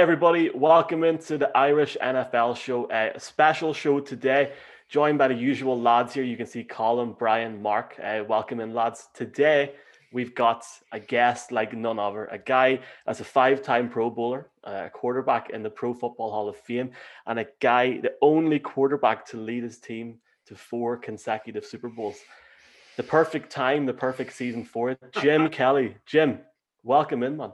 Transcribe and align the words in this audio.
Hi, 0.00 0.02
everybody. 0.02 0.48
Welcome 0.48 1.04
into 1.04 1.36
the 1.36 1.54
Irish 1.54 1.94
NFL 2.02 2.56
show. 2.56 2.86
Uh, 2.86 3.12
a 3.14 3.20
special 3.20 3.74
show 3.74 4.00
today, 4.00 4.54
joined 4.88 5.18
by 5.18 5.28
the 5.28 5.34
usual 5.34 5.78
lads 5.78 6.14
here. 6.14 6.24
You 6.24 6.38
can 6.38 6.46
see 6.46 6.64
Colin, 6.64 7.12
Brian, 7.12 7.60
Mark. 7.60 8.00
Uh, 8.02 8.24
welcome 8.26 8.60
in, 8.60 8.72
lads. 8.72 9.08
Today, 9.12 9.72
we've 10.10 10.34
got 10.34 10.64
a 10.90 10.98
guest 10.98 11.52
like 11.52 11.76
none 11.76 11.98
other, 11.98 12.24
a 12.32 12.38
guy 12.38 12.80
that's 13.04 13.20
a 13.20 13.24
five 13.24 13.60
time 13.60 13.90
Pro 13.90 14.08
Bowler, 14.08 14.48
a 14.64 14.88
quarterback 14.88 15.50
in 15.50 15.62
the 15.62 15.68
Pro 15.68 15.92
Football 15.92 16.30
Hall 16.30 16.48
of 16.48 16.56
Fame, 16.56 16.92
and 17.26 17.38
a 17.38 17.46
guy, 17.60 18.00
the 18.00 18.14
only 18.22 18.58
quarterback 18.58 19.26
to 19.26 19.36
lead 19.36 19.64
his 19.64 19.76
team 19.76 20.16
to 20.46 20.54
four 20.54 20.96
consecutive 20.96 21.66
Super 21.66 21.90
Bowls. 21.90 22.16
The 22.96 23.02
perfect 23.02 23.52
time, 23.52 23.84
the 23.84 23.92
perfect 23.92 24.32
season 24.32 24.64
for 24.64 24.88
it. 24.88 24.98
Jim 25.20 25.48
Kelly. 25.50 25.96
Jim, 26.06 26.38
welcome 26.84 27.22
in, 27.22 27.36
man. 27.36 27.52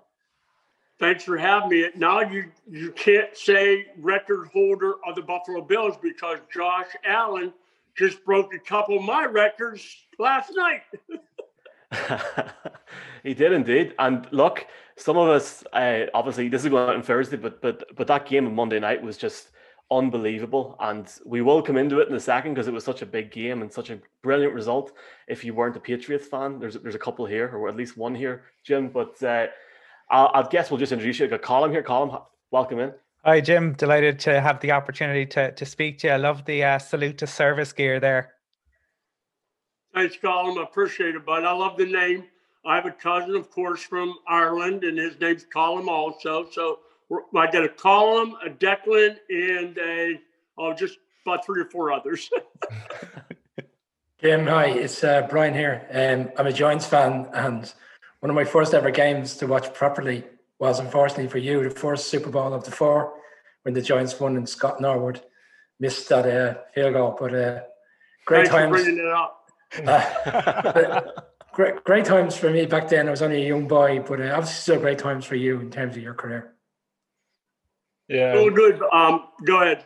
Thanks 0.99 1.25
for 1.25 1.37
having 1.37 1.69
me. 1.69 1.89
Now 1.95 2.21
you 2.21 2.45
you 2.71 2.91
can't 2.93 3.37
say 3.37 3.87
record 3.99 4.49
holder 4.53 4.95
of 5.07 5.15
the 5.15 5.23
Buffalo 5.23 5.61
Bills 5.61 5.97
because 6.03 6.39
Josh 6.53 6.87
Allen 7.05 7.53
just 7.97 8.25
broke 8.25 8.55
a 8.55 8.59
couple 8.59 8.97
of 8.97 9.03
my 9.03 9.25
records 9.27 10.07
last 10.19 10.53
night. 10.55 10.83
he 13.23 13.35
did 13.35 13.53
indeed. 13.53 13.95
And 13.99 14.27
look, 14.33 14.67
some 14.97 15.17
of 15.19 15.29
us 15.29 15.65
uh, 15.73 16.07
obviously 16.15 16.49
this 16.49 16.65
is 16.65 16.71
going 16.71 16.97
on 16.97 17.03
Thursday, 17.03 17.37
but 17.37 17.61
but 17.61 17.85
but 17.95 18.07
that 18.07 18.27
game 18.27 18.47
on 18.47 18.55
Monday 18.55 18.81
night 18.81 19.03
was 19.03 19.19
just 19.19 19.51
unbelievable. 19.91 20.77
And 20.81 21.07
we 21.25 21.43
will 21.43 21.63
come 21.63 21.77
into 21.77 22.01
it 22.01 22.09
in 22.09 22.15
a 22.15 22.21
second 22.21 22.55
because 22.55 22.69
it 22.69 22.75
was 22.75 22.85
such 22.85 23.03
a 23.03 23.07
big 23.07 23.31
game 23.31 23.63
and 23.63 23.73
such 23.73 23.91
a 23.91 24.01
brilliant 24.23 24.55
result. 24.55 24.93
If 25.29 25.45
you 25.45 25.55
weren't 25.55 25.77
a 25.77 25.81
Patriots 25.81 26.27
fan, 26.27 26.59
there's 26.59 26.75
there's 26.77 26.95
a 26.95 27.01
couple 27.01 27.27
here, 27.27 27.51
or 27.55 27.69
at 27.69 27.77
least 27.77 27.97
one 27.97 28.15
here, 28.15 28.45
Jim. 28.65 28.89
But 28.89 29.23
uh, 29.23 29.49
I'll, 30.11 30.31
I 30.35 30.47
guess 30.49 30.71
we'll 30.71 30.79
just 30.79 30.93
introduce 30.93 31.19
you. 31.19 31.29
Got 31.29 31.43
Colin 31.43 31.71
here. 31.71 31.83
Colin, 31.83 32.17
welcome 32.51 32.79
in. 32.79 32.93
Hi, 33.25 33.41
Jim. 33.41 33.73
Delighted 33.73 34.21
to 34.21 34.41
have 34.41 34.61
the 34.61 34.71
opportunity 34.73 35.27
to, 35.27 35.53
to 35.53 35.67
speak 35.67 35.99
to 35.99 36.09
you. 36.09 36.13
I 36.13 36.17
love 36.17 36.45
the 36.45 36.63
uh, 36.63 36.79
salute 36.79 37.19
to 37.19 37.27
service 37.27 37.73
gear 37.73 37.99
there. 37.99 38.35
Thanks, 39.95 40.17
Colin. 40.21 40.59
I 40.59 40.63
appreciate 40.63 41.15
it, 41.15 41.27
bud. 41.27 41.45
I 41.45 41.53
love 41.53 41.77
the 41.77 41.87
name. 41.87 42.25
I 42.65 42.77
have 42.77 42.87
a 42.87 42.91
cousin, 42.91 43.35
of 43.35 43.51
course, 43.51 43.83
from 43.83 44.15
Ireland, 44.29 44.85
and 44.85 44.99
his 44.99 45.19
name's 45.21 45.45
Colin 45.53 45.89
also. 45.89 46.49
So 46.51 46.81
I 47.35 47.51
got 47.51 47.65
a 47.65 47.69
Colin, 47.69 48.35
a 48.45 48.51
Declan, 48.51 49.17
and 49.31 49.79
a, 49.79 50.21
oh, 50.59 50.75
just 50.75 50.99
about 51.25 51.45
three 51.45 51.63
or 51.63 51.67
four 51.67 51.93
others. 51.93 52.29
Jim, 54.21 54.47
hi. 54.47 54.67
It's 54.67 55.03
uh, 55.03 55.27
Brian 55.29 55.55
here. 55.55 55.87
Um, 55.91 56.33
I'm 56.39 56.47
a 56.47 56.53
Giants 56.53 56.87
fan, 56.87 57.29
and 57.33 57.73
one 58.21 58.31
of 58.31 58.37
my 58.37 58.45
first 58.45 58.75
ever 58.75 58.91
games 58.91 59.37
to 59.37 59.47
watch 59.47 59.73
properly 59.75 60.25
was 60.59 60.81
unfortunately 60.81 61.29
for 61.29 61.39
you 61.39 61.63
the 61.63 61.71
first 61.71 62.09
Super 62.09 62.31
Bowl 62.31 62.53
of 62.53 62.65
the 62.65 62.71
four 62.71 63.15
when 63.63 63.75
the 63.75 63.83
Giants 63.83 64.19
won 64.19 64.37
and 64.37 64.49
Scott 64.49 64.81
Norwood 64.81 65.21
missed 65.79 66.09
that 66.09 66.27
uh, 66.27 66.59
field 66.75 66.95
goal. 66.95 67.17
But 67.19 67.35
uh, 67.35 67.61
great 68.25 68.49
Thanks 68.49 68.85
times. 68.85 68.99
Uh, 69.85 71.01
great, 71.53 71.83
great 71.83 72.05
times 72.05 72.37
for 72.37 72.49
me 72.51 72.65
back 72.67 72.89
then. 72.89 73.09
I 73.09 73.11
was 73.11 73.21
only 73.21 73.43
a 73.43 73.49
young 73.49 73.67
boy, 73.67 73.99
but 73.99 74.21
uh, 74.21 74.33
obviously 74.33 74.55
still 74.55 74.79
great 74.79 74.99
times 74.99 75.25
for 75.25 75.35
you 75.35 75.61
in 75.61 75.71
terms 75.71 75.97
of 75.97 76.03
your 76.03 76.15
career. 76.15 76.55
Yeah. 78.09 78.35
Oh, 78.37 78.49
good. 78.49 78.81
Um, 78.93 79.25
go 79.45 79.61
ahead. 79.61 79.85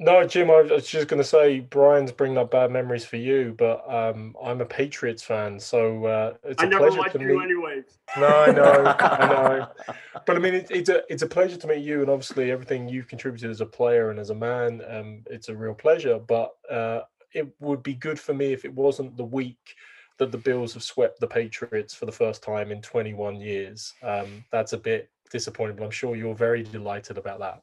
No, 0.00 0.24
Jim, 0.24 0.48
I 0.48 0.62
was 0.62 0.86
just 0.86 1.08
going 1.08 1.20
to 1.20 1.28
say 1.28 1.58
Brian's 1.58 2.12
bringing 2.12 2.38
up 2.38 2.52
bad 2.52 2.70
memories 2.70 3.04
for 3.04 3.16
you, 3.16 3.54
but 3.58 3.82
um, 3.92 4.36
I'm 4.40 4.60
a 4.60 4.64
Patriots 4.64 5.24
fan, 5.24 5.58
so 5.58 6.04
uh, 6.06 6.34
it's 6.44 6.62
I 6.62 6.66
a 6.66 6.68
never 6.68 6.84
pleasure 6.86 7.00
liked 7.00 7.14
to 7.14 7.20
you 7.20 7.36
meet. 7.36 7.42
anyways. 7.42 7.98
No, 8.16 8.28
I 8.28 8.52
know, 8.52 8.96
I 9.00 9.26
know, 9.88 9.94
but 10.24 10.36
I 10.36 10.38
mean, 10.38 10.54
it, 10.54 10.68
it's 10.70 10.88
a 10.88 11.02
it's 11.12 11.22
a 11.22 11.26
pleasure 11.26 11.56
to 11.56 11.66
meet 11.66 11.82
you, 11.82 12.00
and 12.00 12.10
obviously 12.10 12.52
everything 12.52 12.88
you've 12.88 13.08
contributed 13.08 13.50
as 13.50 13.60
a 13.60 13.66
player 13.66 14.10
and 14.10 14.20
as 14.20 14.30
a 14.30 14.36
man, 14.36 14.82
um, 14.88 15.22
it's 15.26 15.48
a 15.48 15.56
real 15.56 15.74
pleasure. 15.74 16.20
But 16.20 16.54
uh, 16.70 17.00
it 17.32 17.48
would 17.58 17.82
be 17.82 17.94
good 17.94 18.20
for 18.20 18.34
me 18.34 18.52
if 18.52 18.64
it 18.64 18.72
wasn't 18.72 19.16
the 19.16 19.24
week 19.24 19.74
that 20.18 20.30
the 20.30 20.38
Bills 20.38 20.74
have 20.74 20.84
swept 20.84 21.18
the 21.18 21.26
Patriots 21.26 21.92
for 21.92 22.06
the 22.06 22.12
first 22.12 22.42
time 22.42 22.70
in 22.70 22.82
21 22.82 23.40
years. 23.40 23.94
Um, 24.02 24.44
that's 24.52 24.74
a 24.74 24.78
bit 24.78 25.10
disappointing, 25.30 25.76
but 25.76 25.84
I'm 25.84 25.90
sure 25.90 26.14
you're 26.14 26.34
very 26.34 26.62
delighted 26.62 27.18
about 27.18 27.40
that. 27.40 27.62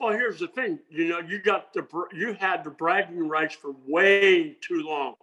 Well, 0.00 0.12
here's 0.12 0.40
the 0.40 0.48
thing. 0.48 0.80
You 0.90 1.08
know, 1.08 1.20
you 1.20 1.40
got 1.40 1.72
the 1.72 1.86
you 2.12 2.34
had 2.34 2.64
the 2.64 2.70
bragging 2.70 3.28
rights 3.28 3.54
for 3.54 3.74
way 3.86 4.56
too 4.60 4.82
long, 4.82 5.14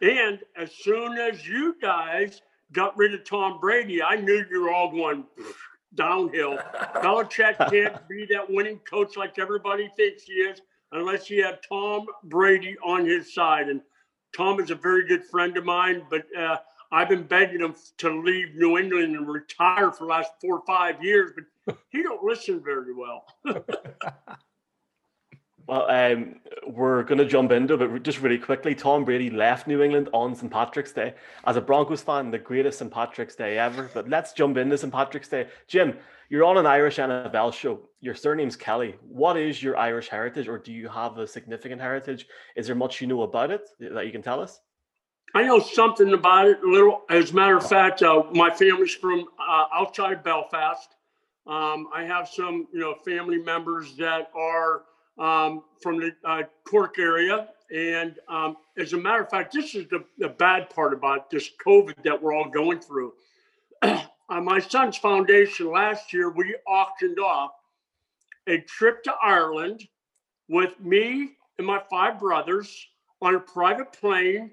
and 0.00 0.40
as 0.56 0.72
soon 0.72 1.18
as 1.18 1.46
you 1.46 1.76
guys 1.80 2.40
got 2.72 2.96
rid 2.96 3.14
of 3.14 3.24
Tom 3.24 3.60
Brady, 3.60 4.02
I 4.02 4.16
knew 4.16 4.44
you 4.50 4.62
were 4.62 4.72
all 4.72 4.90
going 4.90 5.24
downhill. 5.94 6.58
Belichick 6.96 7.58
can't 7.70 8.08
be 8.08 8.26
that 8.30 8.50
winning 8.50 8.80
coach 8.80 9.16
like 9.16 9.38
everybody 9.38 9.90
thinks 9.96 10.24
he 10.24 10.32
is 10.32 10.60
unless 10.92 11.26
he 11.26 11.38
had 11.38 11.60
Tom 11.68 12.06
Brady 12.24 12.76
on 12.84 13.04
his 13.04 13.34
side. 13.34 13.68
And 13.68 13.80
Tom 14.36 14.60
is 14.60 14.70
a 14.70 14.74
very 14.74 15.06
good 15.06 15.24
friend 15.24 15.56
of 15.56 15.64
mine, 15.64 16.02
but 16.10 16.24
uh, 16.36 16.58
I've 16.90 17.08
been 17.08 17.24
begging 17.24 17.60
him 17.60 17.74
to 17.98 18.22
leave 18.22 18.54
New 18.54 18.78
England 18.78 19.16
and 19.16 19.28
retire 19.28 19.90
for 19.90 20.04
the 20.04 20.10
last 20.10 20.32
four 20.40 20.58
or 20.58 20.62
five 20.66 21.02
years, 21.02 21.32
but 21.34 21.44
he 21.90 22.02
don't 22.02 22.22
listen 22.22 22.62
very 22.62 22.94
well. 22.94 23.26
Well, 25.66 25.90
um, 25.90 26.40
we're 26.66 27.04
going 27.04 27.18
to 27.18 27.24
jump 27.24 27.50
into 27.50 27.74
it, 27.74 27.78
but 27.78 28.02
just 28.02 28.20
really 28.20 28.38
quickly. 28.38 28.74
Tom 28.74 29.04
Brady 29.04 29.30
left 29.30 29.66
New 29.66 29.82
England 29.82 30.10
on 30.12 30.34
St. 30.34 30.52
Patrick's 30.52 30.92
Day. 30.92 31.14
As 31.46 31.56
a 31.56 31.60
Broncos 31.60 32.02
fan, 32.02 32.30
the 32.30 32.38
greatest 32.38 32.80
St. 32.80 32.90
Patrick's 32.90 33.34
Day 33.34 33.58
ever. 33.58 33.90
But 33.94 34.08
let's 34.08 34.34
jump 34.34 34.58
into 34.58 34.76
St. 34.76 34.92
Patrick's 34.92 35.28
Day. 35.28 35.48
Jim, 35.66 35.96
you're 36.28 36.44
on 36.44 36.58
an 36.58 36.66
Irish 36.66 36.96
NFL 36.96 37.54
show. 37.54 37.80
Your 38.00 38.14
surname's 38.14 38.56
Kelly. 38.56 38.96
What 39.08 39.38
is 39.38 39.62
your 39.62 39.78
Irish 39.78 40.08
heritage, 40.08 40.48
or 40.48 40.58
do 40.58 40.72
you 40.72 40.88
have 40.88 41.16
a 41.16 41.26
significant 41.26 41.80
heritage? 41.80 42.26
Is 42.56 42.66
there 42.66 42.76
much 42.76 43.00
you 43.00 43.06
know 43.06 43.22
about 43.22 43.50
it 43.50 43.66
that 43.80 44.04
you 44.04 44.12
can 44.12 44.22
tell 44.22 44.40
us? 44.40 44.60
I 45.34 45.44
know 45.44 45.60
something 45.60 46.12
about 46.12 46.46
it 46.46 46.58
a 46.62 46.70
little. 46.70 47.02
As 47.08 47.30
a 47.30 47.34
matter 47.34 47.56
of 47.56 47.66
fact, 47.66 48.02
uh, 48.02 48.24
my 48.32 48.50
family's 48.50 48.94
from 48.94 49.24
uh, 49.40 49.64
outside 49.74 50.22
Belfast. 50.22 50.94
Um, 51.46 51.88
I 51.94 52.04
have 52.04 52.28
some, 52.28 52.66
you 52.72 52.80
know, 52.80 52.94
family 53.04 53.38
members 53.38 53.94
that 53.96 54.30
are 54.34 54.82
um, 55.18 55.64
from 55.82 55.98
the 55.98 56.12
uh, 56.24 56.42
Cork 56.64 56.98
area. 56.98 57.48
And 57.74 58.18
um, 58.28 58.56
as 58.78 58.92
a 58.92 58.96
matter 58.96 59.22
of 59.22 59.30
fact, 59.30 59.52
this 59.52 59.74
is 59.74 59.86
the, 59.88 60.04
the 60.18 60.28
bad 60.28 60.70
part 60.70 60.92
about 60.92 61.30
this 61.30 61.50
COVID 61.64 62.02
that 62.04 62.20
we're 62.20 62.34
all 62.34 62.48
going 62.48 62.80
through. 62.80 63.12
uh, 63.82 64.00
my 64.28 64.58
son's 64.58 64.96
foundation 64.96 65.70
last 65.70 66.12
year, 66.12 66.30
we 66.30 66.56
auctioned 66.66 67.18
off 67.18 67.52
a 68.46 68.58
trip 68.60 69.02
to 69.04 69.12
Ireland 69.22 69.86
with 70.48 70.78
me 70.80 71.32
and 71.58 71.66
my 71.66 71.80
five 71.90 72.18
brothers 72.18 72.86
on 73.22 73.34
a 73.34 73.40
private 73.40 73.92
plane. 73.92 74.50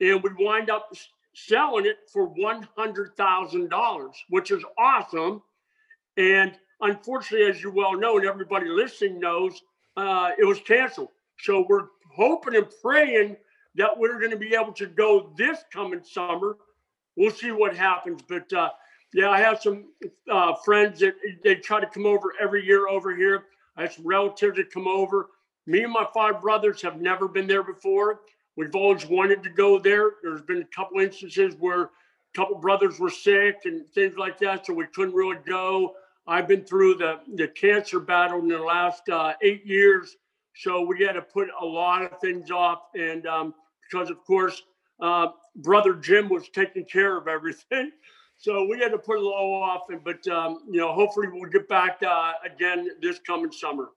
And 0.00 0.22
we 0.22 0.30
wind 0.38 0.70
up 0.70 0.92
selling 1.34 1.86
it 1.86 1.98
for 2.12 2.34
$100,000, 2.34 4.10
which 4.28 4.50
is 4.50 4.64
awesome. 4.78 5.42
And 6.16 6.52
unfortunately, 6.80 7.48
as 7.48 7.62
you 7.62 7.70
well 7.70 7.98
know, 7.98 8.16
and 8.18 8.26
everybody 8.26 8.68
listening 8.68 9.20
knows, 9.20 9.60
uh, 9.96 10.30
it 10.38 10.44
was 10.44 10.60
canceled. 10.60 11.08
So 11.40 11.64
we're 11.68 11.88
hoping 12.14 12.56
and 12.56 12.66
praying 12.82 13.36
that 13.76 13.98
we're 13.98 14.18
going 14.18 14.30
to 14.30 14.36
be 14.36 14.54
able 14.54 14.72
to 14.72 14.86
go 14.86 15.32
this 15.36 15.64
coming 15.72 16.02
summer. 16.04 16.56
We'll 17.16 17.30
see 17.30 17.50
what 17.50 17.76
happens. 17.76 18.22
But 18.28 18.52
uh, 18.52 18.70
yeah, 19.12 19.30
I 19.30 19.40
have 19.40 19.60
some 19.60 19.86
uh, 20.30 20.54
friends 20.64 21.00
that 21.00 21.14
they 21.42 21.56
try 21.56 21.80
to 21.80 21.86
come 21.86 22.06
over 22.06 22.32
every 22.40 22.64
year 22.64 22.88
over 22.88 23.14
here. 23.14 23.44
I 23.76 23.82
have 23.82 23.92
some 23.92 24.06
relatives 24.06 24.56
that 24.56 24.72
come 24.72 24.86
over. 24.86 25.30
Me 25.66 25.82
and 25.82 25.92
my 25.92 26.06
five 26.12 26.40
brothers 26.40 26.82
have 26.82 27.00
never 27.00 27.26
been 27.26 27.46
there 27.46 27.62
before. 27.62 28.20
We've 28.56 28.74
always 28.74 29.06
wanted 29.06 29.42
to 29.42 29.50
go 29.50 29.78
there. 29.78 30.12
There's 30.22 30.42
been 30.42 30.62
a 30.62 30.76
couple 30.76 31.00
instances 31.00 31.54
where 31.58 31.82
a 31.82 31.90
couple 32.36 32.58
brothers 32.58 33.00
were 33.00 33.10
sick 33.10 33.56
and 33.64 33.88
things 33.88 34.16
like 34.16 34.38
that, 34.38 34.66
so 34.66 34.74
we 34.74 34.86
couldn't 34.94 35.14
really 35.14 35.38
go. 35.46 35.94
I've 36.26 36.48
been 36.48 36.64
through 36.64 36.94
the, 36.94 37.20
the 37.34 37.48
cancer 37.48 38.00
battle 38.00 38.38
in 38.40 38.48
the 38.48 38.58
last 38.58 39.08
uh, 39.08 39.34
eight 39.42 39.66
years. 39.66 40.16
So 40.56 40.82
we 40.82 41.04
had 41.04 41.12
to 41.12 41.22
put 41.22 41.48
a 41.60 41.64
lot 41.64 42.02
of 42.02 42.18
things 42.20 42.50
off. 42.50 42.82
And 42.94 43.26
um, 43.26 43.54
because, 43.82 44.10
of 44.10 44.24
course, 44.24 44.62
uh, 45.00 45.28
brother 45.56 45.94
Jim 45.94 46.28
was 46.28 46.48
taking 46.48 46.84
care 46.84 47.16
of 47.16 47.28
everything. 47.28 47.90
So 48.36 48.66
we 48.66 48.80
had 48.80 48.90
to 48.90 48.98
put 48.98 49.18
it 49.20 49.22
all 49.22 49.62
off. 49.62 49.82
And, 49.90 50.02
but, 50.02 50.26
um, 50.26 50.58
you 50.68 50.80
know, 50.80 50.92
hopefully 50.92 51.28
we'll 51.32 51.48
get 51.48 51.68
back 51.68 52.02
uh, 52.04 52.32
again 52.44 52.88
this 53.00 53.20
coming 53.20 53.52
summer. 53.52 53.90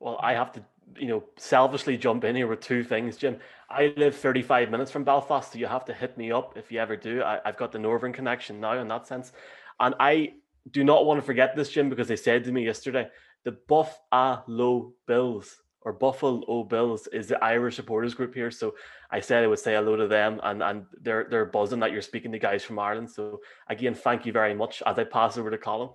Well, 0.00 0.18
I 0.22 0.32
have 0.32 0.50
to, 0.52 0.64
you 0.98 1.08
know, 1.08 1.24
selfishly 1.36 1.98
jump 1.98 2.24
in 2.24 2.34
here 2.34 2.46
with 2.46 2.60
two 2.60 2.82
things, 2.82 3.18
Jim. 3.18 3.36
I 3.68 3.92
live 3.98 4.16
35 4.16 4.70
minutes 4.70 4.90
from 4.90 5.04
Belfast, 5.04 5.52
so 5.52 5.58
you 5.58 5.66
have 5.66 5.84
to 5.84 5.92
hit 5.92 6.16
me 6.16 6.32
up 6.32 6.56
if 6.56 6.72
you 6.72 6.80
ever 6.80 6.96
do. 6.96 7.22
I, 7.22 7.38
have 7.44 7.58
got 7.58 7.70
the 7.70 7.78
northern 7.78 8.14
connection 8.14 8.60
now 8.60 8.78
in 8.78 8.88
that 8.88 9.06
sense. 9.06 9.32
And 9.78 9.94
I 10.00 10.32
do 10.70 10.84
not 10.84 11.06
want 11.06 11.18
to 11.18 11.26
forget 11.26 11.56
this, 11.56 11.70
Jim, 11.70 11.88
because 11.88 12.08
they 12.08 12.16
said 12.16 12.44
to 12.44 12.52
me 12.52 12.64
yesterday 12.64 13.08
the 13.44 13.52
Buffalo 13.68 14.92
Bills 15.06 15.56
or 15.82 15.92
Buffalo 15.92 16.64
Bills 16.64 17.06
is 17.08 17.28
the 17.28 17.42
Irish 17.44 17.76
supporters 17.76 18.14
group 18.14 18.34
here. 18.34 18.50
So 18.50 18.74
I 19.10 19.20
said 19.20 19.44
I 19.44 19.46
would 19.46 19.58
say 19.58 19.74
hello 19.74 19.96
to 19.96 20.08
them, 20.08 20.40
and 20.42 20.62
and 20.62 20.86
they're 21.02 21.26
they're 21.30 21.44
buzzing 21.44 21.80
that 21.80 21.92
you're 21.92 22.02
speaking 22.02 22.32
to 22.32 22.38
guys 22.38 22.64
from 22.64 22.78
Ireland. 22.78 23.10
So 23.10 23.40
again, 23.68 23.94
thank 23.94 24.24
you 24.24 24.32
very 24.32 24.54
much. 24.54 24.82
As 24.86 24.98
I 24.98 25.04
pass 25.04 25.36
over 25.36 25.50
to 25.50 25.58
Colin. 25.58 25.90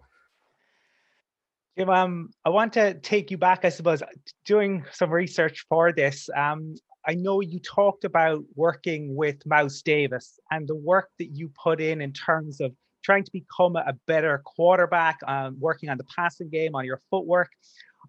Jim, 1.77 1.89
um, 1.89 2.30
I 2.45 2.50
want 2.50 2.74
to 2.74 2.95
take 2.95 3.31
you 3.31 3.38
back, 3.38 3.63
I 3.63 3.69
suppose, 3.69 4.04
doing 4.45 4.86
some 4.92 5.12
research 5.12 5.65
for 5.69 5.92
this. 5.92 6.30
Um, 6.36 6.75
I 7.07 7.15
know 7.15 7.39
you 7.39 7.60
talked 7.60 8.04
about 8.04 8.44
working 8.56 9.15
with 9.15 9.45
Mouse 9.45 9.81
Davis 9.81 10.39
and 10.51 10.68
the 10.68 10.75
work 10.75 11.10
that 11.19 11.30
you 11.33 11.50
put 11.63 11.80
in 11.80 12.01
in 12.01 12.12
terms 12.12 12.60
of 12.60 12.74
trying 13.04 13.24
to 13.24 13.31
become 13.31 13.75
a 13.75 13.94
better 14.07 14.42
quarterback, 14.46 15.18
um, 15.28 15.57
working 15.60 15.90
on 15.90 15.98
the 15.98 16.06
passing 16.16 16.50
game, 16.50 16.75
on 16.75 16.86
your 16.86 17.01
footwork. 17.10 17.50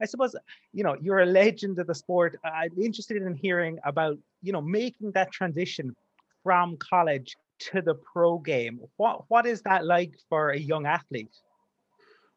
I 0.01 0.07
suppose, 0.07 0.35
you 0.73 0.85
know, 0.85 0.97
you're 1.01 1.21
a 1.21 1.27
legend 1.27 1.79
of 1.79 1.87
the 1.87 1.95
sport. 1.95 2.39
I'm 2.45 2.71
interested 2.81 3.23
in 3.23 3.35
hearing 3.35 3.79
about, 3.85 4.19
you 4.43 4.53
know, 4.53 4.63
making 4.63 5.13
that 5.13 5.31
transition 5.33 5.95
from 6.43 6.77
college 6.79 7.37
to 7.59 7.83
the 7.83 7.95
pro 7.95 8.39
game. 8.39 8.81
What 8.97 9.25
what 9.29 9.47
is 9.47 9.63
that 9.63 9.85
like 9.85 10.15
for 10.29 10.51
a 10.51 10.59
young 10.59 10.87
athlete? 10.87 11.37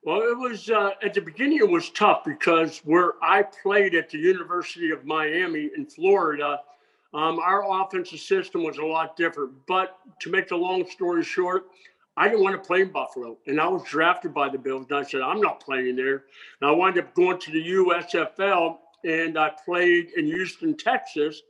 Well, 0.05 0.19
it 0.21 0.37
was 0.37 0.69
uh, 0.69 0.91
at 1.01 1.13
the 1.13 1.21
beginning. 1.21 1.59
It 1.59 1.69
was 1.69 1.89
tough 1.91 2.25
because 2.25 2.79
where 2.79 3.13
I 3.21 3.43
played 3.43 3.95
at 3.95 4.09
the 4.09 4.17
University 4.17 4.91
of 4.91 5.05
Miami 5.05 5.69
in 5.77 5.85
Florida, 5.85 6.59
um, 7.13 7.39
our 7.39 7.63
offensive 7.81 8.19
system 8.19 8.63
was 8.63 8.77
a 8.77 8.85
lot 8.85 9.15
different. 9.15 9.53
But 9.65 9.97
to 10.19 10.29
make 10.29 10.49
the 10.49 10.57
long 10.57 10.89
story 10.89 11.23
short, 11.23 11.67
I 12.15 12.27
didn't 12.27 12.43
want 12.43 12.61
to 12.61 12.67
play 12.67 12.81
in 12.81 12.91
Buffalo, 12.91 13.37
and 13.47 13.59
I 13.59 13.67
was 13.67 13.83
drafted 13.83 14.33
by 14.33 14.49
the 14.49 14.57
Bills. 14.57 14.85
And 14.89 14.99
I 14.99 15.03
said, 15.03 15.21
I'm 15.21 15.41
not 15.41 15.59
playing 15.59 15.95
there. 15.95 16.25
And 16.61 16.69
I 16.69 16.71
wound 16.71 16.97
up 16.99 17.13
going 17.15 17.39
to 17.39 17.51
the 17.51 17.67
USFL, 17.69 18.77
and 19.03 19.37
I 19.37 19.51
played 19.65 20.11
in 20.15 20.27
Houston, 20.27 20.77
Texas, 20.77 21.41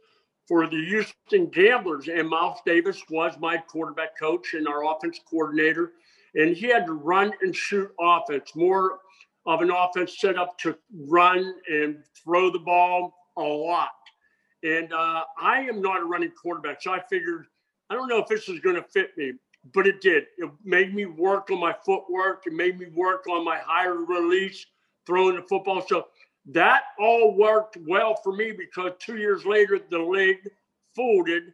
for 0.47 0.67
the 0.67 0.85
Houston 0.85 1.47
Gamblers. 1.47 2.07
And 2.07 2.29
Mouse 2.29 2.59
Davis 2.65 3.01
was 3.09 3.33
my 3.39 3.57
quarterback 3.57 4.17
coach 4.17 4.53
and 4.53 4.67
our 4.67 4.85
offense 4.85 5.19
coordinator. 5.29 5.91
And 6.35 6.55
he 6.55 6.67
had 6.67 6.85
to 6.85 6.93
run 6.93 7.33
and 7.41 7.55
shoot 7.55 7.91
offense, 7.99 8.55
more 8.55 8.99
of 9.45 9.61
an 9.61 9.69
offense 9.69 10.19
set 10.19 10.37
up 10.37 10.57
to 10.59 10.77
run 11.07 11.55
and 11.69 11.97
throw 12.23 12.49
the 12.49 12.59
ball 12.59 13.13
a 13.37 13.41
lot. 13.41 13.89
And 14.63 14.93
uh, 14.93 15.23
I 15.39 15.59
am 15.59 15.81
not 15.81 16.01
a 16.01 16.05
running 16.05 16.31
quarterback. 16.31 16.81
So 16.81 16.93
I 16.93 17.01
figured, 17.09 17.47
I 17.89 17.95
don't 17.95 18.07
know 18.07 18.19
if 18.19 18.27
this 18.27 18.47
is 18.47 18.61
going 18.61 18.77
to 18.77 18.83
fit 18.83 19.11
me 19.17 19.33
but 19.73 19.87
it 19.87 20.01
did. 20.01 20.25
It 20.37 20.49
made 20.63 20.93
me 20.93 21.05
work 21.05 21.49
on 21.49 21.59
my 21.59 21.73
footwork. 21.85 22.43
It 22.45 22.53
made 22.53 22.79
me 22.79 22.87
work 22.93 23.27
on 23.27 23.45
my 23.45 23.57
higher 23.57 23.95
release, 23.95 24.65
throwing 25.05 25.35
the 25.35 25.41
football. 25.43 25.85
So 25.87 26.07
that 26.47 26.83
all 26.99 27.35
worked 27.35 27.77
well 27.87 28.15
for 28.15 28.33
me 28.33 28.51
because 28.51 28.91
two 28.99 29.17
years 29.17 29.45
later, 29.45 29.79
the 29.89 29.99
league 29.99 30.49
folded 30.95 31.53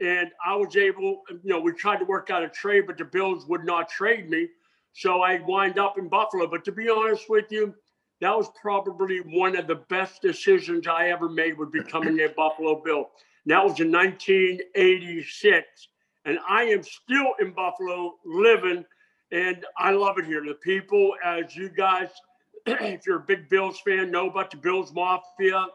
and 0.00 0.30
I 0.44 0.56
was 0.56 0.76
able, 0.76 1.22
you 1.28 1.40
know, 1.44 1.60
we 1.60 1.72
tried 1.72 1.98
to 1.98 2.06
work 2.06 2.30
out 2.30 2.42
a 2.42 2.48
trade, 2.48 2.86
but 2.86 2.96
the 2.96 3.04
Bills 3.04 3.46
would 3.46 3.64
not 3.64 3.90
trade 3.90 4.30
me. 4.30 4.48
So 4.94 5.20
I 5.22 5.40
wind 5.46 5.78
up 5.78 5.98
in 5.98 6.08
Buffalo. 6.08 6.46
But 6.46 6.64
to 6.64 6.72
be 6.72 6.88
honest 6.88 7.28
with 7.28 7.52
you, 7.52 7.74
that 8.20 8.36
was 8.36 8.48
probably 8.60 9.18
one 9.18 9.56
of 9.56 9.66
the 9.66 9.74
best 9.74 10.22
decisions 10.22 10.86
I 10.86 11.08
ever 11.08 11.28
made 11.28 11.58
with 11.58 11.70
becoming 11.70 12.18
a 12.20 12.28
Buffalo 12.28 12.80
Bill. 12.82 13.10
That 13.46 13.62
was 13.62 13.78
in 13.80 13.92
1986 13.92 15.88
and 16.24 16.38
I 16.48 16.64
am 16.64 16.82
still 16.82 17.34
in 17.40 17.52
Buffalo 17.52 18.14
living, 18.24 18.84
and 19.32 19.64
I 19.78 19.92
love 19.92 20.18
it 20.18 20.26
here. 20.26 20.44
The 20.44 20.54
people, 20.54 21.14
as 21.24 21.56
you 21.56 21.68
guys, 21.68 22.08
if 22.66 23.06
you're 23.06 23.18
a 23.18 23.24
big 23.26 23.48
Bills 23.48 23.80
fan, 23.80 24.10
know 24.10 24.28
about 24.28 24.50
the 24.50 24.56
Bills 24.56 24.92
Mafia 24.92 25.66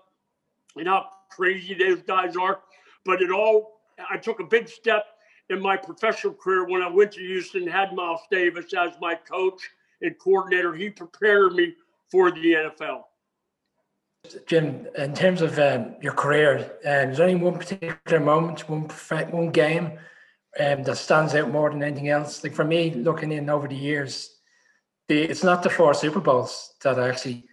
and 0.76 0.88
how 0.88 1.08
crazy 1.32 1.74
those 1.74 2.02
guys 2.04 2.36
are. 2.36 2.60
But 3.06 3.22
it 3.22 3.32
all, 3.32 3.80
I 4.10 4.18
took 4.18 4.40
a 4.40 4.44
big 4.44 4.68
step 4.68 5.06
in 5.50 5.62
my 5.62 5.78
professional 5.78 6.34
career 6.34 6.68
when 6.68 6.82
I 6.82 6.90
went 6.90 7.12
to 7.14 7.20
Houston, 7.20 7.68
had 7.68 7.96
Mouse 7.96 8.22
Davis 8.32 8.74
as 8.74 8.94
my 9.00 9.16
coach 9.16 9.62
and 10.02 10.18
coordinator. 10.20 10.74
He 10.74 10.90
prepared 10.90 11.54
me 11.54 11.76
for 12.12 12.32
the 12.32 12.54
NFL. 12.54 13.04
Jim, 14.48 14.88
in 14.98 15.14
terms 15.14 15.44
of 15.44 15.58
um, 15.60 15.96
your 16.02 16.14
career, 16.14 16.72
um, 16.86 17.12
is 17.12 17.18
there 17.18 17.28
any 17.28 17.40
one 17.40 17.58
particular 17.58 18.20
moment, 18.20 18.68
one 18.68 18.88
perfect, 18.88 19.32
one 19.32 19.52
game 19.52 20.00
um, 20.60 20.84
that 20.84 20.98
stands 20.98 21.36
out 21.36 21.52
more 21.52 21.70
than 21.70 21.84
anything 21.84 22.10
else. 22.10 22.44
Like 22.44 22.54
for 22.54 22.66
me, 22.66 22.92
looking 22.92 23.32
in 23.32 23.50
over 23.50 23.68
the 23.68 23.76
years, 23.76 24.36
the 25.08 25.22
it's 25.22 25.44
not 25.44 25.64
the 25.64 25.70
four 25.70 25.94
Super 25.94 26.20
Bowls 26.20 26.74
that 26.84 27.00
I 27.00 27.10
actually 27.10 27.46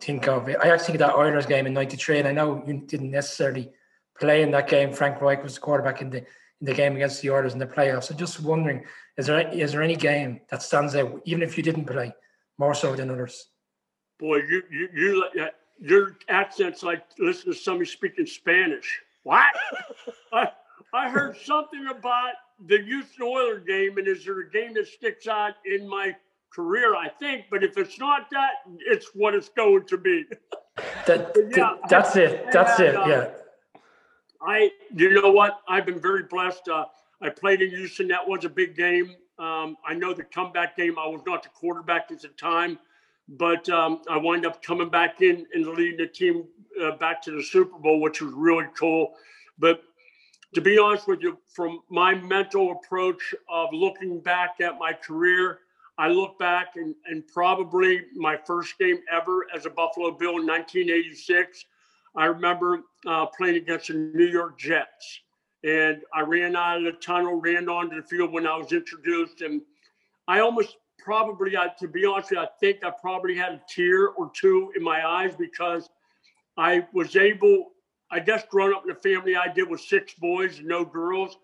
think 0.00 0.28
of. 0.28 0.48
I 0.48 0.68
actually 0.68 0.86
think 0.86 0.98
that 0.98 1.14
Oilers 1.14 1.46
game 1.46 1.66
in 1.66 1.74
'93, 1.74 2.20
and 2.20 2.28
I 2.28 2.32
know 2.32 2.62
you 2.66 2.82
didn't 2.86 3.10
necessarily 3.10 3.70
play 4.18 4.42
in 4.42 4.50
that 4.52 4.68
game. 4.68 4.92
Frank 4.92 5.20
Reich 5.20 5.42
was 5.42 5.54
the 5.54 5.60
quarterback 5.60 6.02
in 6.02 6.10
the 6.10 6.18
in 6.18 6.66
the 6.66 6.74
game 6.74 6.94
against 6.94 7.22
the 7.22 7.30
Oilers 7.30 7.54
in 7.54 7.58
the 7.58 7.66
playoffs. 7.66 8.10
I'm 8.10 8.18
just 8.18 8.40
wondering, 8.40 8.84
is 9.16 9.26
there 9.26 9.48
is 9.48 9.72
there 9.72 9.82
any 9.82 9.96
game 9.96 10.40
that 10.50 10.62
stands 10.62 10.94
out, 10.94 11.20
even 11.24 11.42
if 11.42 11.56
you 11.56 11.62
didn't 11.62 11.86
play, 11.86 12.12
more 12.58 12.74
so 12.74 12.94
than 12.94 13.10
others? 13.10 13.46
Boy, 14.18 14.36
you 14.36 14.62
you 14.70 14.88
you 14.94 15.30
your 15.80 16.16
accent's 16.28 16.82
like 16.82 17.02
listen 17.18 17.52
to 17.52 17.58
somebody 17.58 17.88
speaking 17.88 18.26
Spanish. 18.26 19.00
What? 19.22 19.46
I, 20.32 20.48
I 20.92 21.08
heard 21.10 21.36
something 21.38 21.86
about 21.86 22.32
the 22.66 22.82
Houston 22.82 23.22
Oilers 23.22 23.64
game, 23.66 23.98
and 23.98 24.06
is 24.06 24.24
there 24.24 24.40
a 24.40 24.50
game 24.50 24.74
that 24.74 24.86
sticks 24.86 25.26
out 25.26 25.54
in 25.64 25.88
my 25.88 26.14
career? 26.52 26.94
I 26.94 27.08
think, 27.08 27.46
but 27.50 27.64
if 27.64 27.76
it's 27.78 27.98
not 27.98 28.30
that, 28.30 28.50
it's 28.80 29.10
what 29.14 29.34
it's 29.34 29.48
going 29.48 29.86
to 29.86 29.96
be. 29.96 30.24
That, 31.06 31.34
yeah, 31.56 31.76
that's 31.88 32.16
I, 32.16 32.20
it. 32.20 32.52
That's 32.52 32.80
it. 32.80 32.96
Uh, 32.96 33.06
yeah. 33.06 33.30
I, 34.42 34.70
you 34.94 35.20
know 35.20 35.30
what? 35.30 35.60
I've 35.68 35.86
been 35.86 36.00
very 36.00 36.24
blessed. 36.24 36.68
Uh, 36.68 36.86
I 37.20 37.28
played 37.28 37.60
in 37.60 37.70
Houston. 37.70 38.08
That 38.08 38.26
was 38.26 38.44
a 38.44 38.48
big 38.48 38.74
game. 38.76 39.14
Um, 39.38 39.76
I 39.86 39.94
know 39.94 40.12
the 40.12 40.24
comeback 40.24 40.76
game. 40.76 40.98
I 40.98 41.06
was 41.06 41.22
not 41.26 41.42
the 41.42 41.48
quarterback 41.50 42.10
at 42.10 42.20
the 42.20 42.28
time, 42.28 42.78
but 43.28 43.68
um, 43.68 44.02
I 44.08 44.16
wind 44.16 44.46
up 44.46 44.62
coming 44.62 44.90
back 44.90 45.22
in 45.22 45.46
and 45.54 45.66
leading 45.66 45.98
the 45.98 46.06
team 46.06 46.44
uh, 46.82 46.92
back 46.96 47.22
to 47.22 47.30
the 47.30 47.42
Super 47.42 47.78
Bowl, 47.78 48.00
which 48.00 48.20
was 48.20 48.32
really 48.32 48.66
cool. 48.78 49.14
But 49.58 49.82
to 50.54 50.60
be 50.60 50.78
honest 50.78 51.06
with 51.06 51.22
you, 51.22 51.38
from 51.48 51.80
my 51.90 52.14
mental 52.14 52.72
approach 52.72 53.34
of 53.48 53.68
looking 53.72 54.20
back 54.20 54.56
at 54.60 54.78
my 54.78 54.92
career, 54.92 55.60
I 55.96 56.08
look 56.08 56.38
back 56.38 56.76
and, 56.76 56.94
and 57.06 57.26
probably 57.28 58.02
my 58.14 58.36
first 58.46 58.78
game 58.78 59.00
ever 59.12 59.46
as 59.54 59.66
a 59.66 59.70
Buffalo 59.70 60.10
Bill 60.12 60.38
in 60.38 60.46
1986. 60.46 61.64
I 62.16 62.24
remember 62.24 62.80
uh, 63.06 63.26
playing 63.26 63.56
against 63.56 63.88
the 63.88 63.94
New 63.94 64.26
York 64.26 64.58
Jets. 64.58 65.20
And 65.62 66.00
I 66.14 66.22
ran 66.22 66.56
out 66.56 66.78
of 66.78 66.84
the 66.84 66.92
tunnel, 66.92 67.34
ran 67.34 67.68
onto 67.68 67.96
the 67.96 68.02
field 68.02 68.32
when 68.32 68.46
I 68.46 68.56
was 68.56 68.72
introduced. 68.72 69.42
And 69.42 69.60
I 70.26 70.40
almost 70.40 70.78
probably, 70.98 71.56
I, 71.56 71.68
to 71.78 71.86
be 71.86 72.06
honest 72.06 72.30
with 72.30 72.38
you, 72.38 72.44
I 72.44 72.48
think 72.58 72.82
I 72.82 72.90
probably 73.00 73.36
had 73.36 73.52
a 73.52 73.62
tear 73.68 74.08
or 74.08 74.30
two 74.34 74.72
in 74.74 74.82
my 74.82 75.06
eyes 75.06 75.34
because 75.38 75.90
I 76.56 76.86
was 76.92 77.14
able 77.14 77.72
I 78.10 78.18
guess 78.18 78.42
growing 78.50 78.74
up 78.74 78.84
in 78.84 78.90
a 78.90 78.94
family 78.94 79.36
I 79.36 79.52
did 79.52 79.68
with 79.68 79.80
six 79.80 80.14
boys 80.14 80.58
and 80.58 80.66
no 80.66 80.84
girls, 80.84 81.36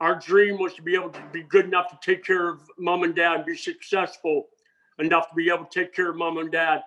our 0.00 0.18
dream 0.18 0.58
was 0.58 0.74
to 0.74 0.82
be 0.82 0.94
able 0.94 1.10
to 1.10 1.22
be 1.32 1.42
good 1.42 1.66
enough 1.66 1.88
to 1.90 1.98
take 2.02 2.24
care 2.24 2.48
of 2.48 2.60
mom 2.78 3.02
and 3.02 3.14
dad 3.14 3.36
and 3.36 3.44
be 3.44 3.56
successful 3.56 4.46
enough 4.98 5.28
to 5.28 5.34
be 5.34 5.50
able 5.50 5.64
to 5.64 5.80
take 5.80 5.94
care 5.94 6.10
of 6.10 6.16
mom 6.16 6.38
and 6.38 6.50
dad. 6.50 6.82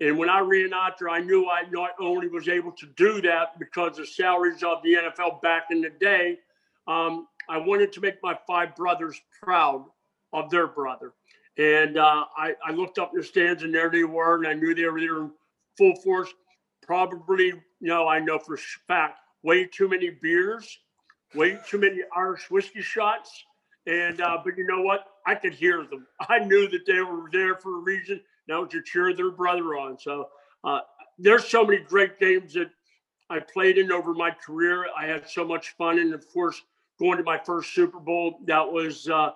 And 0.00 0.18
when 0.18 0.28
I 0.28 0.40
ran 0.40 0.72
out 0.72 0.98
there, 0.98 1.10
I 1.10 1.20
knew 1.20 1.46
I 1.46 1.62
not 1.70 1.90
only 2.00 2.28
was 2.28 2.48
able 2.48 2.72
to 2.72 2.86
do 2.96 3.20
that 3.22 3.58
because 3.58 3.96
the 3.96 4.06
salaries 4.06 4.62
of 4.62 4.82
the 4.82 4.94
NFL 4.94 5.42
back 5.42 5.64
in 5.70 5.82
the 5.82 5.90
day, 5.90 6.38
um, 6.88 7.28
I 7.48 7.58
wanted 7.58 7.92
to 7.92 8.00
make 8.00 8.16
my 8.22 8.36
five 8.46 8.74
brothers 8.74 9.20
proud 9.42 9.84
of 10.32 10.50
their 10.50 10.66
brother. 10.66 11.12
And 11.58 11.98
uh, 11.98 12.24
I, 12.36 12.54
I, 12.64 12.70
looked 12.70 12.98
up 12.98 13.10
in 13.12 13.18
the 13.18 13.24
stands, 13.24 13.64
and 13.64 13.74
there 13.74 13.90
they 13.90 14.04
were, 14.04 14.36
and 14.36 14.46
I 14.46 14.54
knew 14.54 14.74
they 14.74 14.84
were 14.84 15.00
there 15.00 15.18
in 15.18 15.30
full 15.76 15.96
force 15.96 16.32
probably, 16.90 17.44
you 17.44 17.62
know, 17.82 18.08
I 18.08 18.18
know 18.18 18.36
for 18.36 18.56
fact, 18.88 19.20
way 19.44 19.64
too 19.64 19.88
many 19.88 20.10
beers, 20.10 20.76
way 21.36 21.56
too 21.68 21.78
many 21.78 22.00
Irish 22.16 22.50
whiskey 22.50 22.82
shots. 22.82 23.44
And, 23.86 24.20
uh, 24.20 24.38
but 24.44 24.58
you 24.58 24.66
know 24.66 24.82
what? 24.82 25.06
I 25.24 25.36
could 25.36 25.54
hear 25.54 25.86
them. 25.88 26.08
I 26.28 26.40
knew 26.40 26.68
that 26.68 26.86
they 26.86 27.00
were 27.00 27.30
there 27.32 27.54
for 27.54 27.78
a 27.78 27.80
reason. 27.80 28.20
Now 28.48 28.64
to 28.64 28.82
cheer 28.82 29.14
their 29.14 29.30
brother 29.30 29.76
on. 29.76 30.00
So 30.00 30.30
uh, 30.64 30.80
there's 31.16 31.46
so 31.46 31.64
many 31.64 31.78
great 31.78 32.18
games 32.18 32.54
that 32.54 32.72
I 33.30 33.38
played 33.38 33.78
in 33.78 33.92
over 33.92 34.12
my 34.12 34.32
career. 34.32 34.86
I 34.98 35.06
had 35.06 35.30
so 35.30 35.44
much 35.44 35.76
fun. 35.78 36.00
And 36.00 36.12
of 36.12 36.28
course, 36.28 36.60
going 36.98 37.18
to 37.18 37.22
my 37.22 37.38
first 37.38 37.72
Super 37.72 38.00
Bowl, 38.00 38.40
that 38.46 38.66
was 38.68 39.08
uh, 39.08 39.30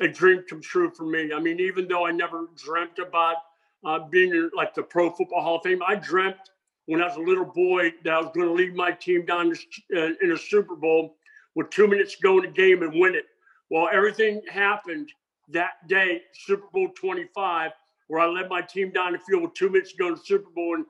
a 0.00 0.08
dream 0.08 0.42
come 0.50 0.60
true 0.60 0.90
for 0.90 1.06
me. 1.06 1.32
I 1.32 1.38
mean, 1.38 1.60
even 1.60 1.86
though 1.86 2.04
I 2.04 2.10
never 2.10 2.48
dreamt 2.56 2.98
about 2.98 3.36
uh, 3.84 4.00
being 4.10 4.50
like 4.56 4.74
the 4.74 4.82
Pro 4.82 5.10
Football 5.10 5.42
Hall 5.42 5.56
of 5.58 5.62
Fame, 5.62 5.82
I 5.86 5.94
dreamt 5.94 6.38
when 6.86 7.02
I 7.02 7.06
was 7.06 7.16
a 7.16 7.20
little 7.20 7.44
boy 7.44 7.92
that 8.04 8.12
I 8.12 8.20
was 8.20 8.30
going 8.34 8.46
to 8.46 8.52
lead 8.52 8.74
my 8.74 8.92
team 8.92 9.26
down 9.26 9.52
uh, 9.94 10.08
in 10.22 10.32
a 10.32 10.36
Super 10.36 10.76
Bowl 10.76 11.16
with 11.54 11.70
two 11.70 11.86
minutes 11.86 12.16
to 12.16 12.22
go 12.22 12.38
in 12.38 12.44
the 12.44 12.50
game 12.50 12.82
and 12.82 12.98
win 12.98 13.14
it. 13.14 13.26
Well, 13.70 13.88
everything 13.92 14.42
happened 14.48 15.10
that 15.48 15.86
day, 15.88 16.22
Super 16.32 16.66
Bowl 16.72 16.88
25, 16.96 17.72
where 18.08 18.20
I 18.20 18.26
led 18.26 18.48
my 18.48 18.60
team 18.60 18.90
down 18.90 19.12
the 19.12 19.18
field 19.18 19.42
with 19.42 19.54
two 19.54 19.68
minutes 19.68 19.92
to 19.92 19.98
go 19.98 20.08
in 20.08 20.14
the 20.14 20.20
Super 20.20 20.50
Bowl. 20.50 20.76
And 20.76 20.86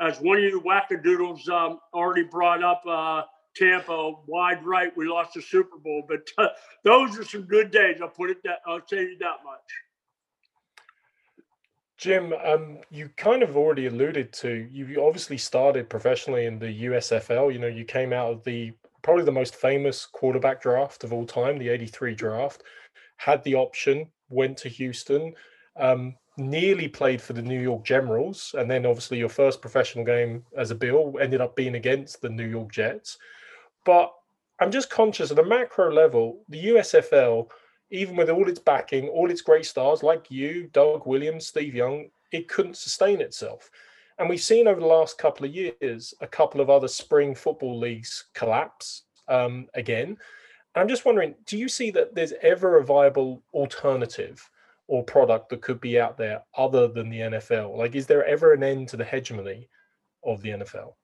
as 0.00 0.20
one 0.20 0.38
of 0.38 0.44
you 0.44 0.60
wackadoodles 0.60 1.48
um, 1.48 1.78
already 1.92 2.22
brought 2.22 2.62
up, 2.62 2.82
uh, 2.86 3.22
Tampa 3.54 4.12
wide 4.26 4.64
right, 4.64 4.96
we 4.96 5.06
lost 5.06 5.34
the 5.34 5.42
Super 5.42 5.78
Bowl. 5.78 6.04
But 6.08 6.28
uh, 6.38 6.48
those 6.84 7.18
are 7.18 7.24
some 7.24 7.42
good 7.42 7.70
days. 7.70 7.98
I'll 8.00 8.08
put 8.08 8.30
it 8.30 8.38
that. 8.44 8.60
I'll 8.66 8.80
tell 8.80 9.00
you 9.00 9.16
that 9.18 9.44
much. 9.44 9.60
Jim, 11.96 12.32
um, 12.44 12.78
you 12.90 13.08
kind 13.16 13.42
of 13.42 13.56
already 13.56 13.86
alluded 13.86 14.32
to 14.32 14.68
you 14.70 15.04
obviously 15.04 15.38
started 15.38 15.88
professionally 15.88 16.46
in 16.46 16.58
the 16.58 16.84
USFL. 16.86 17.52
You 17.52 17.60
know, 17.60 17.68
you 17.68 17.84
came 17.84 18.12
out 18.12 18.32
of 18.32 18.44
the 18.44 18.72
probably 19.02 19.24
the 19.24 19.32
most 19.32 19.54
famous 19.54 20.06
quarterback 20.06 20.62
draft 20.62 21.04
of 21.04 21.12
all 21.12 21.26
time, 21.26 21.58
the 21.58 21.68
83 21.68 22.14
draft, 22.14 22.62
had 23.18 23.44
the 23.44 23.54
option, 23.54 24.08
went 24.30 24.56
to 24.58 24.68
Houston, 24.68 25.34
um, 25.76 26.14
nearly 26.36 26.88
played 26.88 27.20
for 27.20 27.34
the 27.34 27.42
New 27.42 27.60
York 27.60 27.84
Generals, 27.84 28.54
and 28.58 28.68
then 28.68 28.86
obviously 28.86 29.18
your 29.18 29.28
first 29.28 29.60
professional 29.60 30.04
game 30.04 30.42
as 30.56 30.70
a 30.70 30.74
Bill 30.74 31.14
ended 31.20 31.40
up 31.40 31.54
being 31.54 31.76
against 31.76 32.22
the 32.22 32.30
New 32.30 32.46
York 32.46 32.72
Jets. 32.72 33.18
But 33.84 34.12
I'm 34.58 34.70
just 34.70 34.90
conscious 34.90 35.30
at 35.30 35.38
a 35.38 35.44
macro 35.44 35.92
level, 35.92 36.40
the 36.48 36.68
USFL 36.68 37.48
even 37.94 38.16
with 38.16 38.28
all 38.28 38.48
its 38.48 38.58
backing, 38.58 39.08
all 39.08 39.30
its 39.30 39.40
great 39.40 39.64
stars 39.64 40.02
like 40.02 40.30
you, 40.30 40.68
Doug 40.72 41.06
Williams, 41.06 41.46
Steve 41.46 41.74
Young, 41.74 42.08
it 42.32 42.48
couldn't 42.48 42.76
sustain 42.76 43.20
itself. 43.20 43.70
And 44.18 44.28
we've 44.28 44.40
seen 44.40 44.66
over 44.66 44.80
the 44.80 44.86
last 44.86 45.16
couple 45.16 45.46
of 45.46 45.54
years 45.54 46.12
a 46.20 46.26
couple 46.26 46.60
of 46.60 46.70
other 46.70 46.88
spring 46.88 47.34
football 47.34 47.78
leagues 47.78 48.26
collapse 48.34 49.04
um, 49.28 49.68
again. 49.74 50.18
I'm 50.74 50.88
just 50.88 51.04
wondering, 51.04 51.36
do 51.46 51.56
you 51.56 51.68
see 51.68 51.92
that 51.92 52.14
there's 52.16 52.32
ever 52.42 52.78
a 52.78 52.84
viable 52.84 53.42
alternative 53.52 54.42
or 54.88 55.04
product 55.04 55.48
that 55.50 55.62
could 55.62 55.80
be 55.80 56.00
out 56.00 56.18
there 56.18 56.42
other 56.56 56.88
than 56.88 57.10
the 57.10 57.20
NFL? 57.20 57.76
Like, 57.76 57.94
is 57.94 58.06
there 58.06 58.24
ever 58.24 58.52
an 58.52 58.64
end 58.64 58.88
to 58.88 58.96
the 58.96 59.04
hegemony 59.04 59.68
of 60.24 60.42
the 60.42 60.50
NFL? 60.50 60.94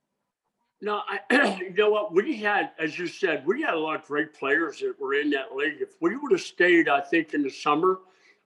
No, 0.82 1.02
I, 1.08 1.58
you 1.60 1.74
know 1.74 1.90
what? 1.90 2.14
We 2.14 2.36
had, 2.36 2.70
as 2.78 2.98
you 2.98 3.06
said, 3.06 3.46
we 3.46 3.62
had 3.62 3.74
a 3.74 3.78
lot 3.78 4.00
of 4.00 4.06
great 4.06 4.32
players 4.32 4.80
that 4.80 4.98
were 4.98 5.14
in 5.14 5.30
that 5.30 5.54
league. 5.54 5.76
If 5.80 5.90
we 6.00 6.16
would 6.16 6.32
have 6.32 6.40
stayed, 6.40 6.88
I 6.88 7.00
think, 7.00 7.34
in 7.34 7.42
the 7.42 7.50
summer, 7.50 7.98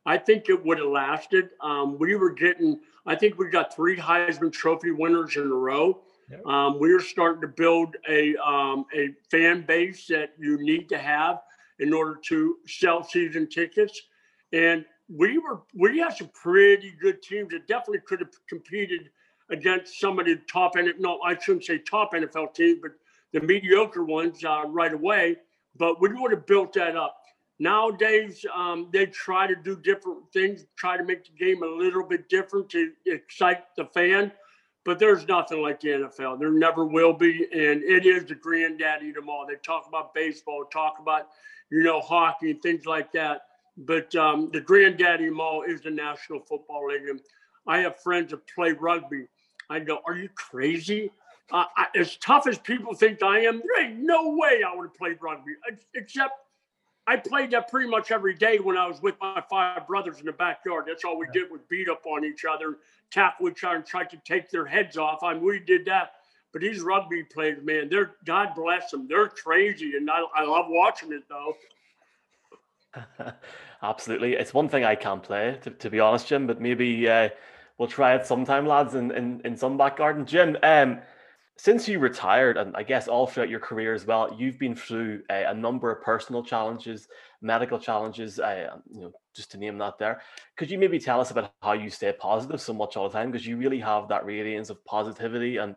I 0.07 0.19
think 0.19 0.49
it 0.49 0.65
would 0.65 0.79
have 0.79 0.89
lasted. 0.89 1.51
Um, 1.61 1.99
we 1.99 2.17
were 2.17 2.31
getting, 2.31 2.81
I 3.07 3.15
think 3.15 3.39
we 3.39 3.49
got 3.49 3.75
three 3.75 3.97
Heisman 3.97 4.53
Trophy 4.53 4.91
winners 4.91 5.37
in 5.37 5.43
a 5.43 5.55
row. 5.55 6.01
Um, 6.47 6.79
we 6.79 6.93
were 6.93 7.01
starting 7.01 7.41
to 7.43 7.49
build 7.49 7.97
a 8.09 8.35
um, 8.37 8.87
a 8.95 9.11
fan 9.31 9.65
base 9.67 10.07
that 10.07 10.33
you 10.39 10.63
need 10.63 10.89
to 10.89 10.99
have 10.99 11.41
in 11.81 11.93
order 11.93 12.19
to 12.29 12.57
sell 12.67 13.05
season 13.05 13.49
tickets, 13.49 14.01
and 14.53 14.85
we 15.09 15.39
were 15.39 15.63
we 15.75 15.99
had 15.99 16.17
some 16.17 16.31
pretty 16.33 16.95
good 17.01 17.23
teams 17.23 17.51
that 17.51 17.67
definitely 17.67 18.01
could 18.07 18.21
have 18.21 18.31
competed 18.49 19.11
against 19.51 20.01
some 20.01 20.19
of 20.19 20.27
the 20.27 20.37
top 20.51 20.75
NFL. 20.75 20.99
No, 20.99 21.21
I 21.21 21.39
shouldn't 21.39 21.65
say 21.65 21.79
top 21.79 22.13
NFL 22.15 22.55
teams, 22.55 22.79
but 22.83 22.93
the 23.33 23.41
mediocre 23.41 24.05
ones 24.05 24.45
uh, 24.45 24.65
right 24.67 24.93
away. 24.93 25.37
But 25.77 26.01
we 26.01 26.09
would 26.13 26.31
have 26.31 26.47
built 26.47 26.73
that 26.75 26.97
up. 26.97 27.19
Nowadays, 27.59 28.45
um, 28.55 28.89
they 28.93 29.07
try 29.07 29.47
to 29.47 29.55
do 29.55 29.77
different 29.77 30.33
things, 30.33 30.65
try 30.77 30.97
to 30.97 31.05
make 31.05 31.25
the 31.25 31.45
game 31.45 31.63
a 31.63 31.67
little 31.67 32.03
bit 32.03 32.29
different 32.29 32.69
to 32.71 32.91
excite 33.07 33.65
the 33.77 33.85
fan. 33.87 34.33
But 34.85 34.99
there's 34.99 35.27
nothing 35.27 35.63
like 35.63 35.81
the 35.81 35.89
NFL. 35.89 36.39
There 36.39 36.51
never 36.51 36.85
will 36.85 37.13
be, 37.13 37.47
and 37.53 37.83
it 37.83 38.05
is 38.05 38.25
the 38.27 38.35
granddaddy 38.35 39.11
of 39.11 39.15
them 39.15 39.31
all. 39.31 39.47
They 39.47 39.55
talk 39.57 39.87
about 39.89 40.15
baseball, 40.15 40.65
talk 40.71 40.97
about 41.01 41.29
you 41.71 41.83
know 41.83 42.01
hockey 42.01 42.51
and 42.51 42.61
things 42.61 42.85
like 42.85 43.11
that. 43.13 43.43
But 43.77 44.15
um, 44.15 44.51
the 44.53 44.61
granddaddy 44.61 45.25
of 45.25 45.31
them 45.31 45.41
all 45.41 45.63
is 45.63 45.81
the 45.81 45.91
National 45.91 46.41
Football 46.41 46.89
League. 46.89 47.09
And 47.09 47.21
I 47.67 47.79
have 47.79 48.01
friends 48.01 48.31
that 48.31 48.47
play 48.47 48.73
rugby, 48.73 49.27
I 49.71 49.81
go, 49.81 50.01
Are 50.07 50.17
you 50.17 50.29
crazy? 50.35 51.11
Uh, 51.53 51.65
I, 51.77 51.87
as 51.97 52.17
tough 52.17 52.47
as 52.47 52.59
people 52.59 52.95
think 52.95 53.23
I 53.23 53.41
am, 53.41 53.61
there 53.61 53.87
ain't 53.87 53.99
no 53.99 54.31
way 54.31 54.63
I 54.67 54.75
would 54.75 54.85
have 54.85 54.95
played 54.95 55.19
rugby. 55.21 55.53
Except 55.95 56.33
I 57.07 57.17
played 57.17 57.51
that 57.51 57.71
pretty 57.71 57.89
much 57.89 58.11
every 58.11 58.35
day 58.35 58.59
when 58.59 58.79
I 58.79 58.87
was 58.87 59.03
with 59.03 59.15
my 59.21 59.43
five 59.51 59.87
brothers 59.87 60.21
in 60.21 60.27
the 60.27 60.33
backyard. 60.33 60.85
That's 60.89 61.05
all 61.05 61.19
we 61.19 61.27
did 61.33 61.51
was 61.51 61.61
beat 61.69 61.89
up 61.89 62.07
on 62.07 62.25
each 62.25 62.45
other, 62.47 62.79
tackle 63.11 63.51
each 63.51 63.63
other, 63.63 63.77
and 63.77 63.85
try 63.85 64.05
to 64.05 64.17
take 64.25 64.51
their 64.51 64.65
heads 64.65 64.97
off. 64.97 65.23
I 65.23 65.35
mean, 65.35 65.45
we 65.45 65.61
did 65.61 65.85
that. 65.85 66.13
But 66.53 66.63
these 66.63 66.81
rugby 66.81 67.25
players, 67.25 67.63
man, 67.63 67.89
they're 67.91 68.13
God 68.25 68.55
bless 68.55 68.91
them. 68.91 69.07
They're 69.09 69.29
crazy, 69.29 69.97
and 69.97 70.09
I, 70.11 70.21
I 70.35 70.45
love 70.45 70.67
watching 70.69 71.13
it 71.13 71.25
though. 71.29 71.57
Absolutely, 73.83 74.35
it's 74.35 74.55
one 74.55 74.69
thing 74.69 74.85
I 74.85 74.95
can't 74.95 75.23
play, 75.23 75.59
to, 75.63 75.71
to 75.71 75.91
be 75.91 76.01
honest, 76.01 76.29
Jim. 76.29 76.47
But 76.47 76.61
maybe 76.61 77.09
uh, 77.09 77.31
we'll 77.79 77.89
try 77.89 78.15
it 78.15 78.27
sometime, 78.27 78.67
lads, 78.67 78.95
in, 78.95 79.11
in, 79.13 79.41
in 79.45 79.57
some 79.57 79.77
back 79.77 79.97
garden. 79.97 80.27
Jim, 80.27 80.57
um, 80.63 81.01
since 81.57 81.89
you 81.89 82.01
retired, 82.01 82.57
and 82.57 82.75
I 82.77 82.83
guess 82.83 83.07
all 83.07 83.27
throughout 83.27 83.49
your 83.49 83.61
career 83.61 83.95
as 83.95 84.07
well, 84.07 84.35
you've 84.37 84.59
been 84.59 84.75
through 84.75 85.23
a, 85.31 85.45
a 85.45 85.55
number 85.55 85.91
of 85.91 86.03
personal 86.03 86.43
challenges, 86.43 87.07
medical 87.43 87.79
challenges, 87.79 88.41
uh, 88.41 88.77
you 88.93 89.03
know, 89.03 89.13
just 89.37 89.53
to 89.53 89.59
name 89.59 89.79
that 89.79 89.99
there. 89.99 90.21
Could 90.57 90.71
you 90.71 90.79
maybe 90.79 90.99
tell 90.99 91.21
us 91.21 91.31
about 91.31 91.53
how 91.63 91.73
you 91.73 91.91
stay 91.91 92.13
positive 92.13 92.61
so 92.61 92.73
much 92.73 92.97
all 92.97 93.09
the 93.09 93.13
time? 93.13 93.31
Because 93.31 93.47
you 93.47 93.57
really 93.57 93.79
have 93.81 94.09
that 94.09 94.27
radiance 94.27 94.69
of 94.69 94.85
positivity 94.85 95.59
and 95.59 95.77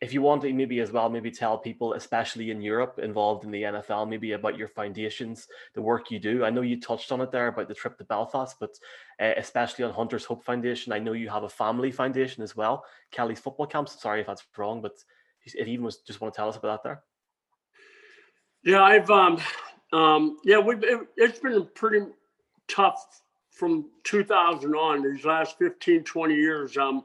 if 0.00 0.12
you 0.12 0.22
want 0.22 0.42
to 0.42 0.52
maybe 0.52 0.80
as 0.80 0.92
well 0.92 1.08
maybe 1.08 1.30
tell 1.30 1.58
people 1.58 1.94
especially 1.94 2.50
in 2.50 2.60
europe 2.60 2.98
involved 3.02 3.44
in 3.44 3.50
the 3.50 3.62
nfl 3.62 4.08
maybe 4.08 4.32
about 4.32 4.56
your 4.56 4.68
foundations 4.68 5.48
the 5.74 5.82
work 5.82 6.10
you 6.10 6.18
do. 6.18 6.44
I 6.44 6.50
know 6.50 6.62
you 6.62 6.80
touched 6.80 7.12
on 7.12 7.20
it 7.20 7.30
there 7.30 7.48
about 7.48 7.68
the 7.68 7.74
trip 7.74 7.98
to 7.98 8.04
belfast 8.04 8.56
but 8.60 8.70
uh, 9.20 9.32
especially 9.36 9.84
on 9.84 9.92
hunters 9.92 10.24
hope 10.24 10.44
foundation 10.44 10.92
i 10.92 10.98
know 10.98 11.12
you 11.12 11.28
have 11.28 11.44
a 11.44 11.48
family 11.48 11.90
foundation 11.90 12.42
as 12.42 12.56
well 12.56 12.84
kelly's 13.10 13.40
football 13.40 13.66
camps. 13.66 14.00
Sorry 14.00 14.20
if 14.20 14.26
that's 14.26 14.44
wrong 14.56 14.80
but 14.82 14.92
if 15.44 15.54
even 15.68 15.84
was 15.84 15.98
just 15.98 16.20
want 16.20 16.34
to 16.34 16.36
tell 16.38 16.48
us 16.48 16.56
about 16.56 16.82
that 16.82 16.88
there. 16.88 17.02
Yeah 18.64 18.82
i've 18.82 19.10
um 19.10 19.38
um 19.92 20.38
yeah 20.44 20.58
we've 20.58 20.82
it, 20.82 21.00
it's 21.16 21.38
been 21.38 21.68
pretty 21.74 22.06
tough 22.68 23.22
from 23.56 23.88
2000 24.04 24.74
on 24.74 25.02
these 25.02 25.24
last 25.24 25.56
15 25.58 26.04
20 26.04 26.34
years. 26.34 26.76
Um 26.76 27.04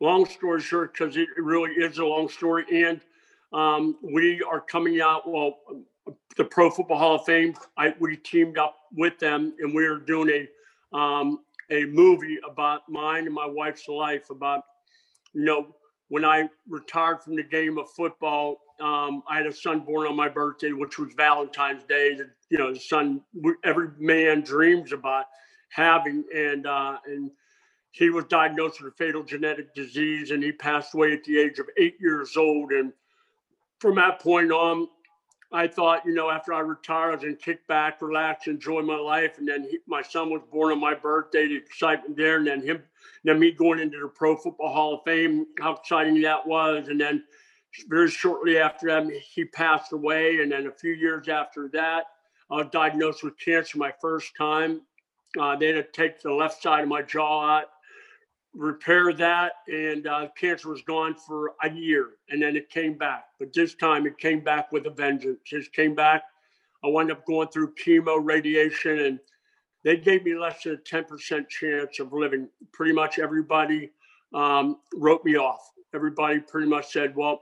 long 0.00 0.26
story 0.26 0.60
short, 0.60 0.92
because 0.92 1.16
it 1.16 1.28
really 1.36 1.72
is 1.72 1.98
a 1.98 2.04
long 2.04 2.28
story. 2.28 2.64
And 2.72 3.00
um, 3.52 3.96
we 4.02 4.42
are 4.42 4.60
coming 4.60 5.00
out, 5.00 5.28
well, 5.28 5.58
the 6.36 6.44
Pro 6.44 6.70
Football 6.70 6.98
Hall 6.98 7.14
of 7.16 7.24
Fame, 7.24 7.54
I, 7.76 7.94
we 7.98 8.16
teamed 8.16 8.58
up 8.58 8.76
with 8.92 9.18
them 9.18 9.54
and 9.58 9.74
we 9.74 9.86
are 9.86 9.98
doing 9.98 10.30
a, 10.92 10.96
um, 10.96 11.40
a 11.70 11.84
movie 11.86 12.38
about 12.48 12.82
mine 12.88 13.26
and 13.26 13.34
my 13.34 13.46
wife's 13.46 13.88
life 13.88 14.30
about, 14.30 14.62
you 15.34 15.44
know, 15.44 15.74
when 16.08 16.24
I 16.24 16.48
retired 16.68 17.22
from 17.22 17.36
the 17.36 17.42
game 17.42 17.78
of 17.78 17.90
football, 17.90 18.58
um, 18.80 19.22
I 19.28 19.38
had 19.38 19.46
a 19.46 19.52
son 19.52 19.80
born 19.80 20.06
on 20.06 20.16
my 20.16 20.28
birthday, 20.28 20.72
which 20.72 20.98
was 20.98 21.12
Valentine's 21.16 21.82
Day. 21.84 22.14
That 22.14 22.28
you 22.50 22.58
know, 22.58 22.72
the 22.72 22.78
son 22.78 23.22
every 23.64 23.88
man 23.98 24.42
dreams 24.42 24.92
about 24.92 25.26
having, 25.70 26.24
and 26.34 26.66
uh, 26.66 26.98
and 27.06 27.30
he 27.96 28.10
was 28.10 28.26
diagnosed 28.26 28.82
with 28.82 28.92
a 28.92 28.96
fatal 28.96 29.22
genetic 29.22 29.74
disease 29.74 30.30
and 30.30 30.42
he 30.42 30.52
passed 30.52 30.92
away 30.92 31.14
at 31.14 31.24
the 31.24 31.38
age 31.38 31.58
of 31.58 31.66
eight 31.78 31.96
years 31.98 32.36
old. 32.36 32.70
And 32.70 32.92
from 33.78 33.94
that 33.94 34.20
point 34.20 34.52
on, 34.52 34.88
I 35.50 35.66
thought, 35.66 36.04
you 36.04 36.12
know, 36.12 36.28
after 36.28 36.52
I 36.52 36.60
retired, 36.60 37.08
I 37.08 37.14
was 37.14 37.22
going 37.22 37.36
to 37.36 37.42
kick 37.42 37.66
back, 37.68 38.02
relax, 38.02 38.48
enjoy 38.48 38.82
my 38.82 38.98
life. 38.98 39.38
And 39.38 39.48
then 39.48 39.62
he, 39.62 39.78
my 39.86 40.02
son 40.02 40.28
was 40.28 40.42
born 40.52 40.72
on 40.72 40.80
my 40.80 40.92
birthday, 40.92 41.48
the 41.48 41.56
excitement 41.56 42.18
there. 42.18 42.36
And 42.36 42.46
then 42.46 42.60
him, 42.60 42.82
then 43.24 43.38
me 43.38 43.50
going 43.50 43.80
into 43.80 43.98
the 43.98 44.08
Pro 44.08 44.36
Football 44.36 44.74
Hall 44.74 44.94
of 44.96 45.00
Fame, 45.06 45.46
how 45.58 45.72
exciting 45.72 46.20
that 46.20 46.46
was. 46.46 46.88
And 46.88 47.00
then 47.00 47.24
very 47.88 48.10
shortly 48.10 48.58
after 48.58 48.88
that, 48.88 49.10
he 49.10 49.46
passed 49.46 49.94
away. 49.94 50.40
And 50.40 50.52
then 50.52 50.66
a 50.66 50.72
few 50.72 50.92
years 50.92 51.30
after 51.30 51.70
that, 51.72 52.04
I 52.50 52.56
was 52.56 52.66
diagnosed 52.72 53.24
with 53.24 53.38
cancer 53.38 53.78
my 53.78 53.94
first 54.02 54.36
time. 54.36 54.82
Uh, 55.40 55.56
they 55.56 55.68
had 55.68 55.76
to 55.76 55.82
take 55.92 56.20
the 56.20 56.32
left 56.32 56.62
side 56.62 56.82
of 56.82 56.88
my 56.88 57.00
jaw 57.00 57.56
out 57.56 57.66
repair 58.56 59.12
that, 59.12 59.52
and 59.68 60.06
uh, 60.06 60.28
cancer 60.36 60.70
was 60.70 60.82
gone 60.82 61.14
for 61.14 61.52
a 61.62 61.70
year, 61.70 62.10
and 62.30 62.42
then 62.42 62.56
it 62.56 62.70
came 62.70 62.94
back. 62.94 63.26
But 63.38 63.52
this 63.52 63.74
time, 63.74 64.06
it 64.06 64.18
came 64.18 64.40
back 64.40 64.72
with 64.72 64.86
a 64.86 64.90
vengeance. 64.90 65.40
It 65.52 65.72
came 65.72 65.94
back. 65.94 66.22
I 66.82 66.88
wound 66.88 67.12
up 67.12 67.24
going 67.26 67.48
through 67.48 67.74
chemo, 67.74 68.18
radiation, 68.20 68.98
and 68.98 69.20
they 69.84 69.96
gave 69.96 70.24
me 70.24 70.34
less 70.34 70.62
than 70.62 70.74
a 70.74 70.76
ten 70.78 71.04
percent 71.04 71.48
chance 71.48 72.00
of 72.00 72.12
living. 72.12 72.48
Pretty 72.72 72.92
much 72.92 73.18
everybody 73.18 73.90
um, 74.34 74.78
wrote 74.94 75.24
me 75.24 75.36
off. 75.36 75.70
Everybody 75.94 76.40
pretty 76.40 76.68
much 76.68 76.92
said, 76.92 77.14
"Well, 77.14 77.40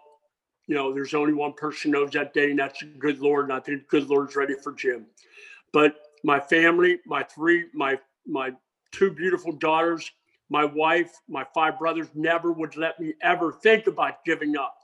you 0.66 0.75
know, 0.75 0.92
there's 0.92 1.14
only 1.14 1.33
one 1.33 1.52
person 1.52 1.92
knows 1.92 2.11
that 2.11 2.35
day, 2.35 2.50
and 2.50 2.59
that's 2.59 2.80
the 2.80 2.87
good 2.87 3.21
Lord. 3.21 3.44
And 3.44 3.52
I 3.52 3.61
think 3.61 3.83
the 3.83 4.00
good 4.00 4.09
Lord's 4.09 4.37
ready 4.37 4.54
for 4.54 4.73
Jim." 4.73 5.06
But 5.73 5.97
my 6.25 6.40
family, 6.40 6.99
my 7.06 7.23
three, 7.23 7.66
my 7.73 7.99
my 8.26 8.50
two 8.90 9.11
beautiful 9.11 9.52
daughters 9.52 10.11
my 10.51 10.65
wife, 10.65 11.21
my 11.29 11.45
five 11.55 11.79
brothers 11.79 12.09
never 12.15 12.53
would 12.53 12.77
let 12.77 13.01
me 13.01 13.15
ever 13.23 13.53
think 13.53 13.87
about 13.87 14.25
giving 14.25 14.57
up. 14.57 14.77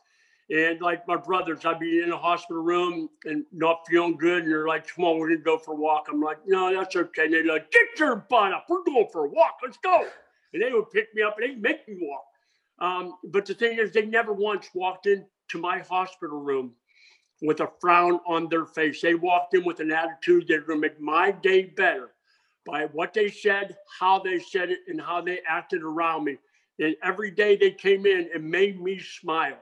And 0.50 0.80
like 0.80 1.06
my 1.06 1.16
brothers, 1.16 1.64
I'd 1.64 1.78
be 1.78 2.02
in 2.02 2.10
a 2.10 2.16
hospital 2.16 2.62
room 2.62 3.08
and 3.24 3.44
not 3.52 3.86
feeling 3.88 4.16
good. 4.16 4.42
And 4.42 4.52
they're 4.52 4.66
like, 4.66 4.88
come 4.92 5.04
on, 5.04 5.18
we're 5.18 5.28
going 5.28 5.38
to 5.38 5.44
go 5.44 5.58
for 5.58 5.74
a 5.74 5.76
walk. 5.76 6.06
I'm 6.10 6.20
like, 6.20 6.38
no, 6.46 6.74
that's 6.74 6.96
okay. 6.96 7.26
And 7.26 7.34
they're 7.34 7.46
like, 7.46 7.70
get 7.70 7.86
your 7.98 8.16
butt 8.16 8.52
up. 8.52 8.66
We're 8.68 8.82
going 8.82 9.06
for 9.12 9.26
a 9.26 9.28
walk. 9.28 9.58
Let's 9.62 9.76
go. 9.76 10.08
And 10.52 10.60
they 10.60 10.72
would 10.72 10.90
pick 10.90 11.14
me 11.14 11.22
up 11.22 11.36
and 11.38 11.48
they'd 11.48 11.62
make 11.62 11.86
me 11.86 11.98
walk. 12.00 12.24
Um, 12.80 13.14
but 13.24 13.46
the 13.46 13.54
thing 13.54 13.78
is, 13.78 13.92
they 13.92 14.06
never 14.06 14.32
once 14.32 14.68
walked 14.74 15.06
into 15.06 15.28
my 15.54 15.80
hospital 15.80 16.40
room 16.40 16.72
with 17.42 17.60
a 17.60 17.70
frown 17.80 18.18
on 18.26 18.48
their 18.48 18.66
face. 18.66 19.00
They 19.00 19.14
walked 19.14 19.54
in 19.54 19.64
with 19.64 19.78
an 19.80 19.92
attitude 19.92 20.48
going 20.48 20.64
to 20.66 20.76
make 20.76 21.00
my 21.00 21.30
day 21.30 21.64
better 21.64 22.10
by 22.70 22.86
what 22.92 23.12
they 23.12 23.30
said, 23.30 23.76
how 23.98 24.18
they 24.18 24.38
said 24.38 24.70
it, 24.70 24.80
and 24.88 25.00
how 25.00 25.20
they 25.20 25.40
acted 25.48 25.82
around 25.82 26.24
me. 26.24 26.36
And 26.78 26.96
every 27.02 27.30
day 27.30 27.56
they 27.56 27.72
came 27.72 28.06
in, 28.06 28.28
it 28.34 28.42
made 28.42 28.80
me 28.80 28.98
smile. 28.98 29.58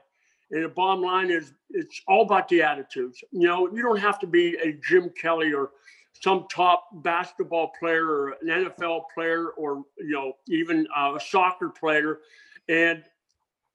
And 0.51 0.63
the 0.63 0.69
bottom 0.69 1.03
line 1.03 1.29
is, 1.29 1.53
it's 1.69 2.01
all 2.07 2.23
about 2.23 2.47
the 2.49 2.61
attitudes. 2.61 3.23
You 3.31 3.47
know, 3.47 3.69
you 3.71 3.81
don't 3.81 3.99
have 3.99 4.19
to 4.19 4.27
be 4.27 4.55
a 4.55 4.73
Jim 4.73 5.11
Kelly 5.19 5.53
or 5.53 5.71
some 6.13 6.47
top 6.51 6.87
basketball 7.03 7.71
player 7.79 8.05
or 8.05 8.29
an 8.41 8.47
NFL 8.47 9.03
player 9.13 9.49
or 9.49 9.83
you 9.97 10.11
know 10.11 10.33
even 10.47 10.87
a 10.97 11.19
soccer 11.19 11.69
player, 11.69 12.19
and 12.67 13.03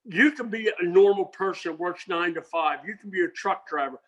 you 0.05 0.33
can 0.33 0.51
be 0.51 0.71
a 0.81 0.85
normal 0.85 1.25
person 1.27 1.79
works 1.79 2.09
nine 2.09 2.35
to 2.35 2.43
five. 2.43 2.81
You 2.87 2.97
can 2.97 3.11
be 3.11 3.23
a 3.23 3.29
truck 3.29 3.67
driver. 3.69 4.01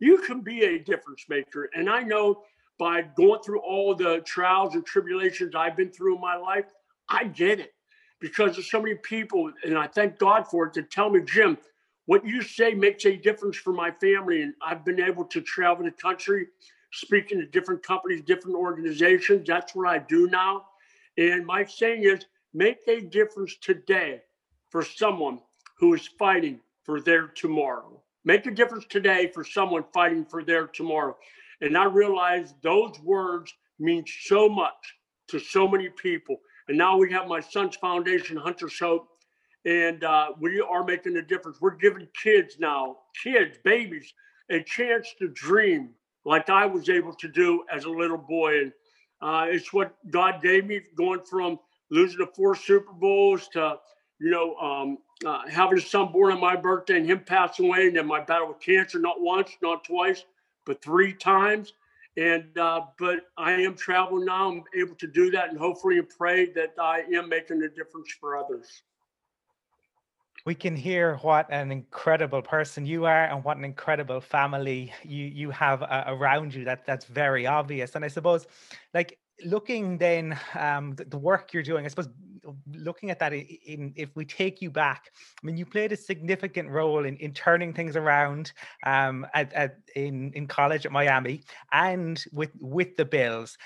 You 0.00 0.18
can 0.18 0.40
be 0.40 0.64
a 0.64 0.78
difference 0.78 1.24
maker. 1.28 1.70
And 1.74 1.88
I 1.88 2.02
know 2.02 2.42
by 2.78 3.02
going 3.16 3.40
through 3.42 3.60
all 3.60 3.94
the 3.94 4.22
trials 4.24 4.74
and 4.74 4.84
tribulations 4.84 5.54
I've 5.54 5.76
been 5.76 5.90
through 5.90 6.16
in 6.16 6.20
my 6.20 6.36
life, 6.36 6.66
I 7.08 7.24
get 7.24 7.60
it 7.60 7.72
because 8.20 8.54
there's 8.54 8.70
so 8.70 8.80
many 8.80 8.96
people, 8.96 9.52
and 9.64 9.76
I 9.76 9.86
thank 9.86 10.18
God 10.18 10.46
for 10.48 10.66
it, 10.66 10.74
to 10.74 10.82
tell 10.82 11.10
me, 11.10 11.20
Jim, 11.24 11.58
what 12.06 12.24
you 12.26 12.42
say 12.42 12.74
makes 12.74 13.04
a 13.06 13.16
difference 13.16 13.56
for 13.56 13.72
my 13.72 13.90
family. 13.90 14.42
And 14.42 14.54
I've 14.62 14.84
been 14.84 15.00
able 15.00 15.24
to 15.26 15.40
travel 15.40 15.84
the 15.84 15.90
country, 15.90 16.46
speaking 16.92 17.38
to 17.40 17.46
different 17.46 17.82
companies, 17.82 18.22
different 18.22 18.56
organizations. 18.56 19.46
That's 19.46 19.74
what 19.74 19.88
I 19.88 19.98
do 19.98 20.28
now. 20.28 20.64
And 21.18 21.46
my 21.46 21.64
saying 21.64 22.04
is, 22.04 22.24
make 22.52 22.78
a 22.88 23.00
difference 23.00 23.56
today 23.60 24.22
for 24.70 24.82
someone 24.82 25.40
who 25.78 25.94
is 25.94 26.08
fighting 26.18 26.60
for 26.82 27.00
their 27.00 27.28
tomorrow. 27.28 28.00
Make 28.24 28.46
a 28.46 28.50
difference 28.50 28.86
today 28.88 29.30
for 29.32 29.44
someone 29.44 29.84
fighting 29.92 30.24
for 30.24 30.42
their 30.42 30.66
tomorrow. 30.66 31.16
And 31.64 31.78
I 31.78 31.84
realized 31.84 32.56
those 32.62 33.00
words 33.00 33.54
mean 33.78 34.04
so 34.20 34.50
much 34.50 34.96
to 35.28 35.38
so 35.38 35.66
many 35.66 35.88
people. 35.88 36.36
And 36.68 36.76
now 36.76 36.98
we 36.98 37.10
have 37.12 37.26
my 37.26 37.40
son's 37.40 37.76
foundation, 37.76 38.36
Hunter's 38.36 38.78
Hope, 38.78 39.08
and 39.64 40.04
uh, 40.04 40.32
we 40.38 40.60
are 40.60 40.84
making 40.84 41.16
a 41.16 41.22
difference. 41.22 41.62
We're 41.62 41.76
giving 41.76 42.06
kids 42.22 42.56
now, 42.58 42.98
kids, 43.22 43.56
babies, 43.64 44.12
a 44.50 44.62
chance 44.62 45.14
to 45.18 45.28
dream 45.28 45.94
like 46.26 46.50
I 46.50 46.66
was 46.66 46.90
able 46.90 47.14
to 47.14 47.28
do 47.28 47.64
as 47.72 47.84
a 47.84 47.90
little 47.90 48.18
boy. 48.18 48.60
And 48.60 48.72
uh, 49.22 49.46
it's 49.48 49.72
what 49.72 49.94
God 50.10 50.42
gave 50.42 50.66
me 50.66 50.82
going 50.94 51.22
from 51.22 51.58
losing 51.90 52.18
the 52.18 52.30
four 52.36 52.54
Super 52.54 52.92
Bowls 52.92 53.48
to, 53.54 53.76
you 54.20 54.30
know, 54.30 54.54
um, 54.56 54.98
uh, 55.24 55.48
having 55.48 55.78
a 55.78 55.80
son 55.80 56.12
born 56.12 56.30
on 56.30 56.40
my 56.40 56.56
birthday 56.56 56.98
and 56.98 57.06
him 57.06 57.20
passing 57.24 57.66
away, 57.66 57.86
and 57.86 57.96
then 57.96 58.06
my 58.06 58.20
battle 58.20 58.48
with 58.48 58.60
cancer, 58.60 58.98
not 58.98 59.22
once, 59.22 59.50
not 59.62 59.82
twice, 59.84 60.24
but 60.64 60.82
three 60.82 61.12
times. 61.12 61.72
And 62.16 62.56
uh, 62.56 62.82
but 62.98 63.26
I 63.36 63.52
am 63.52 63.74
traveling 63.74 64.26
now. 64.26 64.48
I'm 64.48 64.62
able 64.76 64.94
to 64.96 65.08
do 65.08 65.32
that, 65.32 65.48
and 65.48 65.58
hopefully, 65.58 65.98
and 65.98 66.08
pray 66.08 66.52
that 66.52 66.74
I 66.80 67.02
am 67.12 67.28
making 67.28 67.60
a 67.62 67.68
difference 67.68 68.12
for 68.20 68.36
others 68.36 68.82
we 70.44 70.54
can 70.54 70.76
hear 70.76 71.16
what 71.16 71.50
an 71.50 71.72
incredible 71.72 72.42
person 72.42 72.84
you 72.84 73.06
are 73.06 73.24
and 73.24 73.42
what 73.44 73.56
an 73.56 73.64
incredible 73.64 74.20
family 74.20 74.92
you 75.02 75.24
you 75.24 75.50
have 75.50 75.82
uh, 75.82 76.04
around 76.06 76.54
you 76.54 76.64
that 76.64 76.84
that's 76.84 77.06
very 77.06 77.46
obvious 77.46 77.94
and 77.94 78.04
i 78.04 78.08
suppose 78.08 78.46
like 78.92 79.18
looking 79.44 79.98
then 79.98 80.38
um 80.58 80.94
the, 80.94 81.04
the, 81.04 81.18
work 81.18 81.52
you're 81.52 81.62
doing 81.62 81.84
i 81.84 81.88
suppose 81.88 82.08
looking 82.74 83.10
at 83.10 83.18
that 83.18 83.32
in, 83.32 83.46
in, 83.66 83.92
if 83.96 84.14
we 84.14 84.24
take 84.24 84.60
you 84.60 84.70
back 84.70 85.10
i 85.42 85.46
mean 85.46 85.56
you 85.56 85.64
played 85.64 85.92
a 85.92 85.96
significant 85.96 86.68
role 86.68 87.04
in, 87.04 87.16
in 87.16 87.32
turning 87.32 87.72
things 87.72 87.96
around 87.96 88.52
um 88.84 89.26
at, 89.34 89.52
at 89.52 89.78
in 89.96 90.32
in 90.34 90.46
college 90.46 90.86
at 90.86 90.92
miami 90.92 91.42
and 91.72 92.24
with 92.32 92.50
with 92.60 92.96
the 92.96 93.04
bills. 93.04 93.58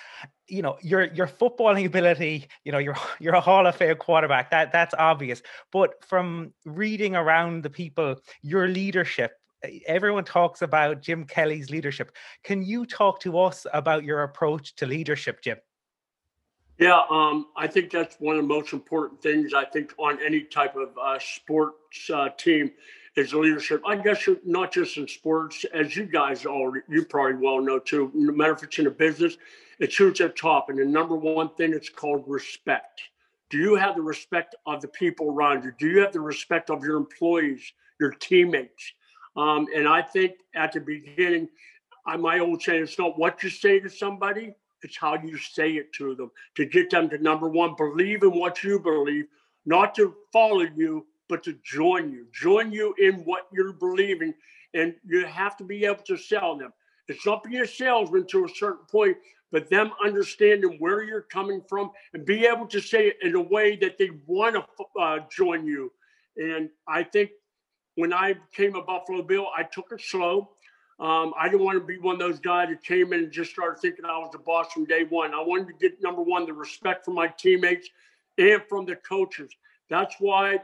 You 0.46 0.62
know 0.62 0.78
your 0.81 1.04
your 1.12 1.26
footballing 1.26 1.87
ability 1.87 2.48
you 2.64 2.72
know 2.72 2.78
you're 2.78 2.96
you're 3.20 3.35
a 3.35 3.40
hall 3.40 3.66
of 3.66 3.76
fame 3.76 3.96
quarterback 3.96 4.50
that 4.50 4.72
that's 4.72 4.94
obvious. 4.98 5.42
But 5.72 6.04
from 6.04 6.52
reading 6.64 7.14
around 7.16 7.62
the 7.62 7.70
people 7.70 8.16
your 8.42 8.68
leadership 8.68 9.33
everyone 9.87 10.25
talks 10.25 10.62
about 10.62 11.03
Jim 11.03 11.25
Kelly's 11.25 11.71
leadership. 11.71 12.12
Can 12.44 12.62
you 12.62 12.87
talk 12.87 13.21
to 13.21 13.38
us 13.38 13.66
about 13.73 14.05
your 14.05 14.23
approach 14.23 14.75
to 14.77 14.87
leadership, 14.87 15.42
Jim? 15.42 15.59
Yeah, 16.79 17.03
um, 17.11 17.47
I 17.57 17.66
think 17.66 17.90
that's 17.90 18.16
one 18.21 18.37
of 18.37 18.42
the 18.42 18.49
most 18.49 18.73
important 18.73 19.21
things. 19.21 19.53
I 19.53 19.64
think 19.64 19.92
on 19.99 20.18
any 20.25 20.42
type 20.42 20.77
of 20.77 20.90
uh, 20.97 21.18
sports 21.18 22.09
uh, 22.09 22.29
team 22.38 22.71
is 23.16 23.35
leadership. 23.35 23.83
I 23.85 23.97
guess 23.97 24.29
not 24.44 24.73
just 24.73 24.97
in 24.97 25.09
sports, 25.09 25.64
as 25.75 25.97
you 25.97 26.05
guys 26.05 26.47
all 26.47 26.73
you 26.88 27.05
probably 27.05 27.44
well 27.44 27.61
know 27.61 27.81
too. 27.81 28.12
No 28.14 28.33
matter 28.33 28.53
if 28.53 28.62
it's 28.62 28.79
in 28.79 28.87
a 28.87 28.92
business, 28.92 29.38
it's 29.81 29.97
who's 29.97 30.21
at 30.21 30.37
top, 30.37 30.68
and 30.71 30.79
the 30.79 30.85
number 30.85 31.16
one 31.16 31.51
thing 31.57 31.73
it's 31.73 31.88
called 31.88 32.23
respect. 32.29 33.03
Do 33.51 33.59
you 33.59 33.75
have 33.75 33.97
the 33.97 34.03
respect 34.03 34.55
of 34.66 34.81
the 34.81 34.88
people 34.88 35.31
around 35.31 35.64
you? 35.64 35.73
Do 35.79 35.88
you 35.88 36.01
have 36.01 36.12
the 36.12 36.21
respect 36.21 36.71
of 36.71 36.85
your 36.85 36.97
employees, 36.97 37.73
your 37.99 38.11
teammates? 38.11 38.92
Um, 39.38 39.68
and 39.74 39.87
I 39.87 40.03
think 40.03 40.33
at 40.57 40.72
the 40.72 40.81
beginning, 40.81 41.48
I, 42.05 42.16
my 42.16 42.40
old 42.40 42.61
saying, 42.61 42.83
it's 42.83 42.98
not 42.98 43.16
what 43.16 43.42
you 43.42 43.51
say 43.51 43.79
to 43.79 43.88
somebody, 43.88 44.53
it's 44.83 44.96
how 44.96 45.14
you 45.14 45.38
say 45.38 45.72
it 45.72 45.92
to 45.94 46.16
them 46.16 46.33
to 46.57 46.64
get 46.64 46.90
them 46.90 47.09
to 47.11 47.18
number 47.18 47.48
one, 47.48 47.77
believe 47.77 48.24
in 48.24 48.33
what 48.33 48.64
you 48.64 48.81
believe, 48.81 49.27
not 49.64 49.94
to 49.94 50.14
follow 50.33 50.66
you, 50.77 51.07
but 51.29 51.44
to 51.44 51.57
join 51.62 52.11
you, 52.11 52.27
join 52.33 52.72
you 52.72 52.94
in 52.98 53.24
what 53.24 53.46
you're 53.53 53.72
believing. 53.72 54.35
And 54.74 54.94
you 55.07 55.24
have 55.24 55.57
to 55.59 55.64
be 55.64 55.85
able 55.85 56.03
to 56.05 56.16
sell 56.16 56.57
them. 56.59 56.72
It's 57.07 57.24
not 57.24 57.44
being 57.44 57.62
a 57.62 57.66
salesman 57.66 58.27
to 58.29 58.44
a 58.44 58.48
certain 58.48 58.87
point, 58.90 59.16
but 59.53 59.70
them 59.70 59.92
understanding 60.05 60.77
where 60.79 61.03
you're 61.05 61.22
coming 61.22 61.62
from 61.68 61.90
and 62.12 62.24
be 62.24 62.44
able 62.44 62.66
to 62.66 62.81
say 62.81 63.09
it 63.09 63.18
in 63.22 63.35
a 63.37 63.40
way 63.40 63.77
that 63.77 63.98
they 63.98 64.11
want 64.27 64.57
to 64.57 65.01
uh, 65.01 65.20
join 65.31 65.64
you. 65.64 65.92
And 66.37 66.70
I 66.87 67.03
think 67.03 67.31
when 67.98 68.12
I 68.12 68.37
came 68.52 68.76
a 68.76 68.82
Buffalo 68.82 69.22
Bill, 69.22 69.48
I 69.56 69.64
took 69.64 69.90
it 69.90 70.00
slow. 70.00 70.50
Um, 71.00 71.34
I 71.37 71.48
didn't 71.48 71.64
want 71.64 71.80
to 71.80 71.84
be 71.84 71.98
one 71.98 72.14
of 72.14 72.20
those 72.20 72.38
guys 72.38 72.68
that 72.68 72.84
came 72.84 73.12
in 73.12 73.24
and 73.24 73.32
just 73.32 73.50
started 73.50 73.80
thinking 73.80 74.04
I 74.04 74.16
was 74.18 74.30
the 74.30 74.38
boss 74.38 74.72
from 74.72 74.84
day 74.84 75.02
one. 75.02 75.34
I 75.34 75.40
wanted 75.40 75.66
to 75.66 75.72
get 75.80 76.00
number 76.00 76.22
one, 76.22 76.46
the 76.46 76.52
respect 76.52 77.04
from 77.04 77.14
my 77.14 77.26
teammates 77.26 77.88
and 78.38 78.62
from 78.68 78.87
the 78.87 78.94
coaches. 78.94 79.50
That's 79.90 80.14
why 80.20 80.61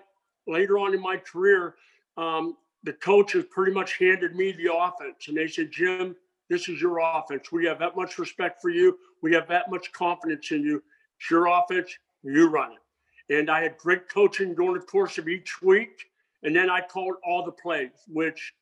later 0.47 0.79
on 0.79 0.95
in 0.95 1.03
my 1.03 1.17
career, 1.17 1.75
um, 2.17 2.57
the 2.85 2.93
coaches 2.93 3.47
pretty 3.51 3.73
much 3.73 3.99
handed 3.99 4.37
me 4.37 4.53
the 4.53 4.73
offense 4.73 5.27
and 5.27 5.37
they 5.37 5.49
said, 5.49 5.73
Jim, 5.73 6.15
this 6.49 6.69
is 6.69 6.81
your 6.81 7.01
offense. 7.01 7.51
We 7.51 7.67
have 7.67 7.81
that 7.81 7.97
much 7.97 8.17
respect 8.17 8.63
for 8.63 8.71
you. 8.71 8.97
We 9.23 9.33
have 9.33 9.49
that 9.49 9.73
much 9.73 9.91
confidence 9.91 10.53
in 10.53 10.63
you. 10.63 10.81
It's 11.19 11.29
your 11.29 11.47
offense. 11.49 11.91
You 12.23 12.49
run 12.49 12.71
it. 12.73 13.37
And 13.37 13.51
I 13.51 13.61
had 13.61 13.77
great 13.77 14.09
coaching 14.09 14.55
during 14.55 14.75
the 14.75 14.87
course 14.87 15.19
of 15.19 15.27
each 15.27 15.61
week. 15.61 16.11
And 16.45 16.55
then 16.55 16.71
I 16.71 16.81
called 16.81 17.17
all 17.27 17.45
the 17.45 17.53
plays, 17.53 17.91
which 18.07 18.53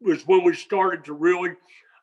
was 0.00 0.26
when 0.26 0.44
we 0.44 0.54
started 0.54 1.04
to 1.04 1.12
really 1.12 1.52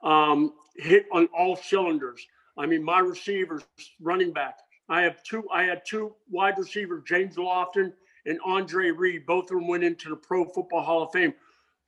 um, 0.03 0.53
hit 0.75 1.05
on 1.11 1.27
all 1.37 1.55
cylinders. 1.55 2.25
I 2.57 2.65
mean, 2.65 2.83
my 2.83 2.99
receivers, 2.99 3.63
running 4.01 4.31
back. 4.31 4.57
I 4.87 5.01
have 5.01 5.23
two. 5.23 5.43
I 5.51 5.63
had 5.63 5.81
two 5.85 6.15
wide 6.29 6.57
receivers, 6.57 7.03
James 7.05 7.35
Lofton 7.35 7.91
and 8.25 8.39
Andre 8.45 8.91
Reed. 8.91 9.25
Both 9.25 9.45
of 9.45 9.57
them 9.57 9.67
went 9.67 9.83
into 9.83 10.09
the 10.09 10.15
Pro 10.15 10.45
Football 10.45 10.81
Hall 10.81 11.03
of 11.03 11.11
Fame. 11.11 11.33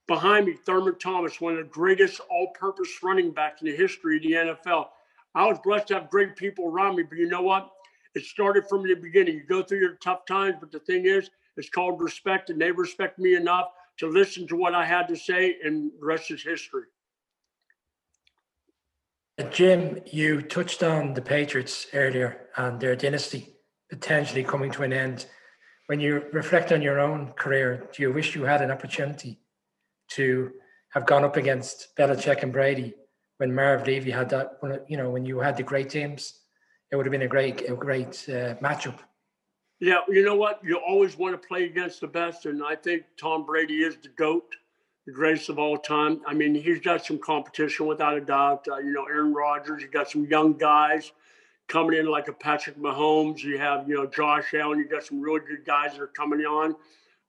Behind 0.08 0.46
me, 0.46 0.54
Thurman 0.54 0.98
Thomas, 1.00 1.42
one 1.42 1.54
of 1.54 1.60
the 1.60 1.66
greatest 1.66 2.22
all-purpose 2.32 2.90
running 3.04 3.32
backs 3.32 3.62
in 3.62 3.68
the 3.68 3.76
history 3.76 4.18
of 4.18 4.24
the 4.24 4.32
NFL. 4.32 4.88
I 5.36 5.46
was 5.46 5.60
blessed 5.64 5.88
to 5.88 5.96
have 5.96 6.10
great 6.10 6.36
people 6.36 6.66
around 6.66 6.96
me, 6.96 7.04
but 7.04 7.18
you 7.18 7.28
know 7.28 7.42
what? 7.42 7.70
It 8.16 8.24
started 8.24 8.68
from 8.70 8.84
the 8.84 8.96
beginning. 8.96 9.36
You 9.36 9.44
go 9.44 9.62
through 9.62 9.80
your 9.80 9.96
tough 9.96 10.26
times, 10.26 10.56
but 10.60 10.72
the 10.72 10.80
thing 10.80 11.06
is, 11.06 11.30
it's 11.58 11.70
called 11.70 12.02
respect, 12.02 12.50
and 12.50 12.62
they 12.62 12.72
respect 12.72 13.20
me 13.20 13.36
enough 13.36 13.68
to 13.98 14.08
listen 14.08 14.48
to 14.48 14.56
what 14.56 14.76
I 14.76 14.86
had 14.86 15.08
to 15.08 15.16
say, 15.16 15.58
and 15.64 15.92
the 16.00 16.06
rest 16.06 16.32
is 16.32 16.44
history. 16.44 16.84
Jim, 19.52 20.02
you 20.06 20.42
touched 20.42 20.82
on 20.82 21.14
the 21.14 21.22
Patriots 21.22 21.88
earlier 21.94 22.48
and 22.56 22.80
their 22.80 22.96
dynasty 22.96 23.56
potentially 23.90 24.44
coming 24.44 24.72
to 24.72 24.84
an 24.84 24.92
end. 24.92 25.28
When 25.86 26.00
you 26.00 26.26
reflect 26.34 26.72
on 26.72 26.82
your 26.82 27.00
own 27.00 27.34
career, 27.34 27.88
do 27.94 28.02
you 28.02 28.12
wish 28.12 28.36
you 28.36 28.44
had 28.44 28.62
an 28.62 28.72
opportunity 28.72 29.40
to 30.12 30.52
have 30.90 31.06
gone 31.06 31.24
up 31.24 31.38
against 31.38 31.96
Belichick 31.96 32.44
and 32.44 32.52
Brady 32.52 32.96
when 33.38 33.54
Marv 33.54 33.86
Levy 33.86 34.12
had 34.12 34.30
that? 34.30 34.58
You 34.90 34.98
know, 34.98 35.12
when 35.12 35.26
you 35.26 35.40
had 35.40 35.56
the 35.56 35.64
great 35.64 35.90
teams, 35.90 36.34
it 36.92 36.96
would 36.96 37.06
have 37.06 37.12
been 37.12 37.22
a 37.22 37.28
great, 37.28 37.70
a 37.70 37.76
great 37.76 38.26
uh, 38.28 38.56
matchup. 38.56 39.00
Yeah, 39.80 40.00
you 40.10 40.24
know 40.24 40.36
what? 40.36 40.60
You 40.64 40.78
always 40.78 41.18
want 41.18 41.40
to 41.40 41.48
play 41.48 41.66
against 41.66 42.02
the 42.02 42.08
best, 42.08 42.46
and 42.46 42.64
I 42.64 42.76
think 42.76 43.04
Tom 43.20 43.46
Brady 43.46 43.84
is 43.84 43.96
the 44.02 44.10
goat, 44.10 44.56
the 45.06 45.12
greatest 45.12 45.50
of 45.50 45.60
all 45.60 45.78
time. 45.78 46.22
I 46.26 46.34
mean, 46.34 46.56
he's 46.56 46.80
got 46.80 47.06
some 47.06 47.20
competition 47.20 47.86
without 47.86 48.18
a 48.18 48.22
doubt. 48.22 48.68
Uh, 48.68 48.80
you 48.80 48.92
know, 48.92 49.06
Aaron 49.06 49.34
Rodgers. 49.34 49.84
You 49.84 49.88
got 49.88 50.10
some 50.10 50.26
young 50.26 50.54
guys 50.54 51.12
coming 51.68 52.00
in 52.00 52.08
like 52.08 52.28
a 52.28 52.34
Patrick 52.34 52.78
Mahomes. 52.78 53.44
You 53.44 53.60
have 53.60 53.88
you 53.88 53.96
know 53.96 54.08
Josh 54.08 54.54
Allen. 54.56 54.80
You 54.80 54.88
got 54.88 55.04
some 55.04 55.22
really 55.22 55.42
good 55.42 55.64
guys 55.64 55.92
that 55.92 56.02
are 56.02 56.08
coming 56.08 56.42
on. 56.42 56.76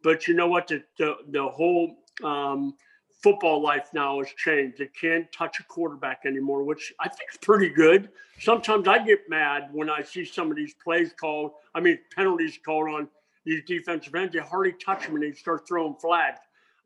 But 0.03 0.27
you 0.27 0.33
know 0.33 0.47
what? 0.47 0.69
The 0.69 0.83
the, 0.99 1.17
the 1.29 1.47
whole 1.47 1.97
um, 2.25 2.75
football 3.23 3.63
life 3.63 3.89
now 3.93 4.19
has 4.19 4.29
changed. 4.37 4.79
They 4.79 4.87
can't 4.87 5.31
touch 5.33 5.61
a 5.61 5.65
quarterback 5.65 6.23
anymore, 6.25 6.63
which 6.63 6.93
I 7.01 7.09
think 7.09 7.31
is 7.33 7.39
pretty 7.39 7.69
good. 7.69 8.11
Sometimes 8.41 8.87
I 8.87 8.99
get 9.05 9.29
mad 9.29 9.69
when 9.73 9.91
I 9.91 10.03
see 10.03 10.25
some 10.25 10.51
of 10.51 10.57
these 10.57 10.75
plays 10.83 11.13
called, 11.19 11.53
I 11.75 11.81
mean, 11.81 11.99
penalties 12.15 12.59
called 12.65 12.89
on 12.89 13.09
these 13.45 13.63
defensive 13.67 14.15
ends. 14.15 14.35
They 14.35 14.41
hardly 14.41 14.73
touch 14.73 15.07
them 15.07 15.15
and 15.15 15.25
they 15.25 15.33
start 15.33 15.67
throwing 15.67 15.97
flags. 15.97 16.39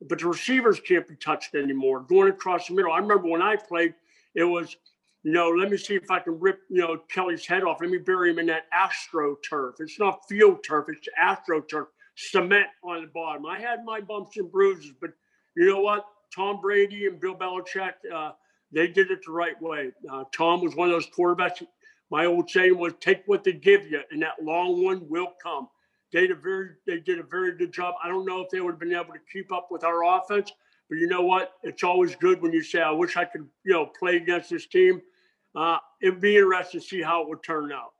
But 0.09 0.19
the 0.19 0.27
receivers 0.27 0.81
can't 0.81 1.07
be 1.07 1.17
touched 1.17 1.55
anymore. 1.55 2.01
Going 2.01 2.31
across 2.31 2.67
the 2.67 2.75
middle. 2.75 2.93
I 2.93 2.99
remember 2.99 3.29
when 3.29 3.43
I 3.43 3.57
played, 3.57 3.95
it 4.35 4.45
was, 4.45 4.77
you 5.23 5.33
know, 5.33 5.51
let 5.51 5.71
me 5.71 5.77
see 5.77 5.95
if 5.95 6.11
I 6.11 6.19
can 6.19 6.41
rip, 6.41 6.61
you 6.71 6.81
know, 6.81 6.99
Kelly's 7.09 7.47
head 7.47 7.63
off. 7.63 7.79
Let 7.81 7.91
me 7.91 7.99
bury 7.99 8.31
him 8.31 8.39
in 8.39 8.47
that 8.47 8.65
AstroTurf. 8.73 9.75
It's 9.81 9.99
not 9.99 10.27
field 10.29 10.65
turf, 10.65 10.87
it's 10.89 11.09
AstroTurf. 11.21 11.87
Cement 12.15 12.67
on 12.85 13.03
the 13.03 13.09
bottom. 13.09 13.47
I 13.47 13.59
had 13.59 13.85
my 13.87 14.01
bumps 14.01 14.37
and 14.37 14.51
bruises, 14.51 14.93
but 15.01 15.13
you 15.57 15.71
know 15.71 15.81
what? 15.81 16.05
Tom 16.35 16.61
Brady 16.61 17.07
and 17.07 17.21
Bill 17.21 17.35
Belichick, 17.35 17.95
uh, 18.13 18.33
they 18.73 18.89
did 18.89 19.11
it 19.11 19.21
the 19.25 19.33
right 19.33 19.61
way. 19.61 19.93
Uh, 20.11 20.25
Tom 20.33 20.63
was 20.63 20.75
one 20.75 20.89
of 20.89 20.95
those 20.95 21.09
quarterbacks. 21.11 21.67
My 22.11 22.27
old 22.27 22.51
saying 22.51 22.77
was, 22.77 22.95
"Take 23.01 23.23
what 23.27 23.45
they 23.45 23.53
give 23.53 23.91
you, 23.91 24.01
and 24.11 24.23
that 24.23 24.43
long 24.43 24.83
one 24.83 25.09
will 25.09 25.33
come." 25.43 25.69
They 26.13 26.23
did 26.23 26.33
a 26.33 26.35
very, 26.35 26.71
they 26.87 27.01
did 27.01 27.19
a 27.19 27.23
very 27.23 27.57
good 27.57 27.73
job. 27.73 27.95
I 28.03 28.09
don't 28.09 28.27
know 28.27 28.41
if 28.41 28.51
they 28.51 28.61
would 28.61 28.73
have 28.73 28.81
been 28.81 28.95
able 28.95 29.15
to 29.15 29.21
keep 29.33 29.51
up 29.53 29.69
with 29.71 29.85
our 29.85 30.05
offense, 30.05 30.53
but 30.89 30.99
you 30.99 31.07
know 31.07 31.23
what? 31.23 31.55
It's 31.63 31.83
always 31.83 32.15
good 32.17 32.43
when 32.43 32.53
you 32.53 32.63
say, 32.63 32.81
"I 32.81 32.91
wish 32.91 33.17
I 33.17 33.25
could," 33.25 33.49
you 33.65 33.73
know, 33.73 33.87
play 33.87 34.17
against 34.17 34.51
this 34.51 34.67
team. 34.67 35.01
Uh, 35.55 35.79
it'd 36.01 36.21
be 36.21 36.37
interesting 36.37 36.81
to 36.81 36.87
see 36.87 37.03
how 37.03 37.23
it 37.23 37.29
would 37.29 37.43
turn 37.43 37.73
out. 37.73 37.93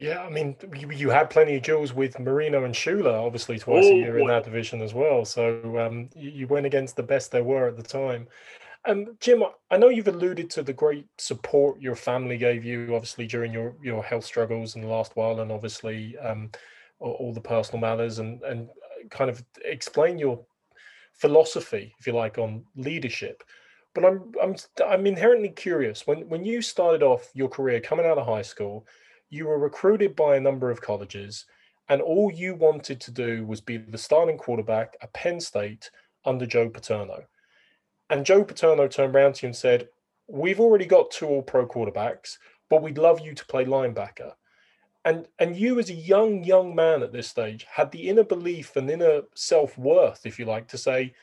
Yeah, 0.00 0.22
I 0.22 0.30
mean, 0.30 0.56
you, 0.74 0.90
you 0.90 1.10
had 1.10 1.28
plenty 1.28 1.56
of 1.56 1.62
duels 1.62 1.92
with 1.92 2.18
Marino 2.18 2.64
and 2.64 2.74
Shula, 2.74 3.22
obviously 3.22 3.58
twice 3.58 3.84
oh, 3.84 3.92
a 3.92 3.96
year 3.96 4.14
boy. 4.14 4.20
in 4.22 4.26
that 4.28 4.44
division 4.44 4.80
as 4.80 4.94
well. 4.94 5.26
So 5.26 5.78
um, 5.78 6.08
you, 6.16 6.30
you, 6.30 6.46
went 6.46 6.64
against 6.64 6.96
the 6.96 7.02
best 7.02 7.30
there 7.30 7.44
were 7.44 7.68
at 7.68 7.76
the 7.76 7.82
time. 7.82 8.26
And 8.86 9.08
um, 9.08 9.16
Jim, 9.20 9.44
I 9.70 9.76
know 9.76 9.90
you've 9.90 10.08
alluded 10.08 10.48
to 10.50 10.62
the 10.62 10.72
great 10.72 11.06
support 11.18 11.82
your 11.82 11.94
family 11.94 12.38
gave 12.38 12.64
you, 12.64 12.94
obviously 12.94 13.26
during 13.26 13.52
your 13.52 13.76
your 13.82 14.02
health 14.02 14.24
struggles 14.24 14.74
in 14.74 14.80
the 14.80 14.88
last 14.88 15.16
while, 15.16 15.40
and 15.40 15.52
obviously 15.52 16.16
um, 16.16 16.50
all, 16.98 17.12
all 17.20 17.34
the 17.34 17.40
personal 17.42 17.82
matters, 17.82 18.20
and 18.20 18.40
and 18.42 18.70
kind 19.10 19.28
of 19.28 19.44
explain 19.66 20.18
your 20.18 20.40
philosophy, 21.12 21.94
if 21.98 22.06
you 22.06 22.14
like, 22.14 22.38
on 22.38 22.64
leadership. 22.74 23.42
But 23.94 24.06
I'm 24.06 24.32
I'm 24.42 24.56
I'm 24.82 25.06
inherently 25.06 25.50
curious 25.50 26.06
when 26.06 26.26
when 26.30 26.46
you 26.46 26.62
started 26.62 27.02
off 27.02 27.28
your 27.34 27.50
career 27.50 27.80
coming 27.80 28.06
out 28.06 28.16
of 28.16 28.26
high 28.26 28.40
school 28.40 28.86
you 29.30 29.46
were 29.46 29.58
recruited 29.58 30.16
by 30.16 30.36
a 30.36 30.40
number 30.40 30.70
of 30.70 30.82
colleges, 30.82 31.46
and 31.88 32.02
all 32.02 32.30
you 32.32 32.54
wanted 32.54 33.00
to 33.00 33.10
do 33.10 33.46
was 33.46 33.60
be 33.60 33.76
the 33.76 33.98
starting 33.98 34.36
quarterback 34.36 34.96
at 35.00 35.12
Penn 35.12 35.40
State 35.40 35.90
under 36.24 36.46
Joe 36.46 36.68
Paterno. 36.68 37.24
And 38.10 38.26
Joe 38.26 38.44
Paterno 38.44 38.88
turned 38.88 39.14
around 39.14 39.36
to 39.36 39.46
you 39.46 39.48
and 39.48 39.56
said, 39.56 39.88
We've 40.26 40.60
already 40.60 40.86
got 40.86 41.10
two 41.10 41.26
all 41.26 41.42
pro 41.42 41.66
quarterbacks, 41.66 42.38
but 42.68 42.82
we'd 42.82 42.98
love 42.98 43.20
you 43.20 43.34
to 43.34 43.46
play 43.46 43.64
linebacker. 43.64 44.34
And 45.04 45.26
and 45.38 45.56
you 45.56 45.78
as 45.78 45.90
a 45.90 45.94
young, 45.94 46.44
young 46.44 46.74
man 46.74 47.02
at 47.02 47.12
this 47.12 47.28
stage 47.28 47.64
had 47.64 47.90
the 47.90 48.08
inner 48.08 48.24
belief 48.24 48.76
and 48.76 48.90
inner 48.90 49.22
self-worth, 49.34 50.26
if 50.26 50.38
you 50.38 50.44
like, 50.44 50.68
to 50.68 50.78
say, 50.78 51.14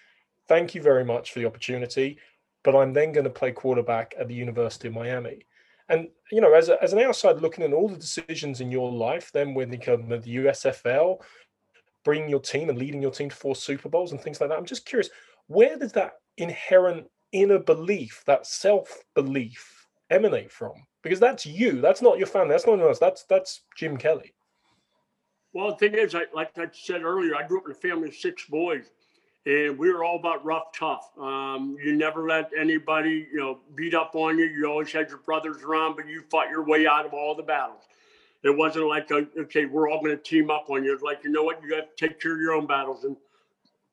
Thank 0.47 0.75
you 0.75 0.81
very 0.81 1.03
much 1.03 1.31
for 1.31 1.39
the 1.39 1.45
opportunity, 1.45 2.17
but 2.63 2.75
I'm 2.75 2.93
then 2.93 3.11
going 3.11 3.25
to 3.25 3.29
play 3.29 3.51
quarterback 3.51 4.15
at 4.17 4.27
the 4.27 4.33
University 4.33 4.87
of 4.87 4.93
Miami. 4.93 5.45
And 5.89 6.09
you 6.31 6.41
know, 6.41 6.53
as, 6.53 6.69
a, 6.69 6.81
as 6.83 6.93
an 6.93 6.99
outside 6.99 7.41
looking 7.41 7.63
at 7.63 7.73
all 7.73 7.87
the 7.87 7.97
decisions 7.97 8.61
in 8.61 8.71
your 8.71 8.91
life, 8.91 9.31
then 9.33 9.53
when 9.53 9.69
to 9.69 9.77
the 10.17 10.35
USFL, 10.37 11.21
bringing 12.03 12.29
your 12.29 12.39
team 12.39 12.69
and 12.69 12.77
leading 12.77 13.01
your 13.01 13.11
team 13.11 13.29
to 13.29 13.35
four 13.35 13.55
Super 13.55 13.89
Bowls 13.89 14.11
and 14.11 14.21
things 14.21 14.39
like 14.41 14.49
that, 14.49 14.57
I'm 14.57 14.65
just 14.65 14.85
curious, 14.85 15.09
where 15.47 15.77
does 15.77 15.93
that 15.93 16.13
inherent 16.37 17.07
inner 17.31 17.59
belief, 17.59 18.23
that 18.27 18.45
self 18.45 18.97
belief, 19.15 19.87
emanate 20.09 20.51
from? 20.51 20.73
Because 21.03 21.19
that's 21.19 21.45
you. 21.45 21.79
That's 21.79 22.01
not 22.01 22.17
your 22.17 22.27
family. 22.27 22.49
That's 22.49 22.67
not 22.67 22.79
else. 22.81 22.99
That's 22.99 23.23
that's 23.23 23.61
Jim 23.77 23.97
Kelly. 23.97 24.33
Well, 25.53 25.71
the 25.71 25.77
thing 25.77 25.93
is, 25.95 26.13
I, 26.13 26.23
like 26.33 26.51
I 26.57 26.67
said 26.71 27.03
earlier, 27.03 27.35
I 27.35 27.47
grew 27.47 27.59
up 27.59 27.65
in 27.65 27.71
a 27.71 27.75
family 27.75 28.09
of 28.09 28.15
six 28.15 28.45
boys 28.45 28.89
and 29.47 29.77
we 29.77 29.89
were 29.93 30.03
all 30.03 30.17
about 30.17 30.43
rough, 30.43 30.73
tough. 30.77 31.09
Um, 31.17 31.77
you 31.81 31.95
never 31.95 32.27
let 32.27 32.51
anybody, 32.59 33.27
you 33.31 33.39
know, 33.39 33.59
beat 33.75 33.93
up 33.93 34.11
on 34.13 34.37
you. 34.37 34.43
You 34.43 34.65
always 34.65 34.91
had 34.91 35.07
your 35.07 35.19
brothers 35.19 35.63
around, 35.63 35.95
but 35.95 36.05
you 36.05 36.21
fought 36.29 36.49
your 36.49 36.65
way 36.65 36.85
out 36.85 37.05
of 37.05 37.13
all 37.13 37.33
the 37.33 37.43
battles. 37.43 37.83
It 38.43 38.49
wasn't 38.49 38.87
like, 38.87 39.09
a, 39.11 39.25
okay, 39.39 39.63
we're 39.63 39.89
all 39.89 40.01
going 40.01 40.11
to 40.11 40.21
team 40.21 40.51
up 40.51 40.69
on 40.69 40.83
you. 40.83 40.93
It's 40.93 41.01
like, 41.01 41.23
you 41.23 41.29
know 41.29 41.43
what, 41.43 41.63
you 41.63 41.69
got 41.69 41.97
to 41.97 42.07
take 42.07 42.19
care 42.19 42.33
of 42.33 42.41
your 42.41 42.53
own 42.53 42.67
battles, 42.67 43.05
and 43.05 43.15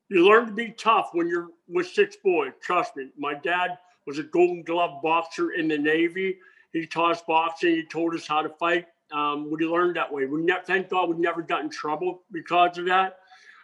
you 0.09 0.27
learn 0.27 0.47
to 0.47 0.51
be 0.51 0.71
tough 0.71 1.11
when 1.13 1.29
you're 1.29 1.47
with 1.69 1.87
six 1.87 2.17
boys. 2.17 2.51
Trust 2.61 2.97
me. 2.97 3.11
My 3.17 3.33
dad 3.33 3.77
was 4.05 4.19
a 4.19 4.23
Golden 4.23 4.61
Glove 4.61 5.01
boxer 5.01 5.51
in 5.51 5.69
the 5.69 5.77
Navy. 5.77 6.37
He 6.73 6.85
taught 6.85 7.13
us 7.13 7.21
boxing. 7.25 7.75
He 7.75 7.85
told 7.85 8.13
us 8.13 8.27
how 8.27 8.41
to 8.41 8.49
fight. 8.49 8.87
Um, 9.13 9.49
we 9.49 9.65
learned 9.65 9.95
that 9.95 10.11
way. 10.11 10.25
We 10.25 10.41
ne- 10.41 10.53
thank 10.65 10.89
God 10.89 11.09
we 11.09 11.15
never 11.15 11.41
got 11.41 11.61
in 11.61 11.69
trouble 11.69 12.23
because 12.31 12.77
of 12.77 12.85
that. 12.87 13.19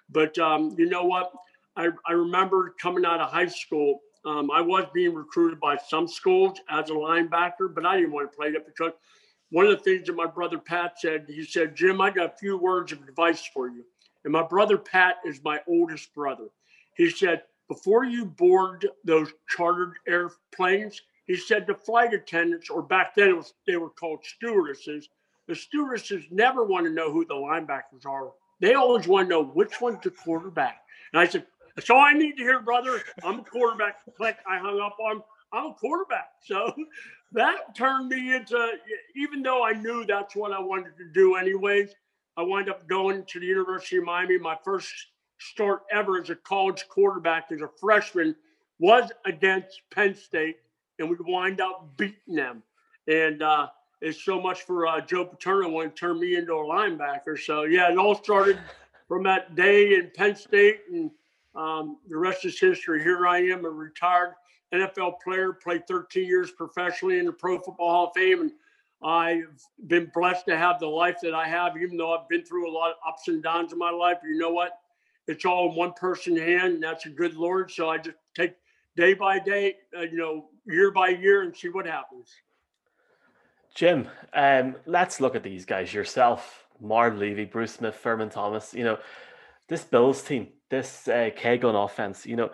But 0.10 0.38
um, 0.39 0.73
you 0.77 0.89
know 0.89 1.04
what? 1.04 1.32
I, 1.75 1.89
I 2.07 2.13
remember 2.13 2.75
coming 2.79 3.05
out 3.05 3.21
of 3.21 3.29
high 3.29 3.47
school, 3.47 4.01
um, 4.25 4.51
I 4.51 4.62
was 4.62 4.86
being 4.93 5.13
recruited 5.13 5.60
by 5.60 5.77
some 5.77 6.07
schools 6.07 6.60
as 6.69 6.89
a 6.89 6.93
linebacker, 6.93 7.73
but 7.73 7.86
I 7.86 7.97
didn't 7.97 8.12
want 8.12 8.31
to 8.31 8.38
play 8.38 8.51
that 8.51 8.65
because 8.65 8.91
one 9.49 9.65
of 9.65 9.71
the 9.71 9.84
things 9.84 10.07
that 10.07 10.15
my 10.15 10.27
brother 10.27 10.57
Pat 10.57 10.99
said, 10.99 11.25
he 11.27 11.43
said, 11.43 11.75
Jim, 11.75 11.99
I 11.99 12.10
got 12.10 12.34
a 12.34 12.38
few 12.38 12.57
words 12.57 12.91
of 12.91 13.01
advice 13.01 13.49
for 13.53 13.69
you. 13.69 13.84
And 14.23 14.31
my 14.31 14.43
brother 14.43 14.77
Pat 14.77 15.15
is 15.25 15.43
my 15.43 15.60
oldest 15.67 16.13
brother. 16.13 16.47
He 16.95 17.10
said, 17.10 17.43
before 17.67 18.03
you 18.03 18.25
board 18.25 18.88
those 19.03 19.31
chartered 19.49 19.93
airplanes, 20.07 21.01
he 21.25 21.36
said 21.36 21.65
the 21.65 21.73
flight 21.73 22.13
attendants, 22.13 22.69
or 22.69 22.81
back 22.81 23.15
then 23.15 23.38
was, 23.38 23.53
they 23.65 23.77
were 23.77 23.89
called 23.89 24.23
stewardesses, 24.23 25.10
the 25.47 25.55
stewardesses 25.55 26.25
never 26.31 26.63
want 26.63 26.86
to 26.86 26.91
know 26.91 27.12
who 27.12 27.25
the 27.25 27.34
linebackers 27.34 28.05
are. 28.05 28.31
They 28.60 28.73
always 28.73 29.07
want 29.07 29.25
to 29.25 29.29
know 29.29 29.43
which 29.43 29.81
one's 29.81 30.03
the 30.03 30.12
quarterback. 30.12 30.81
And 31.13 31.19
I 31.19 31.27
said, 31.27 31.45
that's 31.75 31.89
all 31.89 31.99
I 31.99 32.13
need 32.13 32.38
to 32.38 32.43
hear, 32.43 32.60
brother. 32.60 33.01
I'm 33.23 33.39
a 33.39 33.43
quarterback. 33.43 33.97
Click. 34.15 34.38
I 34.49 34.57
hung 34.57 34.79
up 34.79 34.97
on. 34.99 35.21
I'm 35.53 35.71
a 35.71 35.73
quarterback. 35.73 36.29
So 36.43 36.73
that 37.31 37.75
turned 37.75 38.10
me 38.10 38.36
into. 38.36 38.71
Even 39.15 39.41
though 39.41 39.63
I 39.63 39.73
knew 39.73 40.05
that's 40.05 40.36
what 40.36 40.51
I 40.51 40.60
wanted 40.60 40.97
to 40.97 41.05
do, 41.13 41.36
anyways, 41.36 41.89
I 42.38 42.43
wound 42.43 42.69
up 42.69 42.88
going 42.88 43.25
to 43.25 43.39
the 43.39 43.45
University 43.45 43.97
of 43.97 44.05
Miami. 44.05 44.38
My 44.38 44.57
first 44.63 44.91
start 45.39 45.84
ever 45.91 46.21
as 46.21 46.29
a 46.29 46.36
college 46.36 46.88
quarterback 46.88 47.51
as 47.51 47.62
a 47.62 47.69
freshman 47.79 48.36
was 48.79 49.12
against 49.25 49.81
Penn 49.91 50.15
State, 50.15 50.57
and 50.99 51.10
we 51.10 51.15
wind 51.19 51.62
up 51.62 51.95
beating 51.97 52.36
them. 52.36 52.63
And 53.07 53.41
uh, 53.41 53.67
it's 54.01 54.23
so 54.23 54.41
much 54.41 54.63
for 54.63 54.88
uh, 54.88 55.01
Joe 55.01 55.25
Paterno 55.25 55.69
when 55.69 55.89
he 55.89 55.95
turned 55.95 56.19
me 56.19 56.36
into 56.36 56.53
a 56.53 56.63
linebacker. 56.63 57.39
So 57.39 57.63
yeah, 57.63 57.91
it 57.91 57.97
all 57.97 58.15
started 58.15 58.60
from 59.07 59.23
that 59.23 59.55
day 59.55 59.95
in 59.95 60.12
Penn 60.15 60.36
State 60.36 60.81
and 60.91 61.12
um, 61.55 61.97
the 62.07 62.17
rest 62.17 62.45
is 62.45 62.59
history. 62.59 63.03
Here 63.03 63.27
I 63.27 63.39
am, 63.39 63.65
a 63.65 63.69
retired 63.69 64.35
NFL 64.73 65.15
player, 65.23 65.53
played 65.53 65.87
13 65.87 66.25
years 66.25 66.51
professionally 66.51 67.19
in 67.19 67.25
the 67.25 67.31
Pro 67.31 67.57
Football 67.57 67.89
Hall 67.89 68.07
of 68.07 68.13
Fame, 68.15 68.41
and 68.41 68.51
I've 69.03 69.61
been 69.87 70.11
blessed 70.13 70.45
to 70.45 70.57
have 70.57 70.79
the 70.79 70.87
life 70.87 71.17
that 71.23 71.33
I 71.33 71.47
have. 71.47 71.75
Even 71.75 71.97
though 71.97 72.13
I've 72.13 72.29
been 72.29 72.43
through 72.43 72.69
a 72.69 72.71
lot 72.71 72.91
of 72.91 72.97
ups 73.07 73.27
and 73.27 73.41
downs 73.43 73.73
in 73.73 73.79
my 73.79 73.89
life, 73.89 74.19
you 74.23 74.37
know 74.37 74.51
what? 74.51 74.79
It's 75.27 75.45
all 75.45 75.69
in 75.69 75.75
one 75.75 75.93
person's 75.93 76.39
hand, 76.39 76.75
and 76.75 76.83
that's 76.83 77.05
a 77.05 77.09
good 77.09 77.35
Lord. 77.35 77.71
So 77.71 77.89
I 77.89 77.97
just 77.97 78.17
take 78.35 78.55
day 78.95 79.13
by 79.13 79.39
day, 79.39 79.75
uh, 79.97 80.01
you 80.01 80.17
know, 80.17 80.49
year 80.65 80.91
by 80.91 81.09
year, 81.09 81.41
and 81.41 81.55
see 81.55 81.69
what 81.69 81.85
happens. 81.85 82.29
Jim, 83.73 84.07
um, 84.33 84.75
let's 84.85 85.19
look 85.19 85.35
at 85.35 85.43
these 85.43 85.65
guys. 85.65 85.93
Yourself, 85.93 86.65
Marv 86.79 87.17
Levy, 87.17 87.45
Bruce 87.45 87.73
Smith, 87.73 87.95
Thurman 87.95 88.29
Thomas. 88.29 88.73
You 88.73 88.83
know, 88.83 88.99
this 89.67 89.83
Bills 89.83 90.21
team 90.21 90.49
this 90.71 91.07
uh, 91.07 91.29
K-gun 91.36 91.75
offense, 91.75 92.25
you 92.25 92.36
know, 92.36 92.49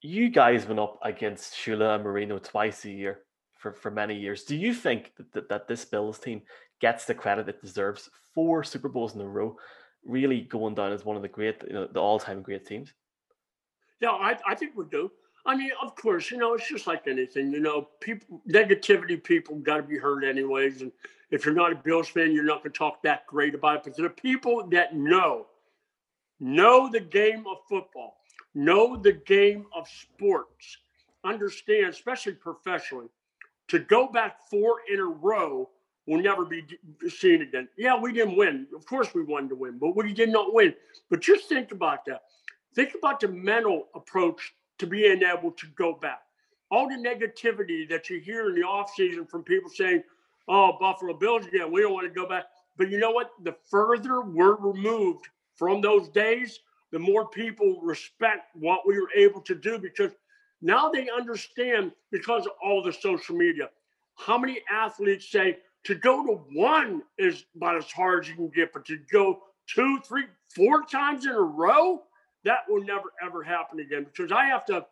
you 0.00 0.30
guys 0.30 0.66
went 0.66 0.80
up 0.80 0.98
against 1.02 1.54
Shula 1.54 1.96
and 1.96 2.04
Marino 2.04 2.38
twice 2.38 2.86
a 2.86 2.90
year 2.90 3.20
for, 3.58 3.74
for 3.74 3.90
many 3.90 4.14
years. 4.14 4.44
Do 4.44 4.56
you 4.56 4.72
think 4.72 5.12
that, 5.16 5.32
that, 5.32 5.48
that 5.50 5.68
this 5.68 5.84
Bills 5.84 6.18
team 6.18 6.40
gets 6.80 7.04
the 7.04 7.14
credit 7.14 7.48
it 7.48 7.60
deserves? 7.60 8.08
Four 8.34 8.64
Super 8.64 8.88
Bowls 8.88 9.14
in 9.14 9.20
a 9.20 9.28
row, 9.28 9.56
really 10.04 10.42
going 10.42 10.74
down 10.74 10.92
as 10.92 11.04
one 11.04 11.16
of 11.16 11.22
the 11.22 11.28
great, 11.28 11.62
you 11.66 11.74
know, 11.74 11.86
the 11.86 12.00
all-time 12.00 12.40
great 12.40 12.64
teams. 12.64 12.94
Yeah, 14.00 14.10
I, 14.10 14.38
I 14.46 14.54
think 14.54 14.76
we 14.76 14.84
do. 14.90 15.10
I 15.46 15.56
mean, 15.56 15.70
of 15.82 15.94
course, 15.94 16.30
you 16.30 16.38
know, 16.38 16.54
it's 16.54 16.68
just 16.68 16.86
like 16.86 17.06
anything. 17.06 17.52
You 17.52 17.60
know, 17.60 17.88
people 18.00 18.42
negativity 18.48 19.22
people 19.22 19.56
got 19.56 19.76
to 19.76 19.82
be 19.82 19.96
heard 19.96 20.24
anyways. 20.24 20.82
And 20.82 20.92
if 21.30 21.44
you're 21.44 21.54
not 21.54 21.72
a 21.72 21.76
Bills 21.76 22.08
fan, 22.08 22.32
you're 22.32 22.44
not 22.44 22.62
going 22.62 22.72
to 22.72 22.78
talk 22.78 23.02
that 23.02 23.26
great 23.26 23.54
about 23.54 23.86
it. 23.86 23.94
But 23.96 23.96
the 23.96 24.10
people 24.10 24.68
that 24.70 24.94
know 24.94 25.46
know 26.40 26.90
the 26.90 27.00
game 27.00 27.44
of 27.46 27.58
football, 27.68 28.18
know 28.54 28.96
the 28.96 29.12
game 29.12 29.66
of 29.74 29.86
sports, 29.88 30.78
understand, 31.24 31.86
especially 31.86 32.32
professionally, 32.32 33.08
to 33.68 33.78
go 33.80 34.08
back 34.08 34.38
four 34.50 34.80
in 34.92 35.00
a 35.00 35.04
row 35.04 35.68
will 36.06 36.22
never 36.22 36.44
be 36.44 36.64
seen 37.08 37.42
again. 37.42 37.68
Yeah, 37.76 38.00
we 38.00 38.12
didn't 38.12 38.36
win. 38.36 38.66
Of 38.74 38.86
course, 38.86 39.14
we 39.14 39.22
wanted 39.24 39.48
to 39.50 39.56
win, 39.56 39.78
but 39.78 39.96
we 39.96 40.12
did 40.12 40.28
not 40.28 40.54
win. 40.54 40.74
But 41.10 41.20
just 41.20 41.48
think 41.48 41.72
about 41.72 42.04
that. 42.06 42.22
Think 42.74 42.94
about 42.94 43.20
the 43.20 43.28
mental 43.28 43.88
approach 43.94 44.54
to 44.78 44.86
being 44.86 45.22
able 45.22 45.50
to 45.50 45.66
go 45.76 45.94
back. 45.94 46.22
All 46.70 46.88
the 46.88 46.96
negativity 46.96 47.88
that 47.88 48.10
you 48.10 48.20
hear 48.20 48.50
in 48.50 48.54
the 48.54 48.62
offseason 48.66 49.28
from 49.28 49.42
people 49.42 49.70
saying, 49.70 50.02
oh, 50.48 50.76
Buffalo 50.78 51.14
Bills 51.14 51.46
again, 51.46 51.72
we 51.72 51.80
don't 51.80 51.92
want 51.92 52.06
to 52.06 52.12
go 52.12 52.28
back. 52.28 52.44
But 52.76 52.90
you 52.90 52.98
know 52.98 53.10
what? 53.10 53.30
The 53.42 53.56
further 53.70 54.20
we're 54.20 54.56
removed 54.56 55.28
from 55.56 55.80
those 55.80 56.08
days, 56.08 56.60
the 56.92 56.98
more 56.98 57.28
people 57.28 57.80
respect 57.82 58.54
what 58.54 58.86
we 58.86 58.98
were 59.00 59.10
able 59.14 59.40
to 59.42 59.54
do 59.54 59.78
because 59.78 60.12
now 60.62 60.88
they 60.88 61.08
understand 61.10 61.92
because 62.10 62.46
of 62.46 62.52
all 62.62 62.82
the 62.82 62.92
social 62.92 63.36
media. 63.36 63.68
How 64.16 64.38
many 64.38 64.62
athletes 64.70 65.30
say 65.30 65.58
to 65.84 65.94
go 65.94 66.24
to 66.26 66.40
one 66.52 67.02
is 67.18 67.44
about 67.54 67.76
as 67.76 67.90
hard 67.90 68.24
as 68.24 68.28
you 68.30 68.36
can 68.36 68.48
get, 68.48 68.72
but 68.72 68.84
to 68.86 68.98
go 69.12 69.42
two, 69.66 70.00
three, 70.00 70.24
four 70.54 70.84
times 70.84 71.26
in 71.26 71.32
a 71.32 71.40
row, 71.40 72.02
that 72.44 72.60
will 72.68 72.84
never 72.84 73.12
ever 73.24 73.42
happen 73.42 73.80
again 73.80 74.04
because 74.04 74.30
I 74.32 74.46
have 74.46 74.64
to 74.66 74.86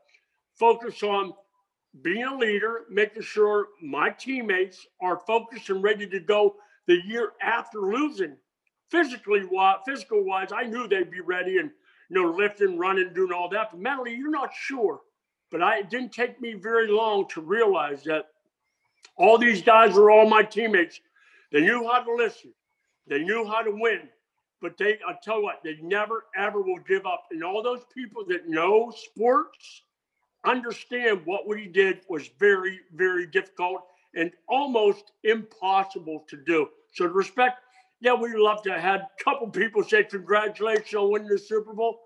focus 0.59 1.03
on 1.03 1.33
being 2.03 2.25
a 2.25 2.37
leader, 2.37 2.83
making 2.91 3.23
sure 3.23 3.69
my 3.81 4.11
teammates 4.11 4.87
are 5.01 5.21
focused 5.27 5.71
and 5.71 5.83
ready 5.83 6.07
to 6.09 6.21
go 6.21 6.57
the 6.87 6.99
year 7.07 7.33
after 7.41 7.81
losing. 7.81 8.37
Physically, 8.95 9.43
physical 9.85 10.25
wise, 10.25 10.53
I 10.53 10.63
knew 10.63 10.87
they'd 10.87 11.11
be 11.11 11.21
ready 11.21 11.59
and 11.59 11.71
you 12.09 12.23
know 12.23 12.31
lifting, 12.31 12.79
running, 12.79 13.13
doing 13.13 13.33
all 13.33 13.49
that. 13.49 13.73
But 13.73 13.81
mentally, 13.81 14.15
you're 14.15 14.31
not 14.31 14.53
sure. 14.55 15.01
But 15.51 15.63
I, 15.63 15.79
it 15.79 15.91
didn't 15.91 16.13
take 16.13 16.41
me 16.41 16.55
very 16.55 16.87
long 16.87 17.27
to 17.31 17.41
realize 17.41 18.05
that 18.05 18.27
all 19.17 19.37
these 19.37 19.63
guys 19.63 19.95
were 19.95 20.13
all 20.13 20.29
my 20.29 20.45
teammates. 20.45 21.01
They 21.51 21.63
knew 21.63 21.89
how 21.91 22.05
to 22.05 22.15
listen. 22.15 22.53
They 23.09 23.19
knew 23.19 23.45
how 23.45 23.63
to 23.63 23.73
win. 23.73 24.09
But 24.61 24.79
they, 24.79 24.99
I 25.07 25.15
tell 25.23 25.39
you 25.39 25.43
what, 25.43 25.61
they 25.65 25.77
never 25.83 26.27
ever 26.37 26.61
will 26.61 26.79
give 26.87 27.05
up. 27.05 27.25
And 27.33 27.43
all 27.43 27.65
those 27.65 27.83
people 27.93 28.25
that 28.29 28.49
know 28.49 28.93
sports 28.97 29.83
understand 30.45 31.23
what 31.25 31.49
we 31.49 31.67
did 31.67 32.03
was 32.09 32.31
very, 32.39 32.79
very 32.95 33.27
difficult 33.27 33.83
and 34.15 34.31
almost 34.49 35.11
impossible 35.25 36.25
to 36.29 36.37
do. 36.37 36.69
So, 36.93 37.09
to 37.09 37.13
respect, 37.13 37.61
yeah, 38.01 38.15
we 38.15 38.35
love 38.37 38.63
to 38.63 38.79
have 38.79 39.01
a 39.01 39.25
couple 39.25 39.49
people 39.49 39.83
say 39.83 40.05
congratulations 40.05 40.95
on 40.95 41.11
winning 41.11 41.29
the 41.29 41.39
Super 41.39 41.73
Bowl. 41.73 42.01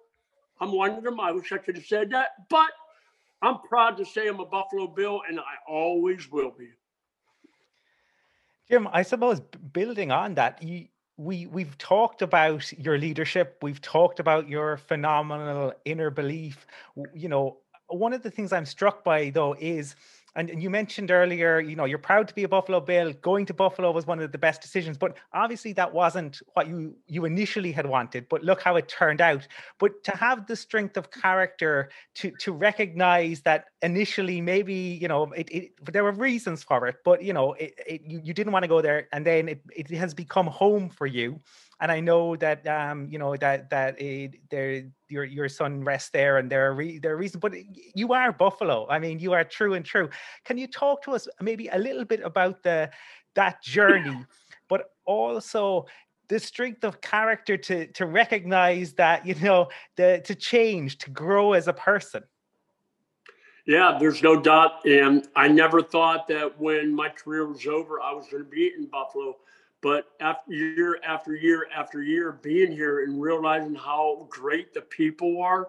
I'm 0.60 0.72
one 0.72 0.90
of 0.92 1.04
them. 1.04 1.20
I 1.20 1.32
wish 1.32 1.52
I 1.52 1.58
could 1.58 1.76
have 1.76 1.86
said 1.86 2.10
that, 2.10 2.30
but 2.48 2.70
I'm 3.42 3.58
proud 3.60 3.96
to 3.98 4.04
say 4.04 4.28
I'm 4.28 4.40
a 4.40 4.46
Buffalo 4.46 4.88
Bill, 4.88 5.22
and 5.28 5.38
I 5.38 5.54
always 5.68 6.30
will 6.30 6.50
be. 6.50 6.70
Jim, 8.68 8.88
I 8.92 9.02
suppose 9.02 9.40
building 9.72 10.10
on 10.10 10.34
that, 10.34 10.62
you, 10.62 10.88
we 11.16 11.46
we've 11.46 11.76
talked 11.78 12.22
about 12.22 12.70
your 12.78 12.98
leadership. 12.98 13.58
We've 13.62 13.80
talked 13.80 14.20
about 14.20 14.48
your 14.48 14.76
phenomenal 14.76 15.72
inner 15.84 16.10
belief. 16.10 16.66
You 17.14 17.28
know, 17.28 17.58
one 17.88 18.12
of 18.12 18.22
the 18.22 18.30
things 18.30 18.52
I'm 18.52 18.66
struck 18.66 19.04
by 19.04 19.30
though 19.30 19.56
is 19.58 19.96
and, 20.38 20.50
and 20.50 20.62
you 20.62 20.70
mentioned 20.70 21.10
earlier, 21.10 21.58
you 21.58 21.74
know, 21.74 21.84
you're 21.84 21.98
proud 21.98 22.28
to 22.28 22.34
be 22.34 22.44
a 22.44 22.48
Buffalo 22.48 22.78
Bill. 22.78 23.12
Going 23.12 23.44
to 23.46 23.54
Buffalo 23.54 23.90
was 23.90 24.06
one 24.06 24.20
of 24.20 24.30
the 24.30 24.38
best 24.38 24.62
decisions, 24.62 24.96
but 24.96 25.16
obviously 25.32 25.72
that 25.72 25.92
wasn't 25.92 26.40
what 26.54 26.68
you 26.68 26.96
you 27.08 27.24
initially 27.24 27.72
had 27.72 27.86
wanted. 27.86 28.28
But 28.28 28.44
look 28.44 28.62
how 28.62 28.76
it 28.76 28.88
turned 28.88 29.20
out. 29.20 29.48
But 29.80 30.04
to 30.04 30.12
have 30.12 30.46
the 30.46 30.54
strength 30.54 30.96
of 30.96 31.10
character 31.10 31.90
to 32.16 32.30
to 32.38 32.52
recognize 32.52 33.40
that 33.42 33.64
initially 33.82 34.40
maybe 34.40 34.74
you 34.74 35.06
know 35.06 35.24
it, 35.32 35.48
it 35.50 35.92
there 35.92 36.04
were 36.04 36.12
reasons 36.12 36.62
for 36.62 36.86
it, 36.86 36.96
but 37.04 37.22
you 37.22 37.32
know 37.32 37.52
it, 37.54 37.74
it 37.86 38.02
you, 38.04 38.20
you 38.22 38.34
didn't 38.34 38.52
want 38.52 38.64
to 38.64 38.68
go 38.68 38.80
there, 38.80 39.08
and 39.12 39.24
then 39.24 39.48
it, 39.48 39.62
it 39.74 39.90
has 39.90 40.14
become 40.14 40.46
home 40.46 40.88
for 40.88 41.06
you 41.06 41.40
and 41.80 41.92
I 41.92 42.00
know 42.00 42.36
that 42.36 42.66
um, 42.66 43.08
you 43.08 43.18
know 43.18 43.36
that 43.36 43.70
that 43.70 43.94
uh, 43.94 44.36
there 44.50 44.84
your 45.08 45.24
your 45.24 45.48
son 45.48 45.84
rests 45.84 46.10
there, 46.10 46.38
and 46.38 46.50
there 46.50 46.66
are 46.66 46.74
re- 46.74 46.98
there 46.98 47.12
are 47.12 47.16
reasons. 47.16 47.40
But 47.40 47.54
you 47.94 48.12
are 48.12 48.32
Buffalo. 48.32 48.86
I 48.90 48.98
mean, 48.98 49.20
you 49.20 49.32
are 49.32 49.44
true 49.44 49.74
and 49.74 49.84
true. 49.84 50.08
Can 50.44 50.58
you 50.58 50.66
talk 50.66 51.02
to 51.04 51.12
us 51.12 51.28
maybe 51.40 51.68
a 51.68 51.78
little 51.78 52.04
bit 52.04 52.20
about 52.24 52.62
the 52.62 52.90
that 53.34 53.62
journey, 53.62 54.16
but 54.68 54.90
also 55.04 55.86
the 56.28 56.40
strength 56.40 56.82
of 56.84 57.00
character 57.00 57.56
to 57.56 57.86
to 57.92 58.06
recognize 58.06 58.94
that 58.94 59.24
you 59.24 59.36
know 59.36 59.68
the 59.96 60.20
to 60.24 60.34
change 60.34 60.98
to 60.98 61.10
grow 61.10 61.52
as 61.52 61.68
a 61.68 61.72
person. 61.72 62.24
Yeah, 63.68 63.98
there's 64.00 64.22
no 64.22 64.40
doubt. 64.40 64.86
And 64.86 65.28
I 65.36 65.46
never 65.46 65.82
thought 65.82 66.26
that 66.28 66.58
when 66.58 66.94
my 66.94 67.10
career 67.10 67.46
was 67.46 67.66
over, 67.66 68.00
I 68.00 68.14
was 68.14 68.26
going 68.30 68.42
to 68.42 68.48
be 68.48 68.72
in 68.74 68.86
Buffalo. 68.86 69.36
But 69.82 70.06
after 70.20 70.54
year 70.54 70.98
after 71.06 71.36
year 71.36 71.68
after 71.76 72.02
year 72.02 72.40
being 72.42 72.72
here 72.72 73.04
and 73.04 73.20
realizing 73.20 73.74
how 73.74 74.26
great 74.30 74.72
the 74.72 74.80
people 74.80 75.42
are, 75.42 75.68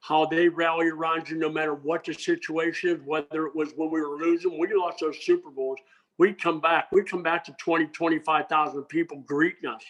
how 0.00 0.26
they 0.26 0.48
rally 0.48 0.90
around 0.90 1.28
you 1.28 1.38
no 1.38 1.50
matter 1.50 1.74
what 1.74 2.04
the 2.04 2.14
situation 2.14 2.90
is, 2.90 3.00
whether 3.04 3.48
it 3.48 3.56
was 3.56 3.72
when 3.74 3.90
we 3.90 4.00
were 4.00 4.16
losing, 4.16 4.56
we 4.56 4.72
lost 4.72 5.00
those 5.00 5.18
Super 5.20 5.50
Bowls, 5.50 5.80
we 6.18 6.32
come 6.32 6.60
back, 6.60 6.92
we 6.92 7.02
come 7.02 7.24
back 7.24 7.42
to 7.46 7.52
20, 7.58 7.86
25,000 7.86 8.84
people 8.84 9.24
greeting 9.26 9.68
us. 9.68 9.82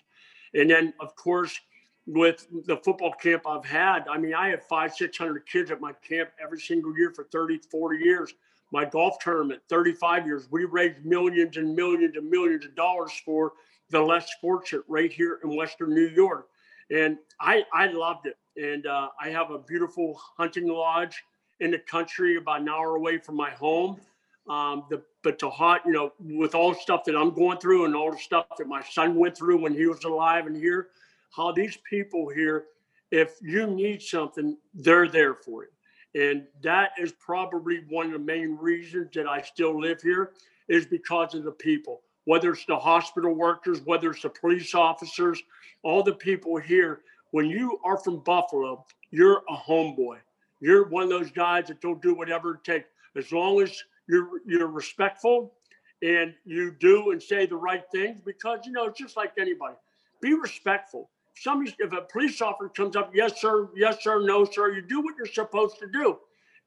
And 0.54 0.70
then, 0.70 0.94
of 0.98 1.14
course, 1.14 1.60
with 2.06 2.46
the 2.66 2.76
football 2.78 3.12
camp 3.12 3.46
I've 3.46 3.64
had, 3.64 4.08
I 4.08 4.18
mean, 4.18 4.34
I 4.34 4.48
had 4.48 4.64
five, 4.64 4.94
600 4.94 5.46
kids 5.46 5.70
at 5.70 5.80
my 5.80 5.92
camp 6.06 6.30
every 6.42 6.60
single 6.60 6.96
year 6.96 7.12
for 7.14 7.24
30, 7.24 7.60
40 7.70 7.98
years 7.98 8.34
my 8.72 8.84
golf 8.84 9.18
tournament, 9.18 9.62
35 9.68 10.26
years, 10.26 10.48
we 10.50 10.64
raised 10.64 11.04
millions 11.04 11.56
and 11.56 11.74
millions 11.74 12.16
and 12.16 12.30
millions 12.30 12.64
of 12.64 12.74
dollars 12.74 13.12
for 13.24 13.52
the 13.90 14.00
less 14.00 14.28
fortunate 14.40 14.84
right 14.88 15.12
here 15.12 15.40
in 15.42 15.56
Western 15.56 15.94
New 15.94 16.08
York. 16.08 16.46
And 16.90 17.18
I, 17.40 17.64
I 17.72 17.86
loved 17.86 18.26
it. 18.26 18.36
And 18.56 18.86
uh, 18.86 19.08
I 19.20 19.28
have 19.28 19.50
a 19.50 19.58
beautiful 19.58 20.20
hunting 20.36 20.68
lodge 20.68 21.22
in 21.60 21.70
the 21.70 21.78
country 21.78 22.36
about 22.36 22.60
an 22.60 22.68
hour 22.68 22.96
away 22.96 23.18
from 23.18 23.36
my 23.36 23.50
home. 23.50 24.00
Um, 24.48 24.84
the, 24.90 25.02
but 25.22 25.38
to 25.40 25.50
hot, 25.50 25.82
you 25.84 25.92
know, 25.92 26.12
with 26.18 26.54
all 26.54 26.72
the 26.72 26.78
stuff 26.78 27.04
that 27.04 27.16
I'm 27.16 27.32
going 27.34 27.58
through 27.58 27.84
and 27.84 27.94
all 27.94 28.10
the 28.10 28.18
stuff 28.18 28.46
that 28.58 28.66
my 28.66 28.82
son 28.82 29.14
went 29.14 29.36
through 29.36 29.60
when 29.60 29.74
he 29.74 29.86
was 29.86 30.02
alive 30.04 30.46
and 30.46 30.56
here, 30.56 30.88
how 31.30 31.52
these 31.52 31.78
people 31.88 32.28
here, 32.28 32.64
if 33.10 33.36
you 33.42 33.66
need 33.66 34.02
something, 34.02 34.56
they're 34.74 35.08
there 35.08 35.34
for 35.34 35.64
you. 35.64 35.70
And 36.14 36.44
that 36.62 36.90
is 36.98 37.12
probably 37.12 37.82
one 37.88 38.06
of 38.06 38.12
the 38.12 38.18
main 38.18 38.56
reasons 38.56 39.10
that 39.14 39.28
I 39.28 39.42
still 39.42 39.80
live 39.80 40.02
here 40.02 40.32
is 40.68 40.86
because 40.86 41.34
of 41.34 41.44
the 41.44 41.52
people, 41.52 42.02
whether 42.24 42.52
it's 42.52 42.64
the 42.66 42.78
hospital 42.78 43.32
workers, 43.32 43.80
whether 43.84 44.10
it's 44.10 44.22
the 44.22 44.30
police 44.30 44.74
officers, 44.74 45.40
all 45.82 46.02
the 46.02 46.12
people 46.12 46.56
here. 46.56 47.00
When 47.30 47.46
you 47.46 47.78
are 47.84 47.96
from 47.96 48.20
Buffalo, 48.20 48.84
you're 49.12 49.42
a 49.48 49.56
homeboy. 49.56 50.18
You're 50.60 50.88
one 50.88 51.04
of 51.04 51.10
those 51.10 51.30
guys 51.30 51.68
that 51.68 51.80
don't 51.80 52.02
do 52.02 52.14
whatever 52.14 52.54
it 52.54 52.64
takes. 52.64 52.88
As 53.16 53.30
long 53.32 53.60
as 53.62 53.82
you're 54.08 54.28
you're 54.46 54.66
respectful 54.66 55.54
and 56.02 56.34
you 56.44 56.72
do 56.72 57.12
and 57.12 57.22
say 57.22 57.46
the 57.46 57.56
right 57.56 57.84
things, 57.92 58.20
because 58.20 58.60
you 58.64 58.72
know, 58.72 58.86
it's 58.86 58.98
just 58.98 59.16
like 59.16 59.32
anybody. 59.38 59.74
Be 60.20 60.34
respectful 60.34 61.08
if 61.46 61.92
a 61.92 62.02
police 62.02 62.40
officer 62.40 62.68
comes 62.68 62.96
up, 62.96 63.12
yes, 63.14 63.40
sir, 63.40 63.68
yes, 63.74 64.02
sir, 64.02 64.20
no, 64.22 64.44
sir, 64.44 64.72
you 64.72 64.82
do 64.82 65.00
what 65.00 65.14
you're 65.16 65.26
supposed 65.26 65.78
to 65.78 65.86
do. 65.86 66.18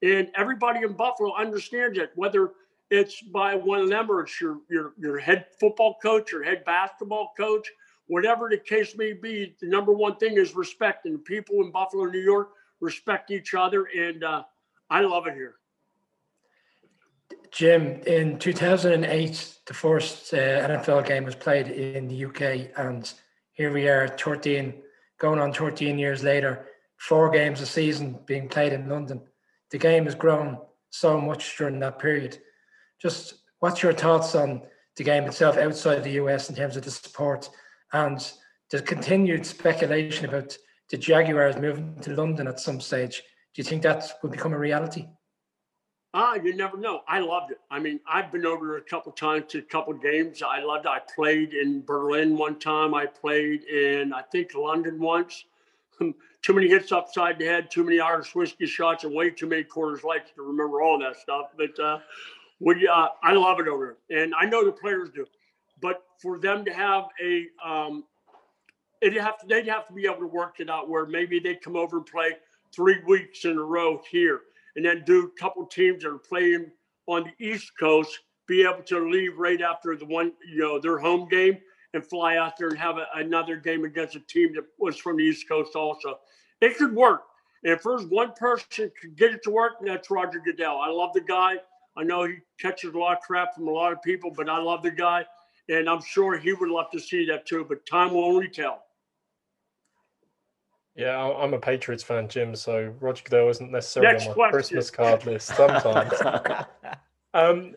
And 0.02 0.30
everybody 0.34 0.80
in 0.80 0.94
Buffalo 0.94 1.34
understands 1.34 1.98
it, 1.98 2.10
whether 2.14 2.52
it's 2.90 3.22
by 3.22 3.54
one 3.54 3.80
of 3.80 3.88
them 3.88 4.10
or 4.10 4.22
it's 4.22 4.40
your, 4.40 4.58
your, 4.68 4.92
your 4.98 5.18
head 5.18 5.46
football 5.58 5.96
coach 6.02 6.32
or 6.32 6.42
head 6.42 6.64
basketball 6.64 7.32
coach, 7.36 7.70
whatever 8.06 8.48
the 8.48 8.58
case 8.58 8.96
may 8.96 9.12
be, 9.12 9.54
the 9.60 9.66
number 9.66 9.92
one 9.92 10.16
thing 10.16 10.36
is 10.36 10.54
respect. 10.54 11.06
And 11.06 11.24
people 11.24 11.56
in 11.62 11.70
Buffalo, 11.70 12.04
New 12.04 12.20
York 12.20 12.50
respect 12.80 13.30
each 13.30 13.54
other. 13.54 13.88
And 13.96 14.22
uh, 14.22 14.42
I 14.90 15.00
love 15.00 15.26
it 15.26 15.34
here. 15.34 15.56
Jim, 17.50 18.02
in 18.06 18.38
2008, 18.38 19.54
the 19.66 19.74
first 19.74 20.34
uh, 20.34 20.36
NFL 20.36 21.06
game 21.06 21.24
was 21.24 21.36
played 21.36 21.68
in 21.68 22.08
the 22.08 22.24
UK, 22.24 22.70
and 22.76 23.12
here 23.54 23.72
we 23.72 23.88
are 23.88 24.08
13 24.08 24.74
going 25.18 25.38
on 25.38 25.52
13 25.52 25.96
years 25.96 26.24
later 26.24 26.66
four 26.96 27.30
games 27.30 27.60
a 27.60 27.66
season 27.66 28.18
being 28.26 28.48
played 28.48 28.72
in 28.72 28.88
london. 28.88 29.20
The 29.70 29.78
game 29.78 30.04
has 30.04 30.14
grown 30.14 30.58
so 30.90 31.20
much 31.20 31.56
during 31.56 31.78
that 31.80 31.98
period. 31.98 32.38
Just 33.00 33.34
what's 33.60 33.82
your 33.82 33.92
thoughts 33.92 34.34
on 34.34 34.62
the 34.96 35.04
game 35.04 35.24
itself 35.24 35.56
outside 35.56 36.02
the 36.02 36.10
us 36.12 36.50
in 36.50 36.56
terms 36.56 36.76
of 36.76 36.82
the 36.82 36.90
support 36.90 37.48
and 37.92 38.32
the 38.70 38.82
continued 38.82 39.46
speculation 39.46 40.28
about 40.28 40.56
the 40.90 40.98
jaguars 40.98 41.56
moving 41.56 41.96
to 42.00 42.14
london 42.14 42.48
at 42.48 42.60
some 42.60 42.80
stage? 42.80 43.22
Do 43.54 43.62
you 43.62 43.64
think 43.64 43.82
that 43.82 44.14
will 44.22 44.30
become 44.30 44.52
a 44.52 44.58
reality 44.58 45.06
Ah, 46.16 46.36
you 46.36 46.54
never 46.54 46.76
know. 46.76 47.00
I 47.08 47.18
loved 47.18 47.50
it. 47.50 47.58
I 47.72 47.80
mean, 47.80 47.98
I've 48.06 48.30
been 48.30 48.46
over 48.46 48.76
a 48.76 48.80
couple 48.80 49.10
times 49.10 49.46
to 49.48 49.58
a 49.58 49.62
couple 49.62 49.92
games. 49.94 50.44
I 50.44 50.60
loved 50.62 50.86
it. 50.86 50.88
I 50.88 51.00
played 51.12 51.54
in 51.54 51.82
Berlin 51.82 52.36
one 52.36 52.60
time. 52.60 52.94
I 52.94 53.04
played 53.04 53.64
in, 53.64 54.12
I 54.12 54.22
think, 54.22 54.54
London 54.54 55.00
once. 55.00 55.44
too 55.98 56.14
many 56.52 56.68
hits 56.68 56.92
upside 56.92 57.40
the 57.40 57.46
head, 57.46 57.68
too 57.68 57.82
many 57.82 57.98
Irish 57.98 58.32
whiskey 58.32 58.66
shots, 58.66 59.02
and 59.02 59.12
way 59.12 59.30
too 59.30 59.48
many 59.48 59.64
Coors 59.64 60.04
Lights 60.04 60.30
to 60.36 60.42
remember 60.42 60.82
all 60.82 61.00
that 61.00 61.16
stuff. 61.16 61.46
But 61.56 61.76
uh, 61.80 61.98
we, 62.60 62.86
uh, 62.86 63.08
I 63.24 63.32
love 63.32 63.58
it 63.58 63.66
over 63.66 63.98
there, 64.08 64.22
and 64.22 64.34
I 64.38 64.44
know 64.44 64.64
the 64.64 64.70
players 64.70 65.08
do. 65.12 65.26
But 65.80 66.04
for 66.22 66.38
them 66.38 66.64
to 66.64 66.72
have 66.72 67.06
a, 67.20 67.46
um, 67.66 68.04
it 69.00 69.14
have 69.14 69.40
to, 69.40 69.46
they'd 69.48 69.66
have 69.66 69.88
to 69.88 69.92
be 69.92 70.06
able 70.06 70.20
to 70.20 70.28
work 70.28 70.60
it 70.60 70.70
out 70.70 70.88
where 70.88 71.06
maybe 71.06 71.40
they 71.40 71.56
come 71.56 71.74
over 71.74 71.96
and 71.96 72.06
play 72.06 72.34
three 72.72 73.00
weeks 73.04 73.44
in 73.44 73.58
a 73.58 73.62
row 73.62 74.00
here 74.08 74.42
and 74.76 74.84
then 74.84 75.02
do 75.06 75.26
a 75.26 75.40
couple 75.40 75.64
teams 75.66 76.02
that 76.02 76.10
are 76.10 76.18
playing 76.18 76.70
on 77.06 77.24
the 77.24 77.46
East 77.46 77.72
Coast 77.78 78.18
be 78.46 78.62
able 78.62 78.82
to 78.82 79.08
leave 79.08 79.38
right 79.38 79.60
after 79.60 79.96
the 79.96 80.04
one, 80.04 80.32
you 80.46 80.58
know, 80.58 80.78
their 80.78 80.98
home 80.98 81.28
game 81.28 81.58
and 81.94 82.04
fly 82.04 82.36
out 82.36 82.56
there 82.58 82.68
and 82.68 82.78
have 82.78 82.98
a, 82.98 83.06
another 83.14 83.56
game 83.56 83.84
against 83.84 84.16
a 84.16 84.20
team 84.20 84.52
that 84.54 84.64
was 84.78 84.96
from 84.96 85.16
the 85.16 85.24
East 85.24 85.48
Coast 85.48 85.74
also. 85.74 86.18
It 86.60 86.76
could 86.76 86.94
work. 86.94 87.22
And 87.62 87.72
if 87.72 87.82
there's 87.82 88.04
one 88.06 88.32
person 88.34 88.90
could 89.00 89.16
get 89.16 89.32
it 89.32 89.42
to 89.44 89.50
work, 89.50 89.74
that's 89.82 90.10
Roger 90.10 90.40
Goodell. 90.44 90.78
I 90.78 90.88
love 90.88 91.14
the 91.14 91.22
guy. 91.22 91.56
I 91.96 92.02
know 92.02 92.24
he 92.24 92.36
catches 92.60 92.92
a 92.92 92.98
lot 92.98 93.18
of 93.18 93.22
crap 93.22 93.54
from 93.54 93.68
a 93.68 93.70
lot 93.70 93.92
of 93.92 94.02
people, 94.02 94.30
but 94.30 94.48
I 94.48 94.58
love 94.58 94.82
the 94.82 94.90
guy. 94.90 95.24
And 95.68 95.88
I'm 95.88 96.02
sure 96.02 96.36
he 96.36 96.52
would 96.52 96.68
love 96.68 96.90
to 96.92 97.00
see 97.00 97.24
that 97.26 97.46
too, 97.46 97.64
but 97.66 97.86
time 97.86 98.12
will 98.12 98.24
only 98.24 98.48
tell. 98.48 98.82
Yeah, 100.96 101.20
I'm 101.20 101.54
a 101.54 101.58
Patriots 101.58 102.04
fan, 102.04 102.28
Jim. 102.28 102.54
So 102.54 102.94
Roger 103.00 103.24
Goodell 103.24 103.48
isn't 103.50 103.72
necessarily 103.72 104.12
Next 104.12 104.28
on 104.28 104.28
my 104.30 104.34
question. 104.50 104.76
Christmas 104.76 104.90
card 104.90 105.26
list 105.26 105.48
sometimes. 105.48 106.12
um, 107.34 107.74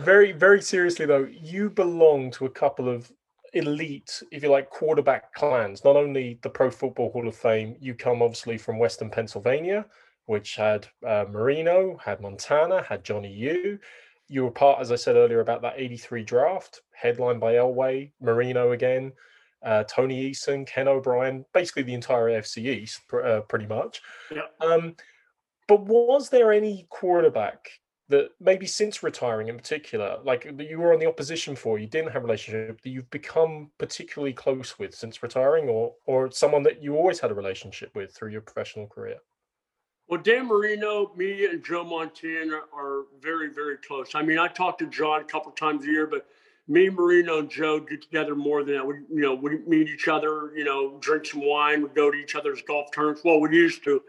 very, 0.00 0.32
very 0.32 0.60
seriously 0.60 1.06
though, 1.06 1.28
you 1.30 1.70
belong 1.70 2.30
to 2.32 2.44
a 2.46 2.50
couple 2.50 2.88
of 2.88 3.10
elite, 3.54 4.22
if 4.30 4.42
you 4.42 4.50
like, 4.50 4.68
quarterback 4.68 5.32
clans. 5.34 5.82
Not 5.82 5.96
only 5.96 6.38
the 6.42 6.50
Pro 6.50 6.70
Football 6.70 7.10
Hall 7.12 7.26
of 7.26 7.34
Fame, 7.34 7.76
you 7.80 7.94
come 7.94 8.20
obviously 8.20 8.58
from 8.58 8.78
Western 8.78 9.08
Pennsylvania, 9.08 9.86
which 10.26 10.56
had 10.56 10.86
uh, 11.06 11.24
Marino, 11.30 11.96
had 12.04 12.20
Montana, 12.20 12.82
had 12.82 13.02
Johnny 13.02 13.32
U. 13.32 13.78
You 14.28 14.44
were 14.44 14.50
part, 14.50 14.80
as 14.80 14.92
I 14.92 14.96
said 14.96 15.16
earlier, 15.16 15.40
about 15.40 15.62
that 15.62 15.74
'83 15.76 16.24
draft, 16.24 16.82
headlined 16.92 17.40
by 17.40 17.54
Elway, 17.54 18.10
Marino 18.20 18.72
again 18.72 19.12
uh, 19.64 19.84
Tony 19.84 20.30
Eason, 20.30 20.66
Ken 20.66 20.88
O'Brien, 20.88 21.44
basically 21.52 21.82
the 21.82 21.94
entire 21.94 22.26
AFC 22.26 22.66
East, 22.66 23.00
pr- 23.08 23.22
uh, 23.22 23.40
pretty 23.42 23.66
much. 23.66 24.00
Yeah. 24.30 24.42
Um, 24.60 24.94
but 25.68 25.84
was 25.84 26.28
there 26.30 26.52
any 26.52 26.86
quarterback 26.90 27.70
that 28.08 28.30
maybe 28.40 28.66
since 28.66 29.02
retiring 29.02 29.48
in 29.48 29.56
particular, 29.56 30.18
like 30.22 30.56
that 30.56 30.70
you 30.70 30.78
were 30.78 30.92
on 30.92 31.00
the 31.00 31.08
opposition 31.08 31.56
for, 31.56 31.78
you 31.78 31.88
didn't 31.88 32.12
have 32.12 32.22
a 32.22 32.26
relationship 32.26 32.80
that 32.82 32.90
you've 32.90 33.10
become 33.10 33.70
particularly 33.78 34.32
close 34.32 34.78
with 34.78 34.94
since 34.94 35.22
retiring, 35.22 35.68
or 35.68 35.94
or 36.06 36.30
someone 36.30 36.62
that 36.62 36.82
you 36.82 36.96
always 36.96 37.18
had 37.18 37.32
a 37.32 37.34
relationship 37.34 37.90
with 37.96 38.14
through 38.14 38.30
your 38.30 38.42
professional 38.42 38.86
career? 38.86 39.18
Well, 40.08 40.20
Dan 40.20 40.46
Marino, 40.46 41.12
me, 41.16 41.46
and 41.46 41.64
Joe 41.64 41.82
Montana 41.82 42.60
are 42.72 43.06
very, 43.20 43.52
very 43.52 43.76
close. 43.76 44.14
I 44.14 44.22
mean, 44.22 44.38
I 44.38 44.46
talk 44.46 44.78
to 44.78 44.86
John 44.86 45.20
a 45.20 45.24
couple 45.24 45.50
times 45.50 45.84
a 45.84 45.88
year, 45.88 46.06
but 46.06 46.28
me, 46.68 46.90
Marino, 46.90 47.38
and 47.38 47.50
Joe 47.50 47.80
get 47.80 48.02
together 48.02 48.34
more 48.34 48.64
than 48.64 48.74
that. 48.74 48.86
We, 48.86 48.94
you 49.12 49.22
know, 49.22 49.34
we 49.34 49.58
meet 49.66 49.88
each 49.88 50.08
other, 50.08 50.52
you 50.56 50.64
know, 50.64 50.98
drink 51.00 51.26
some 51.26 51.46
wine, 51.46 51.82
we 51.82 51.88
go 51.90 52.10
to 52.10 52.16
each 52.16 52.34
other's 52.34 52.62
golf 52.62 52.90
tournaments. 52.92 53.22
Well, 53.24 53.40
we 53.40 53.54
used 53.54 53.84
to. 53.84 54.02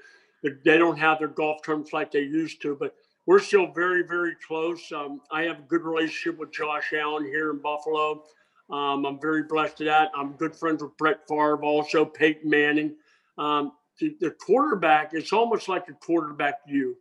They 0.43 0.78
don't 0.78 0.98
have 0.98 1.20
their 1.20 1.28
golf 1.28 1.62
tournaments 1.63 1.93
like 1.93 2.12
they 2.12 2.22
used 2.22 2.62
to, 2.62 2.76
but 2.80 2.96
we're 3.26 3.39
still 3.39 3.67
very, 3.74 4.04
very 4.04 4.36
close. 4.48 4.91
Um, 4.91 5.22
I 5.32 5.43
have 5.43 5.60
a 5.60 5.63
good 5.63 5.82
relationship 5.84 6.39
with 6.39 6.52
Josh 6.52 6.93
Allen 6.93 7.26
here 7.26 7.52
in 7.52 7.58
Buffalo. 7.58 8.24
Um, 8.70 9.06
I'm 9.06 9.20
very 9.20 9.43
blessed 9.43 9.78
to 9.78 9.84
that. 9.86 10.12
I'm 10.15 10.34
good 10.34 10.56
friends 10.56 10.84
with 10.84 10.96
Brett 10.98 11.28
Favre, 11.28 11.63
also 11.63 12.06
Peyton 12.06 12.50
Manning. 12.50 12.96
Um, 13.38 13.74
the, 14.00 14.15
the, 14.20 14.32
quarterback, 14.32 15.13
it's 15.13 15.34
almost 15.34 15.67
like 15.67 15.88
a 15.89 15.93
quarterback 15.93 16.60
you. 16.67 16.98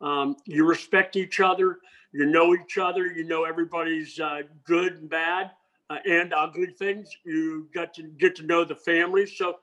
Um, 0.00 0.36
you 0.46 0.66
respect 0.66 1.16
each 1.16 1.40
other, 1.40 1.78
you 2.12 2.26
know 2.26 2.54
each 2.54 2.78
other, 2.78 3.06
you 3.06 3.24
know 3.24 3.44
everybody's 3.44 4.18
uh, 4.18 4.42
good 4.64 4.94
and 4.94 5.10
bad 5.10 5.50
uh, 5.90 5.98
and 6.06 6.32
ugly 6.32 6.72
things. 6.78 7.10
You 7.24 7.68
got 7.74 7.94
to 7.94 8.02
get 8.02 8.36
to 8.36 8.42
know 8.44 8.64
the 8.64 8.74
family. 8.74 9.26
So 9.26 9.58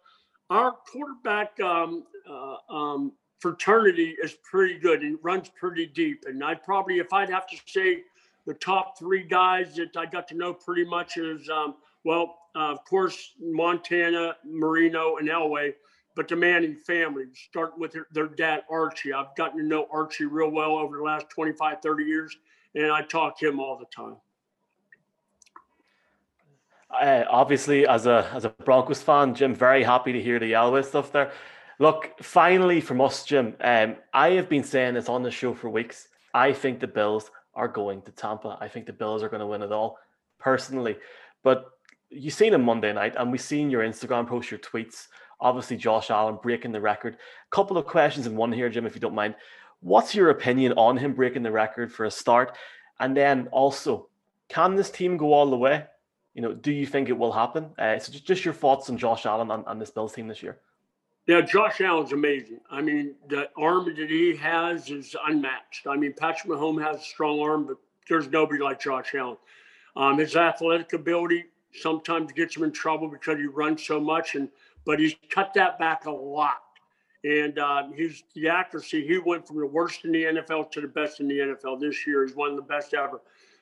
our 0.49 0.73
quarterback 0.91 1.59
um, 1.59 2.03
uh, 2.29 2.73
um, 2.73 3.11
fraternity 3.39 4.15
is 4.23 4.33
pretty 4.49 4.77
good 4.79 5.01
and 5.01 5.17
runs 5.23 5.49
pretty 5.49 5.87
deep. 5.87 6.23
And 6.27 6.43
I'd 6.43 6.63
probably, 6.63 6.99
if 6.99 7.13
I'd 7.13 7.29
have 7.29 7.47
to 7.47 7.57
say 7.65 8.03
the 8.45 8.53
top 8.53 8.97
three 8.97 9.23
guys 9.23 9.75
that 9.75 9.97
I 9.97 10.05
got 10.05 10.27
to 10.29 10.35
know 10.35 10.53
pretty 10.53 10.85
much 10.85 11.17
is, 11.17 11.49
um, 11.49 11.75
well, 12.03 12.37
uh, 12.55 12.71
of 12.71 12.85
course, 12.85 13.33
Montana, 13.41 14.35
Marino, 14.45 15.17
and 15.17 15.27
Elway, 15.27 15.73
but 16.15 16.27
the 16.27 16.35
Manning 16.35 16.75
family, 16.75 17.25
starting 17.33 17.79
with 17.79 17.91
their, 17.91 18.07
their 18.11 18.27
dad, 18.27 18.63
Archie. 18.69 19.13
I've 19.13 19.35
gotten 19.35 19.59
to 19.59 19.65
know 19.65 19.87
Archie 19.91 20.25
real 20.25 20.49
well 20.49 20.77
over 20.77 20.97
the 20.97 21.03
last 21.03 21.29
25, 21.29 21.81
30 21.81 22.03
years, 22.03 22.37
and 22.73 22.91
I 22.91 23.01
talk 23.01 23.37
to 23.39 23.49
him 23.49 23.59
all 23.59 23.77
the 23.77 23.85
time. 23.95 24.15
Uh, 26.89 27.25
obviously, 27.29 27.85
as 27.85 28.05
a 28.05 28.29
as 28.33 28.45
a 28.45 28.49
Broncos 28.49 29.01
fan, 29.01 29.35
Jim, 29.35 29.53
very 29.53 29.83
happy 29.83 30.13
to 30.13 30.21
hear 30.21 30.39
the 30.39 30.53
Elway 30.53 30.85
stuff 30.85 31.11
there. 31.11 31.31
Look, 31.77 32.13
finally 32.21 32.79
from 32.79 33.01
us, 33.01 33.25
Jim. 33.25 33.55
Um, 33.59 33.97
I 34.13 34.31
have 34.31 34.47
been 34.47 34.63
saying 34.63 34.93
this 34.93 35.09
on 35.09 35.23
the 35.23 35.31
show 35.31 35.53
for 35.53 35.69
weeks. 35.69 36.07
I 36.33 36.53
think 36.53 36.79
the 36.79 36.87
Bills 36.87 37.31
are 37.53 37.67
going 37.67 38.01
to 38.03 38.11
Tampa. 38.11 38.57
I 38.61 38.69
think 38.69 38.85
the 38.85 38.93
Bills 38.93 39.23
are 39.23 39.29
going 39.29 39.41
to 39.41 39.47
win 39.47 39.61
it 39.61 39.73
all, 39.73 39.97
personally. 40.39 40.95
But 41.43 41.65
you 42.09 42.29
seen 42.29 42.53
him 42.53 42.63
Monday 42.63 42.93
night, 42.93 43.15
and 43.17 43.31
we 43.31 43.37
seen 43.37 43.69
your 43.69 43.83
Instagram 43.83 44.27
post, 44.27 44.51
your 44.51 44.59
tweets. 44.59 45.07
Obviously, 45.39 45.77
Josh 45.77 46.09
Allen 46.09 46.39
breaking 46.41 46.71
the 46.71 46.81
record. 46.81 47.15
A 47.15 47.55
couple 47.55 47.77
of 47.77 47.85
questions 47.85 48.27
in 48.27 48.35
one 48.35 48.51
here, 48.51 48.69
Jim, 48.69 48.85
if 48.85 48.95
you 48.95 49.01
don't 49.01 49.15
mind. 49.15 49.35
What's 49.81 50.15
your 50.15 50.29
opinion 50.29 50.73
on 50.73 50.97
him 50.97 51.13
breaking 51.13 51.43
the 51.43 51.51
record 51.51 51.91
for 51.91 52.05
a 52.05 52.11
start? 52.11 52.57
And 52.99 53.15
then 53.15 53.47
also, 53.51 54.07
can 54.47 54.75
this 54.75 54.89
team 54.89 55.17
go 55.17 55.33
all 55.33 55.49
the 55.49 55.57
way? 55.57 55.85
You 56.33 56.41
know, 56.41 56.53
do 56.53 56.71
you 56.71 56.85
think 56.85 57.09
it 57.09 57.17
will 57.17 57.31
happen? 57.31 57.69
Uh, 57.77 57.99
so 57.99 58.11
just, 58.11 58.45
your 58.45 58.53
thoughts 58.53 58.89
on 58.89 58.97
Josh 58.97 59.25
Allen 59.25 59.51
and, 59.51 59.63
and 59.67 59.81
this 59.81 59.91
Bills 59.91 60.13
team 60.13 60.27
this 60.27 60.43
year. 60.43 60.59
Yeah, 61.27 61.41
Josh 61.41 61.81
Allen's 61.81 62.13
amazing. 62.13 62.59
I 62.69 62.81
mean, 62.81 63.15
the 63.27 63.49
arm 63.57 63.85
that 63.85 64.09
he 64.09 64.35
has 64.35 64.89
is 64.89 65.15
unmatched. 65.25 65.87
I 65.87 65.95
mean, 65.95 66.13
Patrick 66.13 66.51
Mahomes 66.51 66.83
has 66.83 66.97
a 66.97 67.03
strong 67.03 67.39
arm, 67.39 67.65
but 67.65 67.77
there's 68.07 68.27
nobody 68.27 68.61
like 68.61 68.79
Josh 68.79 69.15
Allen. 69.15 69.37
Um, 69.95 70.19
his 70.19 70.35
athletic 70.35 70.93
ability 70.93 71.45
sometimes 71.73 72.31
gets 72.31 72.55
him 72.55 72.63
in 72.63 72.71
trouble 72.71 73.07
because 73.07 73.37
he 73.37 73.47
runs 73.47 73.85
so 73.85 73.99
much, 73.99 74.35
and 74.35 74.49
but 74.85 74.99
he's 74.99 75.15
cut 75.29 75.53
that 75.55 75.79
back 75.79 76.05
a 76.05 76.11
lot. 76.11 76.61
And 77.23 77.57
uh, 77.57 77.83
he's 77.95 78.23
the 78.35 78.49
accuracy. 78.49 79.05
He 79.05 79.17
went 79.17 79.47
from 79.47 79.59
the 79.59 79.65
worst 79.65 80.05
in 80.05 80.11
the 80.11 80.23
NFL 80.23 80.71
to 80.71 80.81
the 80.81 80.87
best 80.87 81.19
in 81.19 81.27
the 81.27 81.39
NFL 81.39 81.79
this 81.79 82.05
year. 82.05 82.25
He's 82.25 82.35
one 82.35 82.51
of 82.51 82.55
the 82.55 82.61
best 82.61 82.93
ever. 82.93 83.21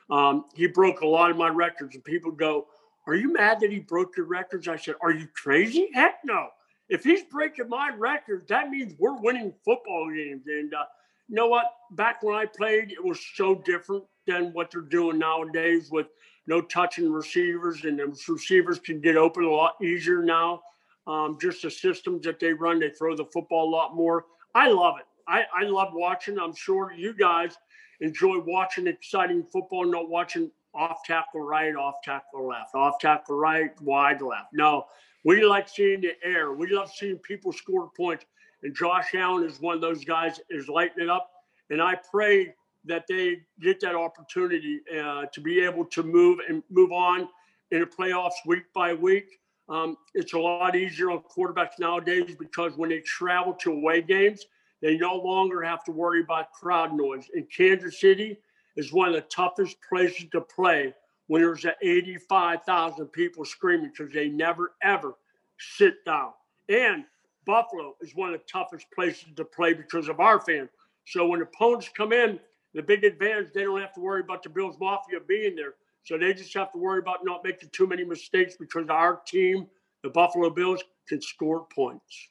Um, 0.10 0.46
he 0.54 0.68
broke 0.68 1.02
a 1.02 1.08
lot 1.08 1.32
of 1.32 1.38
my 1.38 1.48
records, 1.48 1.96
and 1.96 2.04
people 2.04 2.32
go, 2.32 2.68
"Are 3.08 3.16
you 3.16 3.32
mad 3.32 3.62
that 3.62 3.72
he 3.72 3.80
broke 3.80 4.18
your 4.18 4.26
records?" 4.26 4.68
I 4.68 4.76
said, 4.76 4.96
"Are 5.02 5.12
you 5.12 5.28
crazy? 5.34 5.90
Heck 5.94 6.16
no! 6.26 6.50
If 6.90 7.06
he's 7.06 7.24
breaking 7.24 7.70
my 7.70 7.90
records, 7.98 8.48
that 8.50 8.70
means 8.70 8.96
we're 9.00 9.18
winning 9.18 9.54
football 9.64 10.12
games." 10.14 10.44
And 10.48 10.74
uh, 10.74 10.84
you 11.30 11.36
know 11.36 11.48
what? 11.48 11.74
Back 11.92 12.22
when 12.22 12.36
I 12.36 12.46
played, 12.46 12.92
it 12.92 13.04
was 13.04 13.26
so 13.36 13.56
different 13.56 14.04
than 14.28 14.52
what 14.52 14.72
they're 14.72 14.82
doing 14.82 15.20
nowadays 15.20 15.90
with 15.90 16.08
no 16.48 16.60
touching 16.60 17.12
receivers, 17.12 17.86
and 17.86 17.98
the 17.98 18.14
receivers 18.28 18.80
can 18.80 19.00
get 19.00 19.16
open 19.16 19.46
a 19.46 19.50
lot 19.50 19.76
easier 19.82 20.22
now. 20.22 20.62
Um, 21.06 21.38
just 21.42 21.62
the 21.62 21.72
systems 21.72 22.24
that 22.24 22.40
they 22.40 22.54
run, 22.54 22.80
they 22.80 22.90
throw 22.90 23.16
the 23.16 23.26
football 23.26 23.70
a 23.70 23.72
lot 23.72 23.96
more. 23.96 24.26
I 24.56 24.70
love 24.70 24.96
it. 25.00 25.06
I, 25.28 25.44
I 25.54 25.64
love 25.64 25.90
watching. 25.94 26.38
I'm 26.40 26.56
sure 26.56 26.94
you 26.94 27.14
guys 27.14 27.58
enjoy 28.02 28.40
watching 28.40 28.88
exciting 28.88 29.44
football, 29.52 29.86
not 29.86 30.10
watching 30.10 30.52
off 30.74 31.04
tackle 31.06 31.42
right, 31.42 31.76
off 31.76 31.96
tackle 32.04 32.48
left, 32.48 32.76
off 32.76 33.00
tackle 33.00 33.38
right, 33.38 33.70
wide 33.82 34.22
left. 34.22 34.48
No, 34.54 34.86
we 35.24 35.44
like 35.44 35.70
seeing 35.70 36.02
the 36.02 36.14
air. 36.24 36.54
We 36.54 36.68
love 36.68 36.92
seeing 36.94 37.18
people 37.18 37.54
score 37.54 37.90
points. 37.96 38.26
And 38.64 38.76
Josh 38.76 39.14
Allen 39.14 39.48
is 39.48 39.60
one 39.60 39.76
of 39.76 39.82
those 39.82 40.04
guys 40.06 40.40
is 40.50 40.68
lighting 40.68 41.04
it 41.04 41.10
up. 41.10 41.30
And 41.70 41.82
I 41.82 41.98
pray 42.12 42.54
that 42.86 43.06
they 43.08 43.42
get 43.62 43.80
that 43.82 43.96
opportunity 43.96 44.82
uh, 45.00 45.26
to 45.34 45.42
be 45.42 45.62
able 45.62 45.86
to 45.86 46.04
move 46.04 46.40
and 46.48 46.64
move 46.70 46.92
on 46.92 47.28
in 47.72 47.80
the 47.80 47.86
playoffs 47.86 48.34
week 48.46 48.64
by 48.74 48.94
week. 48.94 49.40
Um, 49.74 49.98
it's 50.14 50.34
a 50.34 50.38
lot 50.38 50.76
easier 50.76 51.10
on 51.10 51.24
quarterbacks 51.24 51.80
nowadays 51.80 52.36
because 52.38 52.78
when 52.78 52.92
they 52.92 53.00
travel 53.00 53.54
to 53.56 53.72
away 53.72 54.04
games, 54.04 54.46
they 54.84 54.98
no 54.98 55.16
longer 55.16 55.64
have 55.64 55.84
to 55.86 55.92
worry 55.92 56.22
about 56.22 56.52
crowd 56.52 56.94
noise. 56.94 57.26
In 57.34 57.48
Kansas 57.48 58.00
City 58.00 58.38
is 58.76 58.94
one 58.94 59.08
of 59.08 59.16
the 59.16 59.22
toughest 59.22 59.78
places 59.90 60.28
to 60.32 60.42
play 60.42 60.94
when 61.26 61.42
there's 61.42 61.66
85,000 61.82 63.08
people 63.08 63.46
screaming 63.46 63.92
because 63.98 64.14
they 64.14 64.30
never 64.30 64.74
ever 64.84 65.16
sit 65.58 66.06
down. 66.06 66.34
And 66.70 67.06
Buffalo 67.48 67.96
is 68.00 68.14
one 68.14 68.32
of 68.32 68.40
the 68.40 68.46
toughest 68.46 68.86
places 68.94 69.30
to 69.36 69.44
play 69.44 69.74
because 69.74 70.08
of 70.08 70.20
our 70.20 70.40
fans. 70.40 70.70
So 71.08 71.26
when 71.26 71.42
opponents 71.42 71.90
come 71.98 72.14
in, 72.14 72.40
the 72.76 72.84
big 72.84 73.04
advantage 73.04 73.54
they 73.56 73.64
don't 73.64 73.82
have 73.82 73.94
to 73.94 74.02
worry 74.02 74.22
about 74.22 74.44
the 74.44 74.50
Bills 74.50 74.76
Mafia 74.80 75.20
being 75.28 75.56
there. 75.56 75.74
So 76.04 76.18
they 76.18 76.34
just 76.34 76.54
have 76.54 76.72
to 76.74 76.78
worry 76.78 77.00
about 77.00 77.20
not 77.24 77.44
making 77.44 77.70
too 77.72 77.88
many 77.88 78.04
mistakes 78.04 78.56
because 78.60 78.90
our 78.90 79.22
team, 79.26 79.68
the 80.04 80.10
Buffalo 80.10 80.50
Bills, 80.50 80.84
can 81.08 81.22
score 81.22 81.66
points. 81.74 82.30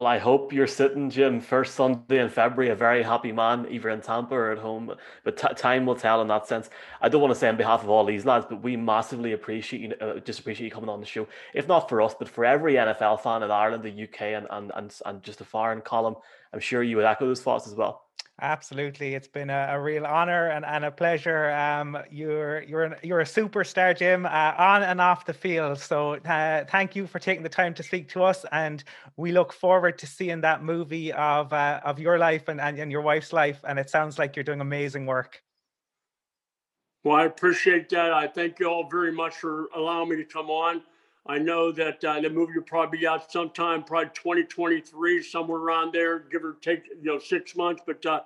Well, 0.00 0.08
I 0.08 0.16
hope 0.16 0.50
you're 0.50 0.66
sitting, 0.66 1.10
Jim, 1.10 1.42
first 1.42 1.74
Sunday 1.74 2.20
in 2.20 2.30
February, 2.30 2.72
a 2.72 2.74
very 2.74 3.02
happy 3.02 3.32
man, 3.32 3.66
either 3.70 3.90
in 3.90 4.00
Tampa 4.00 4.34
or 4.34 4.50
at 4.50 4.56
home. 4.56 4.94
But 5.24 5.36
t- 5.36 5.54
time 5.54 5.84
will 5.84 5.94
tell 5.94 6.22
in 6.22 6.28
that 6.28 6.46
sense. 6.46 6.70
I 7.02 7.10
don't 7.10 7.20
want 7.20 7.34
to 7.34 7.38
say 7.38 7.50
on 7.50 7.58
behalf 7.58 7.82
of 7.82 7.90
all 7.90 8.06
these 8.06 8.24
lads, 8.24 8.46
but 8.48 8.62
we 8.62 8.78
massively 8.78 9.32
appreciate 9.32 9.82
you, 9.82 9.94
uh, 10.00 10.18
just 10.20 10.40
appreciate 10.40 10.64
you 10.64 10.70
coming 10.70 10.88
on 10.88 11.00
the 11.00 11.06
show. 11.06 11.28
If 11.52 11.68
not 11.68 11.86
for 11.90 12.00
us, 12.00 12.14
but 12.18 12.30
for 12.30 12.46
every 12.46 12.74
NFL 12.76 13.20
fan 13.20 13.42
in 13.42 13.50
Ireland, 13.50 13.82
the 13.82 14.04
UK, 14.04 14.22
and 14.22 14.46
and 14.50 14.72
and, 14.74 14.94
and 15.04 15.22
just 15.22 15.42
a 15.42 15.44
foreign 15.44 15.82
column, 15.82 16.14
I'm 16.54 16.60
sure 16.60 16.82
you 16.82 16.96
would 16.96 17.04
echo 17.04 17.26
those 17.26 17.42
thoughts 17.42 17.66
as 17.66 17.74
well. 17.74 18.04
Absolutely, 18.42 19.14
it's 19.14 19.28
been 19.28 19.50
a, 19.50 19.68
a 19.72 19.80
real 19.80 20.06
honor 20.06 20.48
and, 20.48 20.64
and 20.64 20.86
a 20.86 20.90
pleasure. 20.90 21.50
Um, 21.50 21.98
you're 22.10 22.62
you're 22.62 22.96
you're 23.02 23.20
a 23.20 23.24
superstar, 23.24 23.94
Jim, 23.94 24.24
uh, 24.24 24.54
on 24.56 24.82
and 24.82 24.98
off 24.98 25.26
the 25.26 25.34
field. 25.34 25.78
So 25.78 26.14
uh, 26.14 26.64
thank 26.64 26.96
you 26.96 27.06
for 27.06 27.18
taking 27.18 27.42
the 27.42 27.50
time 27.50 27.74
to 27.74 27.82
speak 27.82 28.08
to 28.10 28.22
us, 28.22 28.46
and 28.50 28.82
we 29.18 29.32
look 29.32 29.52
forward 29.52 29.98
to 29.98 30.06
seeing 30.06 30.40
that 30.40 30.64
movie 30.64 31.12
of 31.12 31.52
uh, 31.52 31.80
of 31.84 31.98
your 31.98 32.18
life 32.18 32.48
and, 32.48 32.62
and 32.62 32.78
and 32.78 32.90
your 32.90 33.02
wife's 33.02 33.34
life. 33.34 33.60
And 33.68 33.78
it 33.78 33.90
sounds 33.90 34.18
like 34.18 34.36
you're 34.36 34.44
doing 34.44 34.62
amazing 34.62 35.04
work. 35.04 35.42
Well, 37.04 37.16
I 37.16 37.26
appreciate 37.26 37.90
that. 37.90 38.12
I 38.12 38.26
thank 38.26 38.58
you 38.58 38.66
all 38.66 38.88
very 38.88 39.12
much 39.12 39.36
for 39.36 39.68
allowing 39.74 40.08
me 40.08 40.16
to 40.16 40.24
come 40.24 40.48
on. 40.48 40.82
I 41.26 41.38
know 41.38 41.70
that 41.72 42.02
uh, 42.02 42.20
the 42.20 42.30
movie 42.30 42.54
will 42.54 42.62
probably 42.62 42.98
be 42.98 43.06
out 43.06 43.30
sometime, 43.30 43.84
probably 43.84 44.10
2023, 44.14 45.22
somewhere 45.22 45.60
around 45.60 45.92
there, 45.92 46.20
give 46.20 46.44
or 46.44 46.56
take, 46.62 46.86
you 46.88 47.04
know, 47.04 47.18
six 47.18 47.54
months. 47.54 47.82
But 47.86 48.04
uh, 48.06 48.20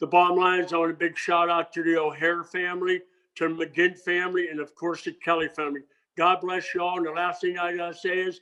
the 0.00 0.06
bottom 0.06 0.38
line 0.38 0.60
is, 0.60 0.72
I 0.72 0.78
want 0.78 0.92
a 0.92 0.94
big 0.94 1.16
shout 1.16 1.50
out 1.50 1.72
to 1.74 1.82
the 1.82 1.98
O'Hare 1.98 2.44
family, 2.44 3.02
to 3.36 3.48
the 3.48 3.66
McGinn 3.66 3.98
family, 3.98 4.48
and 4.48 4.60
of 4.60 4.74
course 4.74 5.04
the 5.04 5.12
Kelly 5.12 5.48
family. 5.48 5.80
God 6.16 6.40
bless 6.40 6.74
you 6.74 6.82
all. 6.82 6.96
And 6.96 7.06
the 7.06 7.12
last 7.12 7.42
thing 7.42 7.58
I 7.58 7.76
gotta 7.76 7.94
say 7.94 8.18
is, 8.18 8.40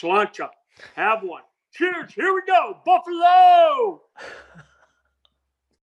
sláinte. 0.00 0.48
Have 0.94 1.22
one. 1.22 1.42
Cheers. 1.72 2.12
Here 2.14 2.34
we 2.34 2.42
go. 2.46 2.78
Buffalo. 2.84 4.02